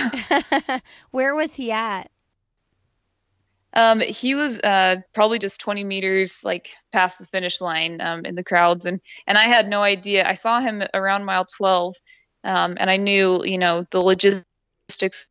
Where 1.10 1.34
was 1.34 1.54
he 1.54 1.72
at? 1.72 2.10
Um, 3.76 4.00
he 4.00 4.36
was 4.36 4.60
uh, 4.60 4.96
probably 5.12 5.40
just 5.40 5.60
20 5.60 5.82
meters 5.82 6.44
like 6.44 6.70
past 6.92 7.18
the 7.18 7.26
finish 7.26 7.60
line 7.60 8.00
um, 8.00 8.24
in 8.24 8.36
the 8.36 8.44
crowds, 8.44 8.86
and 8.86 9.00
and 9.26 9.36
I 9.36 9.48
had 9.48 9.68
no 9.68 9.82
idea. 9.82 10.24
I 10.28 10.34
saw 10.34 10.60
him 10.60 10.84
around 10.94 11.24
mile 11.24 11.44
12, 11.44 11.94
um, 12.44 12.76
and 12.78 12.88
I 12.88 12.98
knew 12.98 13.44
you 13.44 13.58
know 13.58 13.84
the 13.90 14.00
logistics 14.00 14.46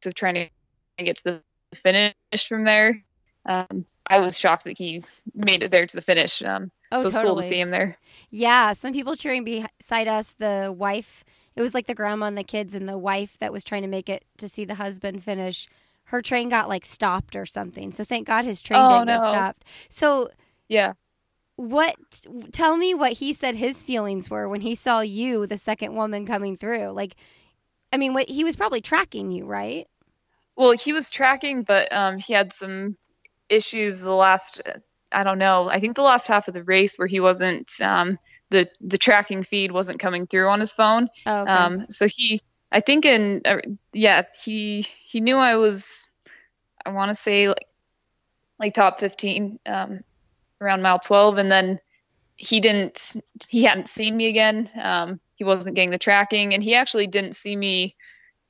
of 0.06 0.16
trying 0.16 0.50
to 0.98 1.04
get 1.04 1.18
to 1.18 1.24
the 1.24 1.42
finish 1.76 2.14
from 2.48 2.64
there. 2.64 3.04
Um, 3.46 3.86
I 4.08 4.20
was 4.20 4.40
shocked 4.40 4.66
that 4.66 4.78
he 4.78 5.02
made 5.34 5.64
it 5.64 5.72
there 5.72 5.86
to 5.86 5.96
the 5.96 6.02
finish. 6.02 6.42
Um, 6.42 6.72
oh, 6.92 6.98
so 6.98 7.08
it's 7.08 7.16
totally. 7.16 7.32
cool 7.32 7.42
to 7.42 7.44
see 7.44 7.60
him 7.60 7.72
there. 7.72 7.98
Yeah, 8.30 8.74
some 8.74 8.94
people 8.94 9.16
cheering 9.16 9.44
beside 9.44 10.08
us. 10.08 10.34
The 10.38 10.74
wife, 10.76 11.26
it 11.56 11.62
was 11.62 11.74
like 11.74 11.88
the 11.88 11.96
grandma 11.96 12.28
and 12.28 12.38
the 12.38 12.44
kids, 12.44 12.74
and 12.74 12.88
the 12.88 12.98
wife 12.98 13.38
that 13.40 13.52
was 13.52 13.64
trying 13.64 13.82
to 13.82 13.88
make 13.88 14.08
it 14.10 14.24
to 14.38 14.48
see 14.48 14.66
the 14.66 14.76
husband 14.76 15.24
finish. 15.24 15.68
Her 16.06 16.22
train 16.22 16.50
got 16.50 16.70
like 16.70 16.86
stopped 16.86 17.36
or 17.36 17.46
something. 17.46 17.92
So 17.92 18.04
thank 18.04 18.28
God 18.28 18.46
his 18.46 18.62
train 18.62 18.80
oh, 18.82 19.00
didn't 19.00 19.08
no. 19.08 19.20
get 19.20 19.30
stopped. 19.30 19.66
So 19.90 20.30
yeah, 20.70 20.94
what? 21.56 21.96
Tell 22.52 22.78
me 22.78 22.94
what 22.94 23.14
he 23.14 23.34
said 23.34 23.56
his 23.56 23.84
feelings 23.84 24.30
were 24.30 24.48
when 24.48 24.62
he 24.62 24.76
saw 24.76 25.02
you, 25.02 25.48
the 25.48 25.58
second 25.58 25.96
woman 25.96 26.26
coming 26.26 26.58
through. 26.58 26.90
Like, 26.90 27.16
I 27.94 27.98
mean, 27.98 28.14
what 28.14 28.28
he 28.28 28.44
was 28.44 28.56
probably 28.56 28.82
tracking 28.82 29.30
you, 29.30 29.46
right? 29.46 29.88
Well, 30.56 30.72
he 30.72 30.94
was 30.94 31.12
tracking, 31.12 31.62
but 31.62 31.94
um, 31.94 32.18
he 32.18 32.34
had 32.34 32.52
some 32.52 32.98
issues 33.50 34.02
the 34.02 34.12
last 34.12 34.62
I 35.12 35.24
don't 35.24 35.38
know. 35.38 35.70
I 35.70 35.80
think 35.80 35.96
the 35.96 36.02
last 36.02 36.28
half 36.28 36.48
of 36.48 36.56
the 36.56 36.64
race 36.64 36.98
where 36.98 37.08
he 37.08 37.20
wasn't 37.20 37.72
um, 37.82 38.18
the 38.50 38.68
the 38.82 38.98
tracking 38.98 39.44
feed 39.44 39.72
wasn't 39.72 40.00
coming 40.00 40.26
through 40.26 40.50
on 40.50 40.60
his 40.60 40.74
phone. 40.74 41.08
Oh, 41.26 41.42
okay. 41.42 41.52
um, 41.52 41.86
so 41.90 42.08
he, 42.08 42.42
I 42.72 42.80
think 42.80 43.06
in 43.06 43.44
uh, 43.46 43.58
yeah 43.94 44.24
he 44.44 44.82
he 44.82 45.22
knew 45.22 45.38
I 45.38 45.58
was 45.58 46.10
I 46.84 46.90
want 46.90 47.10
to 47.10 47.16
say 47.16 47.48
like 47.48 47.68
like 48.60 48.74
top 48.74 49.00
fifteen 49.00 49.60
um, 49.68 50.04
around 50.60 50.82
mile 50.82 51.00
twelve, 51.00 51.38
and 51.38 51.52
then 51.52 51.80
he 52.36 52.60
didn't 52.60 53.16
he 53.50 53.64
hadn't 53.64 53.88
seen 53.88 54.18
me 54.18 54.28
again. 54.28 54.70
Um, 54.82 55.20
he 55.36 55.44
wasn't 55.44 55.76
getting 55.76 55.92
the 55.92 55.98
tracking, 55.98 56.54
and 56.54 56.64
he 56.64 56.76
actually 56.76 57.08
didn't 57.08 57.36
see 57.36 57.56
me 57.56 57.96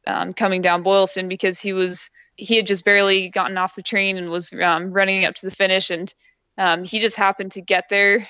um, 0.06 0.34
coming 0.34 0.62
down 0.62 0.84
Boylston 0.84 1.28
because 1.28 1.60
he 1.60 1.74
was 1.74 2.12
he 2.36 2.56
had 2.56 2.68
just 2.68 2.84
barely 2.84 3.30
gotten 3.30 3.58
off 3.58 3.76
the 3.76 3.84
train 3.84 4.18
and 4.18 4.30
was 4.30 4.54
um, 4.54 4.92
running 4.92 5.26
up 5.26 5.36
to 5.36 5.46
the 5.46 5.56
finish, 5.56 5.90
and 5.90 6.14
um, 6.58 6.84
he 6.84 7.00
just 7.00 7.16
happened 7.16 7.54
to 7.54 7.62
get 7.62 7.86
there 7.90 8.28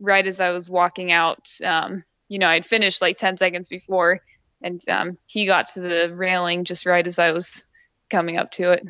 right 0.00 0.26
as 0.26 0.40
I 0.40 0.50
was 0.50 0.70
walking 0.70 1.12
out. 1.12 1.48
Um, 1.64 2.04
you 2.28 2.38
know, 2.38 2.48
I'd 2.48 2.64
finished 2.64 3.02
like 3.02 3.16
10 3.16 3.36
seconds 3.36 3.68
before, 3.68 4.20
and 4.62 4.80
um, 4.88 5.18
he 5.26 5.46
got 5.46 5.68
to 5.70 5.80
the 5.80 6.14
railing 6.14 6.64
just 6.64 6.86
right 6.86 7.06
as 7.06 7.18
I 7.18 7.32
was 7.32 7.66
coming 8.08 8.38
up 8.38 8.50
to 8.52 8.72
it. 8.72 8.88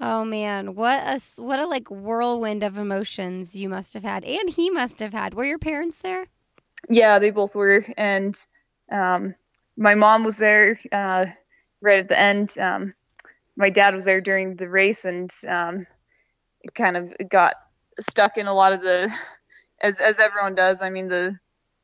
Oh 0.00 0.24
man, 0.24 0.74
what 0.74 1.00
a 1.00 1.20
what 1.40 1.60
a 1.60 1.66
like 1.66 1.88
whirlwind 1.88 2.64
of 2.64 2.78
emotions 2.78 3.54
you 3.54 3.68
must 3.68 3.94
have 3.94 4.02
had, 4.02 4.24
and 4.24 4.50
he 4.50 4.68
must 4.70 4.98
have 5.00 5.12
had. 5.12 5.34
Were 5.34 5.44
your 5.44 5.58
parents 5.58 5.98
there? 5.98 6.26
Yeah, 6.88 7.18
they 7.18 7.30
both 7.30 7.54
were, 7.54 7.84
and 7.96 8.34
um, 8.90 9.34
my 9.76 9.94
mom 9.94 10.24
was 10.24 10.38
there 10.38 10.76
uh, 10.92 11.26
right 11.80 11.98
at 11.98 12.08
the 12.08 12.18
end. 12.18 12.56
Um, 12.60 12.94
my 13.56 13.70
dad 13.70 13.94
was 13.94 14.04
there 14.04 14.20
during 14.20 14.56
the 14.56 14.68
race 14.68 15.04
and 15.04 15.30
um, 15.48 15.86
kind 16.74 16.96
of 16.96 17.12
got 17.28 17.54
stuck 18.00 18.36
in 18.36 18.46
a 18.46 18.54
lot 18.54 18.72
of 18.72 18.82
the 18.82 19.12
as 19.80 20.00
as 20.00 20.18
everyone 20.18 20.54
does. 20.54 20.82
I 20.82 20.90
mean 20.90 21.08
the 21.08 21.38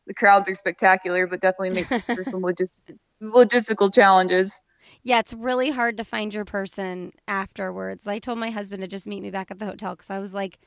the 0.06 0.14
crowds 0.14 0.48
are 0.48 0.54
spectacular, 0.54 1.26
but 1.26 1.40
definitely 1.40 1.70
makes 1.70 2.04
for 2.14 2.24
some 2.24 2.42
logist- 2.42 2.82
logistical 3.22 3.92
challenges. 3.92 4.60
Yeah, 5.02 5.20
it's 5.20 5.32
really 5.32 5.70
hard 5.70 5.96
to 5.96 6.04
find 6.04 6.34
your 6.34 6.44
person 6.44 7.12
afterwards. 7.26 8.06
I 8.06 8.18
told 8.18 8.38
my 8.38 8.50
husband 8.50 8.82
to 8.82 8.88
just 8.88 9.06
meet 9.06 9.22
me 9.22 9.30
back 9.30 9.50
at 9.50 9.58
the 9.58 9.66
hotel 9.66 9.94
because 9.94 10.10
I 10.10 10.18
was 10.18 10.34
like, 10.34 10.58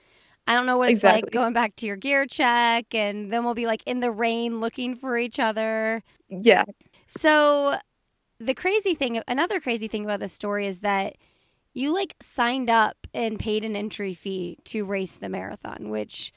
I 0.46 0.56
don't 0.56 0.66
know 0.66 0.78
what 0.78 0.90
it's 0.90 1.00
exactly. 1.00 1.22
like 1.24 1.32
going 1.32 1.54
back 1.54 1.76
to 1.78 1.86
your 1.86 1.96
gear 1.96 2.26
check, 2.26 2.94
and 2.94 3.32
then 3.32 3.44
we'll 3.44 3.54
be 3.54 3.66
like 3.66 3.84
in 3.86 4.02
the 4.02 4.12
rain 4.12 4.60
looking 4.60 4.96
for 4.96 5.18
each 5.18 5.40
other. 5.40 6.02
Yeah. 6.30 6.66
So 7.08 7.76
the 8.40 8.54
crazy 8.54 8.94
thing, 8.94 9.22
another 9.28 9.60
crazy 9.60 9.88
thing 9.88 10.04
about 10.04 10.20
this 10.20 10.34
story 10.34 10.68
is 10.68 10.82
that 10.82 11.16
you 11.74 11.94
like 11.94 12.16
signed 12.22 12.70
up 12.70 13.08
and 13.14 13.40
paid 13.40 13.66
an 13.66 13.76
entry 13.76 14.14
fee 14.14 14.58
to 14.66 14.86
race 14.86 15.16
the 15.16 15.30
marathon, 15.30 15.90
which, 15.90 16.34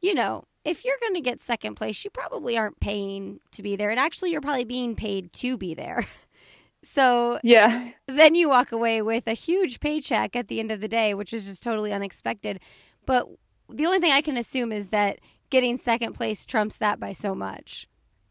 you 0.00 0.14
know, 0.14 0.44
if 0.64 0.84
you're 0.84 0.96
going 1.00 1.14
to 1.14 1.20
get 1.20 1.40
second 1.40 1.74
place, 1.74 2.04
you 2.04 2.10
probably 2.10 2.56
aren't 2.56 2.80
paying 2.80 3.40
to 3.52 3.62
be 3.62 3.76
there. 3.76 3.90
And 3.90 4.00
actually, 4.00 4.30
you're 4.30 4.40
probably 4.40 4.64
being 4.64 4.96
paid 4.96 5.32
to 5.34 5.56
be 5.56 5.74
there. 5.74 6.06
so, 6.82 7.38
yeah. 7.42 7.90
Then 8.08 8.34
you 8.34 8.48
walk 8.48 8.72
away 8.72 9.02
with 9.02 9.26
a 9.26 9.34
huge 9.34 9.80
paycheck 9.80 10.34
at 10.34 10.48
the 10.48 10.60
end 10.60 10.70
of 10.72 10.80
the 10.80 10.88
day, 10.88 11.14
which 11.14 11.32
is 11.32 11.44
just 11.46 11.62
totally 11.62 11.92
unexpected. 11.92 12.60
But 13.06 13.28
the 13.68 13.86
only 13.86 13.98
thing 13.98 14.12
I 14.12 14.20
can 14.20 14.36
assume 14.36 14.72
is 14.72 14.88
that 14.88 15.20
getting 15.50 15.78
second 15.78 16.14
place 16.14 16.46
trumps 16.46 16.76
that 16.78 16.98
by 16.98 17.12
so 17.12 17.34
much. 17.34 17.88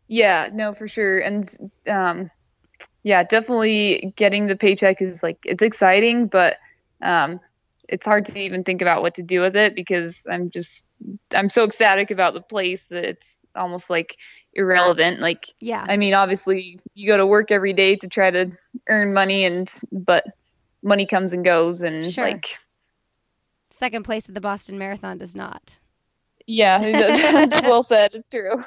Yeah, 0.07 0.49
no, 0.51 0.73
for 0.73 0.87
sure. 0.87 1.19
And 1.19 1.43
um, 1.87 2.29
yeah, 3.03 3.23
definitely 3.23 4.13
getting 4.15 4.47
the 4.47 4.55
paycheck 4.55 5.01
is 5.01 5.23
like 5.23 5.39
it's 5.45 5.63
exciting, 5.63 6.27
but 6.27 6.57
um, 7.01 7.39
it's 7.87 8.05
hard 8.05 8.25
to 8.25 8.39
even 8.39 8.63
think 8.63 8.81
about 8.81 9.01
what 9.01 9.15
to 9.15 9.23
do 9.23 9.41
with 9.41 9.55
it 9.55 9.75
because 9.75 10.25
I'm 10.29 10.49
just 10.49 10.87
I'm 11.35 11.49
so 11.49 11.65
ecstatic 11.65 12.11
about 12.11 12.33
the 12.33 12.41
place 12.41 12.87
that 12.87 13.03
it's 13.05 13.45
almost 13.55 13.89
like 13.89 14.17
irrelevant. 14.53 15.19
Like, 15.19 15.45
yeah, 15.59 15.85
I 15.87 15.97
mean, 15.97 16.13
obviously 16.13 16.79
you 16.93 17.07
go 17.07 17.17
to 17.17 17.25
work 17.25 17.51
every 17.51 17.73
day 17.73 17.95
to 17.97 18.07
try 18.07 18.31
to 18.31 18.51
earn 18.87 19.13
money, 19.13 19.45
and 19.45 19.71
but 19.91 20.25
money 20.81 21.05
comes 21.05 21.33
and 21.33 21.43
goes, 21.43 21.81
and 21.81 22.03
sure. 22.05 22.31
like 22.31 22.47
second 23.83 24.03
place 24.03 24.29
at 24.29 24.33
the 24.33 24.39
Boston 24.39 24.77
Marathon 24.77 25.17
does 25.17 25.35
not. 25.35 25.79
Yeah, 26.47 26.79
that's 26.79 27.63
well 27.63 27.83
said. 27.83 28.11
It's 28.13 28.29
true. 28.29 28.63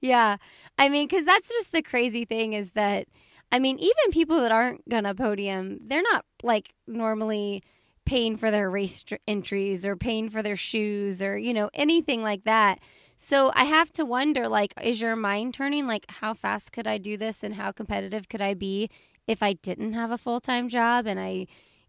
Yeah, 0.00 0.36
I 0.76 0.88
mean, 0.88 1.06
because 1.06 1.24
that's 1.24 1.48
just 1.48 1.70
the 1.72 1.82
crazy 1.82 2.24
thing 2.24 2.52
is 2.52 2.72
that 2.72 3.06
I 3.52 3.60
mean, 3.60 3.78
even 3.78 4.10
people 4.10 4.40
that 4.40 4.50
aren't 4.50 4.88
gonna 4.88 5.14
podium, 5.14 5.78
they're 5.82 6.02
not 6.02 6.24
like 6.42 6.74
normally 6.88 7.62
paying 8.04 8.36
for 8.36 8.50
their 8.50 8.70
race 8.70 9.04
entries 9.28 9.86
or 9.86 9.96
paying 9.96 10.28
for 10.30 10.42
their 10.42 10.56
shoes 10.56 11.22
or 11.22 11.38
you 11.38 11.54
know 11.54 11.70
anything 11.74 12.22
like 12.22 12.44
that. 12.44 12.80
So 13.16 13.52
I 13.54 13.64
have 13.64 13.92
to 13.92 14.04
wonder, 14.04 14.48
like, 14.48 14.74
is 14.82 15.00
your 15.00 15.16
mind 15.16 15.54
turning? 15.54 15.86
Like, 15.86 16.04
how 16.10 16.34
fast 16.34 16.72
could 16.72 16.86
I 16.88 16.98
do 16.98 17.16
this, 17.16 17.42
and 17.44 17.54
how 17.54 17.70
competitive 17.72 18.28
could 18.28 18.42
I 18.42 18.54
be 18.54 18.90
if 19.28 19.42
I 19.42 19.54
didn't 19.54 19.94
have 19.94 20.10
a 20.10 20.18
full 20.18 20.40
time 20.40 20.68
job 20.68 21.06
and 21.06 21.20
I, 21.20 21.46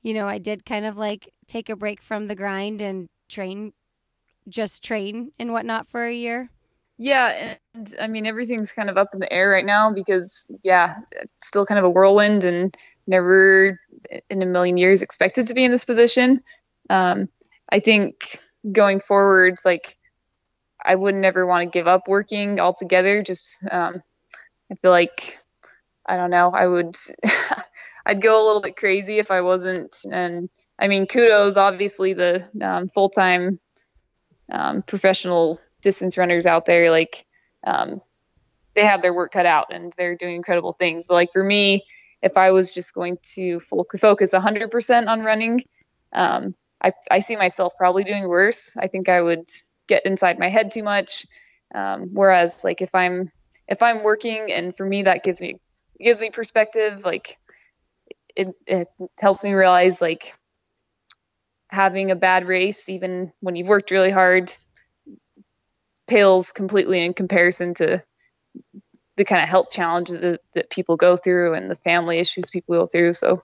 you 0.07 0.13
know, 0.13 0.25
I 0.25 0.37
did 0.37 0.63
kind 0.63 0.85
of 0.85 0.95
like 0.97 1.33
take 1.47 1.67
a 1.67 1.75
break 1.75 2.01
from 2.01 2.27
the 2.27 2.35
grind 2.35 2.81
and 2.81 3.09
train, 3.27 3.73
just 4.47 4.81
train 4.81 5.33
and 5.37 5.51
whatnot 5.51 5.85
for 5.85 6.05
a 6.05 6.13
year. 6.13 6.49
Yeah, 6.97 7.57
and 7.73 7.93
I 7.99 8.07
mean 8.07 8.25
everything's 8.25 8.71
kind 8.71 8.89
of 8.89 8.97
up 8.97 9.09
in 9.13 9.19
the 9.19 9.31
air 9.31 9.49
right 9.49 9.65
now 9.65 9.91
because 9.91 10.49
yeah, 10.63 10.95
it's 11.11 11.33
still 11.45 11.65
kind 11.65 11.77
of 11.77 11.83
a 11.83 11.89
whirlwind 11.89 12.45
and 12.45 12.73
never 13.05 13.81
in 14.29 14.41
a 14.41 14.45
million 14.45 14.77
years 14.77 15.01
expected 15.01 15.47
to 15.47 15.53
be 15.53 15.65
in 15.65 15.71
this 15.71 15.83
position. 15.83 16.41
Um, 16.89 17.27
I 17.69 17.81
think 17.81 18.39
going 18.71 19.01
forwards, 19.01 19.65
like 19.65 19.97
I 20.83 20.95
would 20.95 21.15
never 21.15 21.45
want 21.45 21.63
to 21.63 21.77
give 21.77 21.87
up 21.87 22.07
working 22.07 22.61
altogether. 22.61 23.23
Just 23.23 23.67
um, 23.69 24.01
I 24.71 24.75
feel 24.75 24.91
like 24.91 25.37
I 26.05 26.15
don't 26.15 26.31
know. 26.31 26.49
I 26.49 26.65
would. 26.65 26.95
I'd 28.07 28.21
go 28.21 28.41
a 28.41 28.45
little 28.45 28.61
bit 28.61 28.77
crazy 28.77 29.19
if 29.19 29.31
I 29.31 29.41
wasn't. 29.41 29.93
And 30.09 30.49
I 30.79 30.87
mean, 30.87 31.07
kudos, 31.07 31.57
obviously, 31.57 32.13
the 32.13 32.47
um, 32.61 32.87
full 32.87 33.09
time 33.09 33.59
um, 34.49 34.81
professional 34.81 35.59
distance 35.81 36.17
runners 36.17 36.45
out 36.45 36.65
there. 36.65 36.89
Like, 36.89 37.25
um, 37.65 37.99
they 38.75 38.85
have 38.85 39.01
their 39.01 39.13
work 39.13 39.33
cut 39.33 39.45
out 39.45 39.73
and 39.73 39.91
they're 39.97 40.15
doing 40.15 40.35
incredible 40.35 40.71
things. 40.71 41.07
But 41.07 41.15
like 41.15 41.33
for 41.33 41.43
me, 41.43 41.83
if 42.21 42.37
I 42.37 42.51
was 42.51 42.73
just 42.73 42.95
going 42.95 43.17
to 43.33 43.59
full 43.59 43.85
focus 43.99 44.33
100% 44.33 45.07
on 45.07 45.21
running, 45.21 45.63
um, 46.13 46.55
I, 46.81 46.93
I 47.11 47.19
see 47.19 47.35
myself 47.35 47.73
probably 47.77 48.03
doing 48.03 48.25
worse. 48.25 48.77
I 48.77 48.87
think 48.87 49.09
I 49.09 49.21
would 49.21 49.49
get 49.87 50.05
inside 50.05 50.39
my 50.39 50.47
head 50.47 50.71
too 50.71 50.83
much. 50.83 51.25
Um, 51.75 52.11
whereas 52.13 52.63
like 52.63 52.81
if 52.81 52.95
I'm 52.95 53.31
if 53.67 53.83
I'm 53.83 54.03
working 54.03 54.51
and 54.53 54.73
for 54.73 54.85
me 54.85 55.03
that 55.03 55.23
gives 55.23 55.41
me 55.41 55.59
gives 55.99 56.21
me 56.21 56.29
perspective, 56.29 57.03
like 57.03 57.37
it, 58.37 58.55
it 58.67 58.87
helps 59.19 59.43
me 59.43 59.53
realize 59.53 59.99
like 60.01 60.33
having 61.69 62.11
a 62.11 62.15
bad 62.15 62.47
race, 62.47 62.87
even 62.87 63.33
when 63.39 63.55
you've 63.55 63.67
worked 63.67 63.91
really 63.91 64.11
hard, 64.11 64.51
pales 66.07 66.51
completely 66.51 67.03
in 67.03 67.13
comparison 67.13 67.73
to 67.73 68.03
the 69.15 69.25
kind 69.25 69.41
of 69.41 69.49
health 69.49 69.69
challenges 69.71 70.21
that, 70.21 70.41
that 70.53 70.69
people 70.69 70.95
go 70.95 71.15
through 71.15 71.55
and 71.55 71.69
the 71.69 71.75
family 71.75 72.19
issues 72.19 72.51
people 72.51 72.75
go 72.75 72.85
through. 72.85 73.13
So 73.13 73.41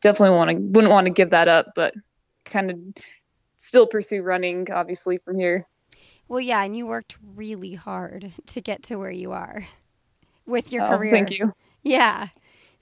definitely 0.00 0.36
want 0.36 0.50
to 0.50 0.56
wouldn't 0.56 0.90
want 0.90 1.06
to 1.06 1.12
give 1.12 1.30
that 1.30 1.48
up, 1.48 1.72
but 1.76 1.94
kind 2.46 2.70
of 2.70 2.78
still 3.58 3.86
pursue 3.86 4.22
running 4.22 4.66
obviously 4.72 5.18
from 5.18 5.38
here. 5.38 5.66
Well, 6.26 6.40
yeah, 6.40 6.64
and 6.64 6.74
you 6.74 6.86
worked 6.86 7.18
really 7.36 7.74
hard 7.74 8.32
to 8.46 8.60
get 8.62 8.84
to 8.84 8.96
where 8.96 9.10
you 9.10 9.32
are 9.32 9.68
with 10.46 10.72
your 10.72 10.84
oh, 10.84 10.96
career. 10.96 11.12
Thank 11.12 11.30
you. 11.30 11.52
Yeah. 11.82 12.28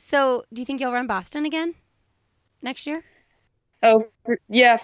So, 0.03 0.45
do 0.51 0.63
you 0.63 0.65
think 0.65 0.81
you'll 0.81 0.95
run 0.95 1.07
Boston 1.07 1.45
again 1.45 1.75
next 2.63 2.87
year? 2.87 3.05
Oh, 3.83 4.03
for, 4.25 4.41
yeah, 4.49 4.79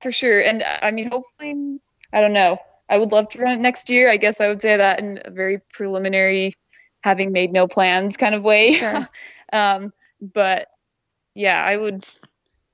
for 0.00 0.10
sure. 0.10 0.40
And 0.40 0.64
I 0.64 0.90
mean, 0.90 1.10
hopefully, 1.10 1.78
I 2.10 2.22
don't 2.22 2.32
know. 2.32 2.56
I 2.88 2.96
would 2.96 3.12
love 3.12 3.28
to 3.30 3.38
run 3.38 3.52
it 3.52 3.60
next 3.60 3.90
year. 3.90 4.10
I 4.10 4.16
guess 4.16 4.40
I 4.40 4.48
would 4.48 4.62
say 4.62 4.78
that 4.78 4.98
in 4.98 5.20
a 5.26 5.30
very 5.30 5.60
preliminary, 5.74 6.54
having 7.02 7.32
made 7.32 7.52
no 7.52 7.68
plans 7.68 8.16
kind 8.16 8.34
of 8.34 8.44
way. 8.44 8.72
Sure. 8.72 9.06
um, 9.52 9.92
but 10.20 10.68
yeah, 11.34 11.62
I 11.62 11.76
would. 11.76 12.04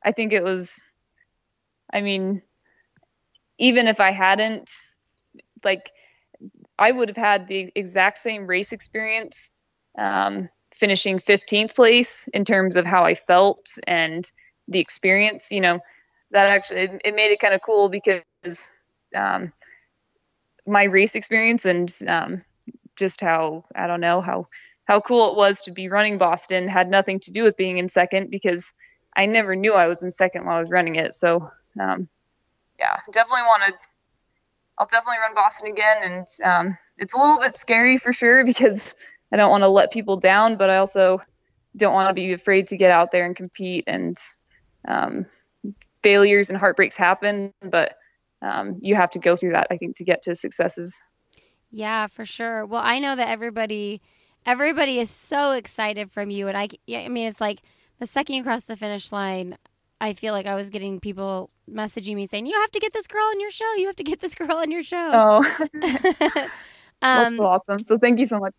I 0.03 0.13
think 0.13 0.33
it 0.33 0.45
was. 0.45 0.85
I 1.93 2.01
mean, 2.01 2.43
even 3.59 3.89
if 3.89 3.99
I 3.99 4.13
hadn't, 4.13 4.71
like, 5.65 5.91
I 6.79 6.93
would 6.93 7.09
have 7.09 7.17
had 7.17 7.49
the 7.49 7.73
exact 7.75 8.19
same 8.19 8.47
race 8.47 8.71
experience, 8.71 9.53
um, 9.99 10.49
finishing 10.79 11.19
15th 11.19 11.75
place 11.75 12.29
in 12.29 12.45
terms 12.45 12.77
of 12.77 12.87
how 12.87 13.05
I 13.05 13.15
felt 13.15 13.67
and 13.87 14.25
the 14.69 14.81
experience. 14.81 15.51
You 15.51 15.61
know, 15.61 15.81
that 16.31 16.49
actually 16.49 16.81
it, 16.81 17.01
it 17.05 17.15
made 17.15 17.31
it 17.31 17.41
kind 17.41 17.55
of 17.55 17.61
cool 17.63 17.89
because 17.89 18.73
um, 19.15 19.53
my 20.67 20.85
race 20.85 21.15
experience 21.15 21.65
and 21.65 21.89
um, 22.07 22.43
just 22.97 23.21
how 23.21 23.63
I 23.75 23.87
don't 23.87 24.01
know 24.01 24.21
how 24.21 24.49
how 24.85 25.01
cool 25.01 25.31
it 25.31 25.37
was 25.37 25.63
to 25.63 25.71
be 25.71 25.89
running 25.89 26.19
Boston 26.19 26.69
had 26.69 26.91
nothing 26.91 27.21
to 27.21 27.31
do 27.31 27.43
with 27.43 27.57
being 27.57 27.79
in 27.79 27.89
second 27.89 28.31
because 28.31 28.75
I 29.15 29.27
never 29.27 29.57
knew 29.57 29.75
I 29.75 29.87
was 29.87 30.03
in 30.03 30.11
second 30.11 30.47
while 30.47 30.57
I 30.57 30.61
was 30.61 30.71
running 30.71 30.97
it. 30.97 31.15
So 31.15 31.51
um, 31.81 32.09
yeah, 32.79 32.97
definitely 33.13 33.43
want 33.43 33.63
to. 33.67 33.89
I'll 34.79 34.87
definitely 34.87 35.19
run 35.19 35.35
Boston 35.35 35.73
again, 35.73 35.97
and 36.03 36.27
um, 36.45 36.79
it's 36.97 37.15
a 37.15 37.19
little 37.19 37.41
bit 37.41 37.55
scary 37.55 37.97
for 37.97 38.13
sure 38.13 38.45
because 38.47 38.95
I 39.33 39.37
don't 39.37 39.51
want 39.51 39.63
to 39.63 39.69
let 39.69 39.93
people 39.93 40.17
down, 40.17 40.57
but 40.57 40.71
I 40.71 40.79
also 40.79 41.21
don't 41.77 41.93
want 41.93 42.09
to 42.09 42.15
be 42.15 42.33
afraid 42.33 42.69
to 42.69 42.77
get 42.77 42.91
out 42.91 43.11
there 43.11 43.27
and 43.27 43.37
compete. 43.37 43.85
And 43.87 44.17
um, 44.87 45.27
failures 46.03 46.51
and 46.51 46.59
heartbreaks 46.59 46.97
happen, 46.97 47.53
but 47.61 47.97
um, 48.43 48.79
you 48.81 48.95
have 48.95 49.11
to 49.11 49.19
go 49.19 49.37
through 49.37 49.53
that, 49.53 49.67
I 49.71 49.77
think, 49.77 49.97
to 49.97 50.05
get 50.05 50.23
to 50.23 50.35
successes. 50.35 51.01
Yeah, 51.71 52.07
for 52.07 52.25
sure. 52.25 52.65
Well, 52.65 52.81
I 52.83 52.99
know 52.99 53.17
that 53.17 53.29
everybody, 53.29 54.01
everybody 54.47 54.99
is 54.99 55.11
so 55.11 55.53
excited 55.53 56.11
from 56.11 56.31
you, 56.31 56.49
and 56.49 56.57
I, 56.57 56.69
I 56.89 57.09
mean, 57.09 57.29
it's 57.29 57.41
like 57.41 57.61
the 57.99 58.07
second 58.07 58.37
you 58.37 58.43
cross 58.43 58.65
the 58.65 58.77
finish 58.77 59.13
line, 59.13 59.59
I 60.01 60.13
feel 60.13 60.33
like 60.33 60.47
I 60.47 60.55
was 60.55 60.71
getting 60.71 61.01
people 61.01 61.51
messaging 61.71 62.15
me 62.15 62.27
saying, 62.27 62.47
"You 62.47 62.59
have 62.61 62.71
to 62.71 62.81
get 62.81 62.93
this 62.93 63.07
girl 63.07 63.25
on 63.25 63.41
your 63.41 63.51
show. 63.51 63.75
You 63.75 63.87
have 63.87 63.97
to 63.97 64.05
get 64.05 64.21
this 64.21 64.35
girl 64.35 64.53
on 64.53 64.71
your 64.71 64.85
show." 64.85 65.11
Oh, 65.13 65.69
um, 67.03 67.37
that's 67.37 67.41
awesome! 67.41 67.79
So 67.85 67.99
thank 67.99 68.19
you 68.19 68.27
so 68.27 68.39
much 68.39 68.55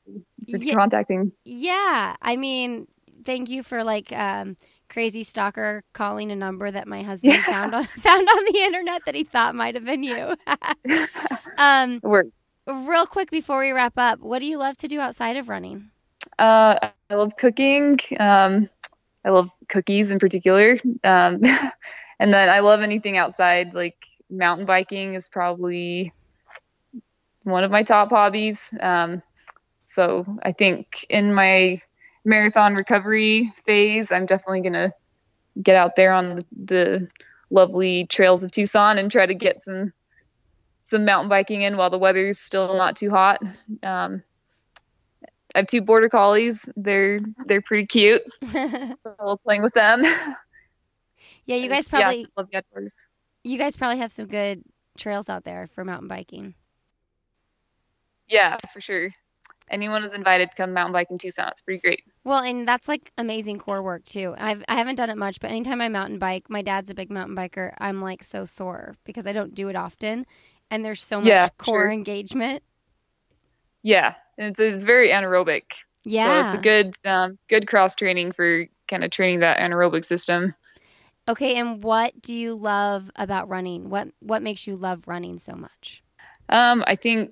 for 0.49 0.57
yeah, 0.57 0.73
contacting. 0.73 1.31
Yeah, 1.43 2.15
I 2.21 2.37
mean, 2.37 2.87
thank 3.25 3.49
you 3.49 3.63
for 3.63 3.83
like 3.83 4.11
um, 4.11 4.55
crazy 4.89 5.23
stalker 5.23 5.83
calling 5.93 6.31
a 6.31 6.35
number 6.35 6.69
that 6.69 6.87
my 6.87 7.03
husband 7.03 7.33
yeah. 7.33 7.41
found 7.45 7.73
on 7.73 7.83
found 7.85 8.27
on 8.27 8.45
the 8.51 8.59
internet 8.59 9.01
that 9.05 9.15
he 9.15 9.23
thought 9.23 9.55
might 9.55 9.75
have 9.75 9.85
been 9.85 10.03
you. 10.03 10.35
um, 11.57 11.99
Works. 12.03 12.31
Real 12.67 13.07
quick 13.07 13.31
before 13.31 13.61
we 13.61 13.71
wrap 13.71 13.97
up, 13.97 14.19
what 14.19 14.39
do 14.39 14.45
you 14.45 14.57
love 14.57 14.77
to 14.77 14.87
do 14.87 14.99
outside 14.99 15.37
of 15.37 15.49
running? 15.49 15.89
Uh, 16.37 16.91
I 17.09 17.15
love 17.15 17.35
cooking. 17.35 17.97
Um, 18.19 18.69
I 19.25 19.29
love 19.29 19.49
cookies 19.67 20.11
in 20.11 20.19
particular, 20.19 20.77
um, 21.03 21.41
and 22.19 22.33
then 22.33 22.49
I 22.49 22.59
love 22.59 22.81
anything 22.81 23.17
outside. 23.17 23.73
Like 23.73 24.05
mountain 24.29 24.65
biking 24.65 25.15
is 25.15 25.27
probably 25.27 26.13
one 27.49 27.63
of 27.63 27.71
my 27.71 27.83
top 27.83 28.09
hobbies. 28.09 28.73
Um, 28.79 29.21
so 29.79 30.25
I 30.43 30.51
think 30.51 31.05
in 31.09 31.33
my 31.33 31.77
marathon 32.25 32.75
recovery 32.75 33.51
phase, 33.53 34.11
I'm 34.11 34.25
definitely 34.25 34.61
going 34.61 34.73
to 34.73 34.91
get 35.61 35.75
out 35.75 35.95
there 35.95 36.13
on 36.13 36.35
the, 36.35 36.43
the, 36.51 37.07
lovely 37.51 38.05
trails 38.05 38.43
of 38.43 38.51
Tucson 38.51 38.99
and 38.99 39.11
try 39.11 39.25
to 39.25 39.33
get 39.33 39.59
some 39.59 39.91
some 40.81 41.05
mountain 41.05 41.29
biking 41.29 41.63
in 41.63 41.77
while 41.77 41.89
the 41.89 41.97
weather's 41.97 42.39
still 42.39 42.75
not 42.75 42.95
too 42.95 43.09
hot. 43.09 43.41
Um, 43.83 44.23
I 45.55 45.59
have 45.59 45.67
two 45.67 45.81
border 45.81 46.09
collies. 46.09 46.69
They're 46.75 47.19
they're 47.45 47.61
pretty 47.61 47.87
cute. 47.87 48.21
I 48.43 48.93
love 49.23 49.43
playing 49.43 49.63
with 49.63 49.73
them. 49.73 50.01
Yeah, 51.45 51.55
you 51.55 51.69
guys 51.69 51.87
probably 51.87 52.19
yeah, 52.19 52.25
love 52.37 52.49
the 52.51 52.57
outdoors. 52.57 52.99
You 53.43 53.57
guys 53.57 53.75
probably 53.75 53.97
have 53.97 54.11
some 54.11 54.27
good 54.27 54.63
trails 54.97 55.29
out 55.29 55.43
there 55.43 55.67
for 55.73 55.83
mountain 55.83 56.07
biking. 56.07 56.53
Yeah, 58.29 58.55
for 58.71 58.79
sure 58.81 59.09
anyone 59.71 60.03
is 60.03 60.13
invited 60.13 60.51
to 60.51 60.57
come 60.57 60.73
mountain 60.73 60.93
bike 60.93 61.07
in 61.09 61.17
Tucson. 61.17 61.49
It's 61.49 61.61
pretty 61.61 61.81
great. 61.81 62.03
Well, 62.23 62.43
and 62.43 62.67
that's 62.67 62.87
like 62.87 63.11
amazing 63.17 63.59
core 63.59 63.81
work 63.81 64.05
too. 64.05 64.35
I've 64.37 64.63
I 64.67 64.75
haven't 64.75 64.95
done 64.95 65.09
it 65.09 65.17
much, 65.17 65.39
but 65.39 65.51
anytime 65.51 65.81
I 65.81 65.89
mountain 65.89 66.19
bike, 66.19 66.49
my 66.49 66.61
dad's 66.61 66.89
a 66.89 66.93
big 66.93 67.09
mountain 67.09 67.35
biker. 67.35 67.73
I'm 67.79 68.01
like 68.01 68.23
so 68.23 68.45
sore 68.45 68.95
because 69.03 69.25
I 69.25 69.33
don't 69.33 69.55
do 69.55 69.69
it 69.69 69.75
often, 69.75 70.25
and 70.69 70.83
there's 70.83 71.01
so 71.01 71.19
much 71.21 71.29
yeah, 71.29 71.47
core 71.57 71.83
sure. 71.83 71.91
engagement. 71.91 72.63
Yeah, 73.83 74.15
it's 74.37 74.59
it's 74.59 74.83
very 74.83 75.09
anaerobic. 75.09 75.63
Yeah, 76.03 76.41
so 76.41 76.45
it's 76.45 76.53
a 76.53 76.57
good 76.57 76.95
um, 77.05 77.37
good 77.47 77.67
cross 77.67 77.95
training 77.95 78.31
for 78.33 78.65
kind 78.87 79.03
of 79.03 79.11
training 79.11 79.39
that 79.39 79.59
anaerobic 79.59 80.03
system. 80.03 80.53
Okay, 81.27 81.55
and 81.55 81.83
what 81.83 82.19
do 82.21 82.33
you 82.33 82.55
love 82.55 83.11
about 83.15 83.49
running? 83.49 83.89
What 83.89 84.09
what 84.19 84.41
makes 84.41 84.67
you 84.67 84.75
love 84.75 85.07
running 85.07 85.39
so 85.39 85.53
much? 85.53 86.03
Um, 86.49 86.83
I 86.87 86.95
think 86.95 87.31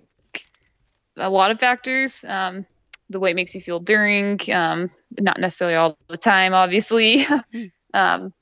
a 1.17 1.29
lot 1.29 1.51
of 1.51 1.59
factors. 1.59 2.23
Um, 2.23 2.65
the 3.09 3.19
way 3.19 3.31
it 3.31 3.35
makes 3.35 3.55
you 3.55 3.61
feel 3.61 3.79
during, 3.79 4.39
um, 4.51 4.87
not 5.17 5.39
necessarily 5.39 5.75
all 5.75 5.97
the 6.09 6.17
time, 6.17 6.53
obviously. 6.53 7.25
um, 7.93 8.33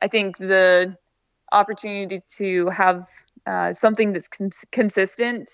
I 0.00 0.08
think 0.08 0.36
the 0.36 0.96
opportunity 1.50 2.20
to 2.36 2.68
have 2.68 3.06
uh, 3.46 3.72
something 3.72 4.12
that's 4.12 4.28
cons- 4.28 4.66
consistent 4.70 5.50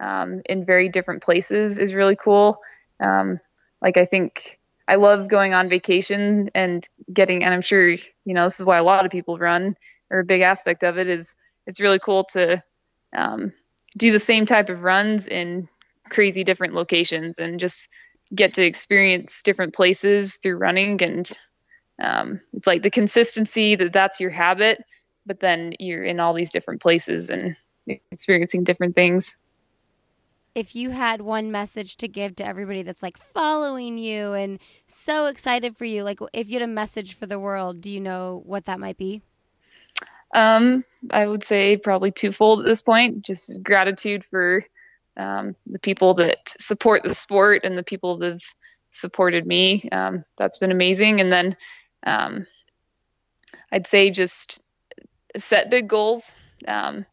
um, 0.00 0.42
in 0.46 0.64
very 0.64 0.88
different 0.88 1.22
places 1.22 1.78
is 1.78 1.94
really 1.94 2.16
cool. 2.16 2.56
Um, 2.98 3.38
like 3.80 3.96
I 3.96 4.04
think 4.04 4.58
I 4.88 4.96
love 4.96 5.28
going 5.28 5.54
on 5.54 5.68
vacation 5.68 6.46
and 6.54 6.82
getting, 7.12 7.44
and 7.44 7.54
I'm 7.54 7.62
sure 7.62 7.88
you 7.88 8.00
know 8.24 8.44
this 8.44 8.58
is 8.58 8.66
why 8.66 8.78
a 8.78 8.84
lot 8.84 9.04
of 9.04 9.12
people 9.12 9.38
run, 9.38 9.76
or 10.10 10.20
a 10.20 10.24
big 10.24 10.40
aspect 10.40 10.82
of 10.82 10.98
it 10.98 11.08
is 11.08 11.36
it's 11.66 11.80
really 11.80 11.98
cool 11.98 12.24
to 12.32 12.62
um, 13.14 13.52
do 13.96 14.10
the 14.10 14.18
same 14.18 14.46
type 14.46 14.68
of 14.68 14.82
runs 14.82 15.28
in 15.28 15.68
crazy 16.08 16.44
different 16.44 16.74
locations 16.74 17.38
and 17.38 17.60
just 17.60 17.88
get 18.34 18.54
to 18.54 18.64
experience 18.64 19.42
different 19.42 19.74
places 19.74 20.36
through 20.36 20.56
running. 20.56 21.02
And 21.02 21.30
um, 22.02 22.40
it's 22.52 22.66
like 22.66 22.82
the 22.82 22.90
consistency 22.90 23.76
that 23.76 23.92
that's 23.92 24.20
your 24.20 24.30
habit 24.30 24.84
but 25.26 25.40
then 25.40 25.74
you're 25.78 26.04
in 26.04 26.20
all 26.20 26.34
these 26.34 26.50
different 26.50 26.82
places 26.82 27.30
and 27.30 27.56
experiencing 28.10 28.64
different 28.64 28.94
things. 28.94 29.42
If 30.54 30.76
you 30.76 30.90
had 30.90 31.20
one 31.20 31.50
message 31.50 31.96
to 31.96 32.08
give 32.08 32.36
to 32.36 32.46
everybody 32.46 32.82
that's 32.82 33.02
like 33.02 33.18
following 33.18 33.98
you 33.98 34.34
and 34.34 34.60
so 34.86 35.26
excited 35.26 35.76
for 35.76 35.84
you 35.84 36.04
like 36.04 36.20
if 36.32 36.48
you 36.48 36.60
had 36.60 36.68
a 36.68 36.72
message 36.72 37.14
for 37.14 37.26
the 37.26 37.40
world 37.40 37.80
do 37.80 37.90
you 37.90 38.00
know 38.00 38.40
what 38.46 38.66
that 38.66 38.78
might 38.78 38.96
be? 38.96 39.22
Um, 40.32 40.84
i 41.12 41.26
would 41.26 41.42
say 41.42 41.76
probably 41.76 42.10
twofold 42.12 42.60
at 42.60 42.66
this 42.66 42.82
point 42.82 43.24
just 43.24 43.62
gratitude 43.62 44.24
for 44.24 44.64
um, 45.16 45.56
the 45.66 45.78
people 45.78 46.14
that 46.14 46.38
support 46.48 47.02
the 47.02 47.14
sport 47.14 47.62
and 47.64 47.76
the 47.76 47.82
people 47.82 48.18
that 48.18 48.32
have 48.32 48.42
supported 48.90 49.46
me. 49.46 49.88
Um, 49.90 50.24
that's 50.36 50.58
been 50.58 50.70
amazing. 50.70 51.20
And 51.20 51.32
then 51.32 51.56
um, 52.06 52.46
I'd 53.70 53.86
say 53.86 54.10
just 54.10 54.62
set 55.36 55.70
big 55.70 55.88
goals. 55.88 56.38
Um, 56.66 57.06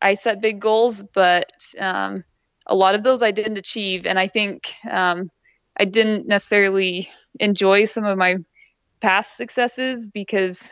I 0.00 0.14
set 0.14 0.40
big 0.40 0.60
goals, 0.60 1.02
but 1.02 1.50
um, 1.78 2.24
a 2.66 2.74
lot 2.74 2.94
of 2.94 3.02
those 3.02 3.22
I 3.22 3.30
didn't 3.30 3.56
achieve. 3.56 4.06
And 4.06 4.18
I 4.18 4.26
think 4.26 4.72
um, 4.90 5.30
I 5.78 5.86
didn't 5.86 6.28
necessarily 6.28 7.08
enjoy 7.40 7.84
some 7.84 8.04
of 8.04 8.18
my 8.18 8.36
past 9.00 9.36
successes 9.36 10.10
because 10.12 10.70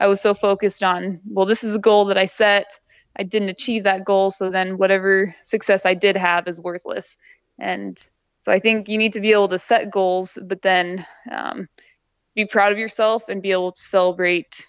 I 0.00 0.06
was 0.06 0.20
so 0.20 0.34
focused 0.34 0.82
on, 0.82 1.20
well, 1.26 1.46
this 1.46 1.64
is 1.64 1.74
a 1.74 1.80
goal 1.80 2.06
that 2.06 2.18
I 2.18 2.26
set. 2.26 2.70
I 3.18 3.24
didn't 3.24 3.48
achieve 3.48 3.84
that 3.84 4.04
goal. 4.04 4.30
So 4.30 4.50
then 4.50 4.78
whatever 4.78 5.34
success 5.42 5.84
I 5.84 5.94
did 5.94 6.16
have 6.16 6.46
is 6.46 6.60
worthless. 6.60 7.18
And 7.58 7.96
so 8.40 8.52
I 8.52 8.60
think 8.60 8.88
you 8.88 8.98
need 8.98 9.14
to 9.14 9.20
be 9.20 9.32
able 9.32 9.48
to 9.48 9.58
set 9.58 9.90
goals, 9.90 10.38
but 10.48 10.62
then 10.62 11.04
um, 11.30 11.68
be 12.34 12.46
proud 12.46 12.72
of 12.72 12.78
yourself 12.78 13.28
and 13.28 13.42
be 13.42 13.52
able 13.52 13.72
to 13.72 13.80
celebrate 13.80 14.64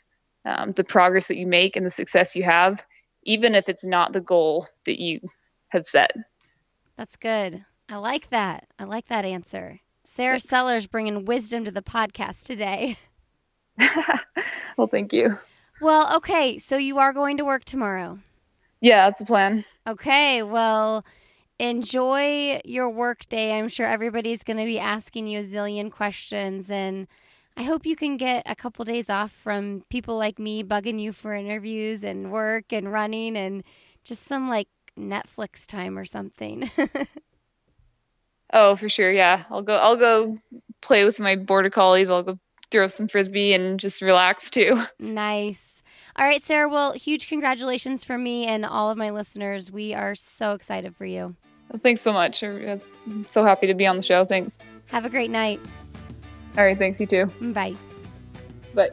um, 0.45 0.71
the 0.71 0.83
progress 0.83 1.27
that 1.27 1.37
you 1.37 1.45
make 1.45 1.75
and 1.75 1.85
the 1.85 1.91
success 1.91 2.35
you 2.35 2.43
have, 2.43 2.83
even 3.23 3.53
if 3.53 3.69
it's 3.69 3.85
not 3.85 4.13
the 4.13 4.21
goal 4.21 4.65
that 4.85 4.99
you 4.99 5.19
have 5.67 5.85
set. 5.85 6.11
That's 6.97 7.15
good. 7.15 7.63
I 7.87 7.97
like 7.97 8.29
that. 8.29 8.67
I 8.79 8.85
like 8.85 9.07
that 9.07 9.25
answer. 9.25 9.79
Sarah 10.03 10.33
Thanks. 10.33 10.45
Sellers 10.45 10.87
bringing 10.87 11.25
wisdom 11.25 11.65
to 11.65 11.71
the 11.71 11.83
podcast 11.83 12.43
today. 12.43 12.97
well, 14.77 14.87
thank 14.87 15.13
you. 15.13 15.31
Well, 15.79 16.17
okay. 16.17 16.57
So 16.57 16.77
you 16.77 16.97
are 16.97 17.13
going 17.13 17.37
to 17.37 17.45
work 17.45 17.63
tomorrow. 17.63 18.19
Yeah, 18.81 19.05
that's 19.05 19.19
the 19.19 19.25
plan. 19.25 19.65
Okay. 19.87 20.43
Well, 20.43 21.05
enjoy 21.59 22.61
your 22.63 22.89
work 22.89 23.27
day. 23.29 23.57
I'm 23.57 23.67
sure 23.67 23.87
everybody's 23.87 24.43
going 24.43 24.57
to 24.57 24.65
be 24.65 24.79
asking 24.79 25.27
you 25.27 25.39
a 25.39 25.43
zillion 25.43 25.91
questions 25.91 26.71
and 26.71 27.07
I 27.57 27.63
hope 27.63 27.85
you 27.85 27.97
can 27.97 28.15
get 28.15 28.43
a 28.45 28.55
couple 28.55 28.85
days 28.85 29.09
off 29.09 29.31
from 29.31 29.83
people 29.89 30.17
like 30.17 30.39
me 30.39 30.63
bugging 30.63 30.97
you 30.97 31.11
for 31.11 31.33
interviews 31.33 32.05
and 32.05 32.31
work 32.31 32.71
and 32.71 32.89
running 32.89 33.35
and 33.35 33.65
just 34.05 34.23
some 34.23 34.47
like 34.47 34.69
Netflix 34.97 35.67
time 35.67 35.97
or 35.97 36.05
something. 36.05 36.71
oh, 38.53 38.77
for 38.77 38.87
sure. 38.87 39.11
Yeah. 39.11 39.43
I'll 39.49 39.61
go 39.61 39.75
I'll 39.75 39.97
go 39.97 40.37
play 40.81 41.03
with 41.03 41.19
my 41.19 41.35
border 41.35 41.69
collies. 41.69 42.09
I'll 42.09 42.23
go 42.23 42.39
throw 42.71 42.87
some 42.87 43.09
frisbee 43.09 43.53
and 43.53 43.77
just 43.77 44.01
relax 44.01 44.49
too. 44.51 44.81
Nice. 44.97 45.78
All 46.15 46.25
right, 46.25 46.41
Sarah. 46.41 46.67
Well, 46.67 46.93
huge 46.93 47.27
congratulations 47.27 48.03
from 48.03 48.23
me 48.23 48.45
and 48.45 48.65
all 48.65 48.89
of 48.89 48.97
my 48.97 49.11
listeners. 49.11 49.71
We 49.71 49.93
are 49.93 50.15
so 50.15 50.53
excited 50.53 50.95
for 50.95 51.05
you. 51.05 51.35
Well, 51.69 51.79
thanks 51.79 52.01
so 52.01 52.11
much. 52.11 52.43
I'm 52.43 52.81
so 53.27 53.43
happy 53.45 53.67
to 53.67 53.73
be 53.73 53.85
on 53.85 53.95
the 53.95 54.01
show. 54.01 54.25
Thanks. 54.25 54.59
Have 54.87 55.05
a 55.05 55.09
great 55.09 55.29
night. 55.31 55.59
All 56.57 56.65
right. 56.65 56.77
Thanks. 56.77 56.99
You 56.99 57.05
too. 57.05 57.25
Bye. 57.41 57.75
Bye. 58.73 58.89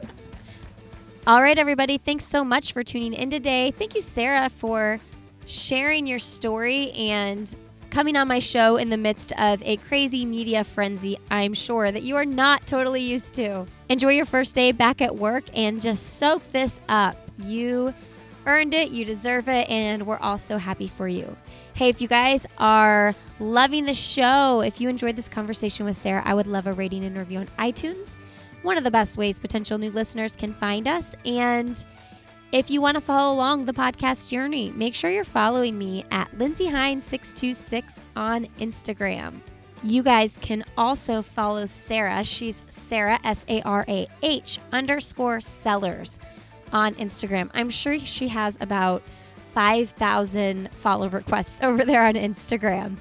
All 1.25 1.41
right, 1.41 1.57
everybody. 1.57 1.97
Thanks 1.97 2.25
so 2.25 2.45
much 2.45 2.71
for 2.71 2.83
tuning 2.83 3.13
in 3.13 3.29
today. 3.29 3.71
Thank 3.71 3.95
you, 3.95 4.01
Sarah, 4.01 4.49
for 4.49 4.99
sharing 5.45 6.07
your 6.07 6.19
story 6.19 6.91
and 6.91 7.53
coming 7.97 8.15
on 8.15 8.27
my 8.27 8.37
show 8.37 8.77
in 8.77 8.91
the 8.91 8.95
midst 8.95 9.31
of 9.39 9.59
a 9.63 9.75
crazy 9.77 10.23
media 10.23 10.63
frenzy, 10.63 11.17
I'm 11.31 11.55
sure 11.55 11.91
that 11.91 12.03
you 12.03 12.15
are 12.15 12.25
not 12.25 12.67
totally 12.67 13.01
used 13.01 13.33
to. 13.33 13.65
Enjoy 13.89 14.09
your 14.09 14.27
first 14.27 14.53
day 14.53 14.71
back 14.71 15.01
at 15.01 15.15
work 15.15 15.45
and 15.55 15.81
just 15.81 16.17
soak 16.19 16.47
this 16.49 16.79
up. 16.89 17.17
You 17.39 17.91
earned 18.45 18.75
it, 18.75 18.91
you 18.91 19.03
deserve 19.03 19.49
it, 19.49 19.67
and 19.67 20.05
we're 20.05 20.19
all 20.19 20.37
so 20.37 20.59
happy 20.59 20.87
for 20.87 21.07
you. 21.07 21.35
Hey, 21.73 21.89
if 21.89 21.99
you 21.99 22.07
guys 22.07 22.45
are 22.59 23.15
loving 23.39 23.85
the 23.85 23.95
show, 23.95 24.61
if 24.61 24.79
you 24.79 24.89
enjoyed 24.89 25.15
this 25.15 25.27
conversation 25.27 25.83
with 25.83 25.97
Sarah, 25.97 26.21
I 26.23 26.35
would 26.35 26.45
love 26.45 26.67
a 26.67 26.73
rating 26.73 27.03
and 27.03 27.17
review 27.17 27.39
on 27.39 27.47
iTunes. 27.57 28.13
One 28.61 28.77
of 28.77 28.83
the 28.83 28.91
best 28.91 29.17
ways 29.17 29.39
potential 29.39 29.79
new 29.79 29.89
listeners 29.89 30.33
can 30.33 30.53
find 30.53 30.87
us. 30.87 31.15
And 31.25 31.83
if 32.51 32.69
you 32.71 32.81
want 32.81 32.95
to 32.95 33.01
follow 33.01 33.33
along 33.33 33.65
the 33.65 33.73
podcast 33.73 34.29
journey, 34.29 34.71
make 34.71 34.95
sure 34.95 35.11
you're 35.11 35.23
following 35.25 35.77
me 35.77 36.05
at 36.11 36.35
Lindsey 36.37 36.67
Hines626 36.67 37.99
on 38.15 38.45
Instagram. 38.59 39.41
You 39.83 40.01
guys 40.01 40.37
can 40.41 40.63
also 40.77 41.21
follow 41.21 41.65
Sarah. 41.65 42.23
She's 42.23 42.63
Sarah, 42.69 43.19
S 43.23 43.45
A 43.49 43.61
R 43.61 43.85
A 43.87 44.07
H 44.21 44.59
underscore 44.71 45.41
sellers 45.41 46.17
on 46.71 46.95
Instagram. 46.95 47.49
I'm 47.53 47.69
sure 47.69 47.99
she 47.99 48.29
has 48.29 48.57
about 48.61 49.03
5,000 49.53 50.71
follow 50.71 51.09
requests 51.09 51.59
over 51.61 51.83
there 51.83 52.05
on 52.05 52.13
Instagram. 52.13 52.97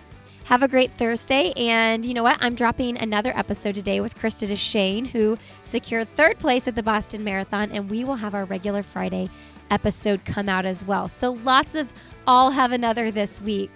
Have 0.47 0.62
a 0.62 0.68
great 0.68 0.92
Thursday. 0.92 1.53
And 1.57 2.07
you 2.07 2.14
know 2.14 2.22
what? 2.22 2.38
I'm 2.40 2.55
dropping 2.55 2.99
another 2.99 3.32
episode 3.34 3.74
today 3.74 4.01
with 4.01 4.16
Krista 4.16 4.47
Duchene, 4.47 5.05
who 5.05 5.36
secured 5.64 6.09
third 6.14 6.38
place 6.38 6.68
at 6.68 6.76
the 6.76 6.84
Boston 6.84 7.24
Marathon. 7.24 7.72
And 7.72 7.90
we 7.90 8.05
will 8.05 8.14
have 8.14 8.32
our 8.32 8.44
regular 8.44 8.84
Friday 8.84 9.28
episode 9.72 10.24
come 10.24 10.49
out 10.49 10.64
as 10.64 10.84
well. 10.84 11.09
So 11.09 11.32
lots 11.32 11.74
of 11.74 11.92
I'll 12.28 12.53
Have 12.53 12.70
Another 12.70 13.11
this 13.11 13.40
week. 13.42 13.72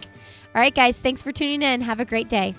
All 0.55 0.61
right, 0.61 0.73
guys, 0.75 1.01
thanks 1.01 1.25
for 1.25 1.33
tuning 1.33 1.63
in. 1.63 1.81
Have 1.81 1.99
a 1.99 2.05
great 2.05 2.29
day. 2.29 2.55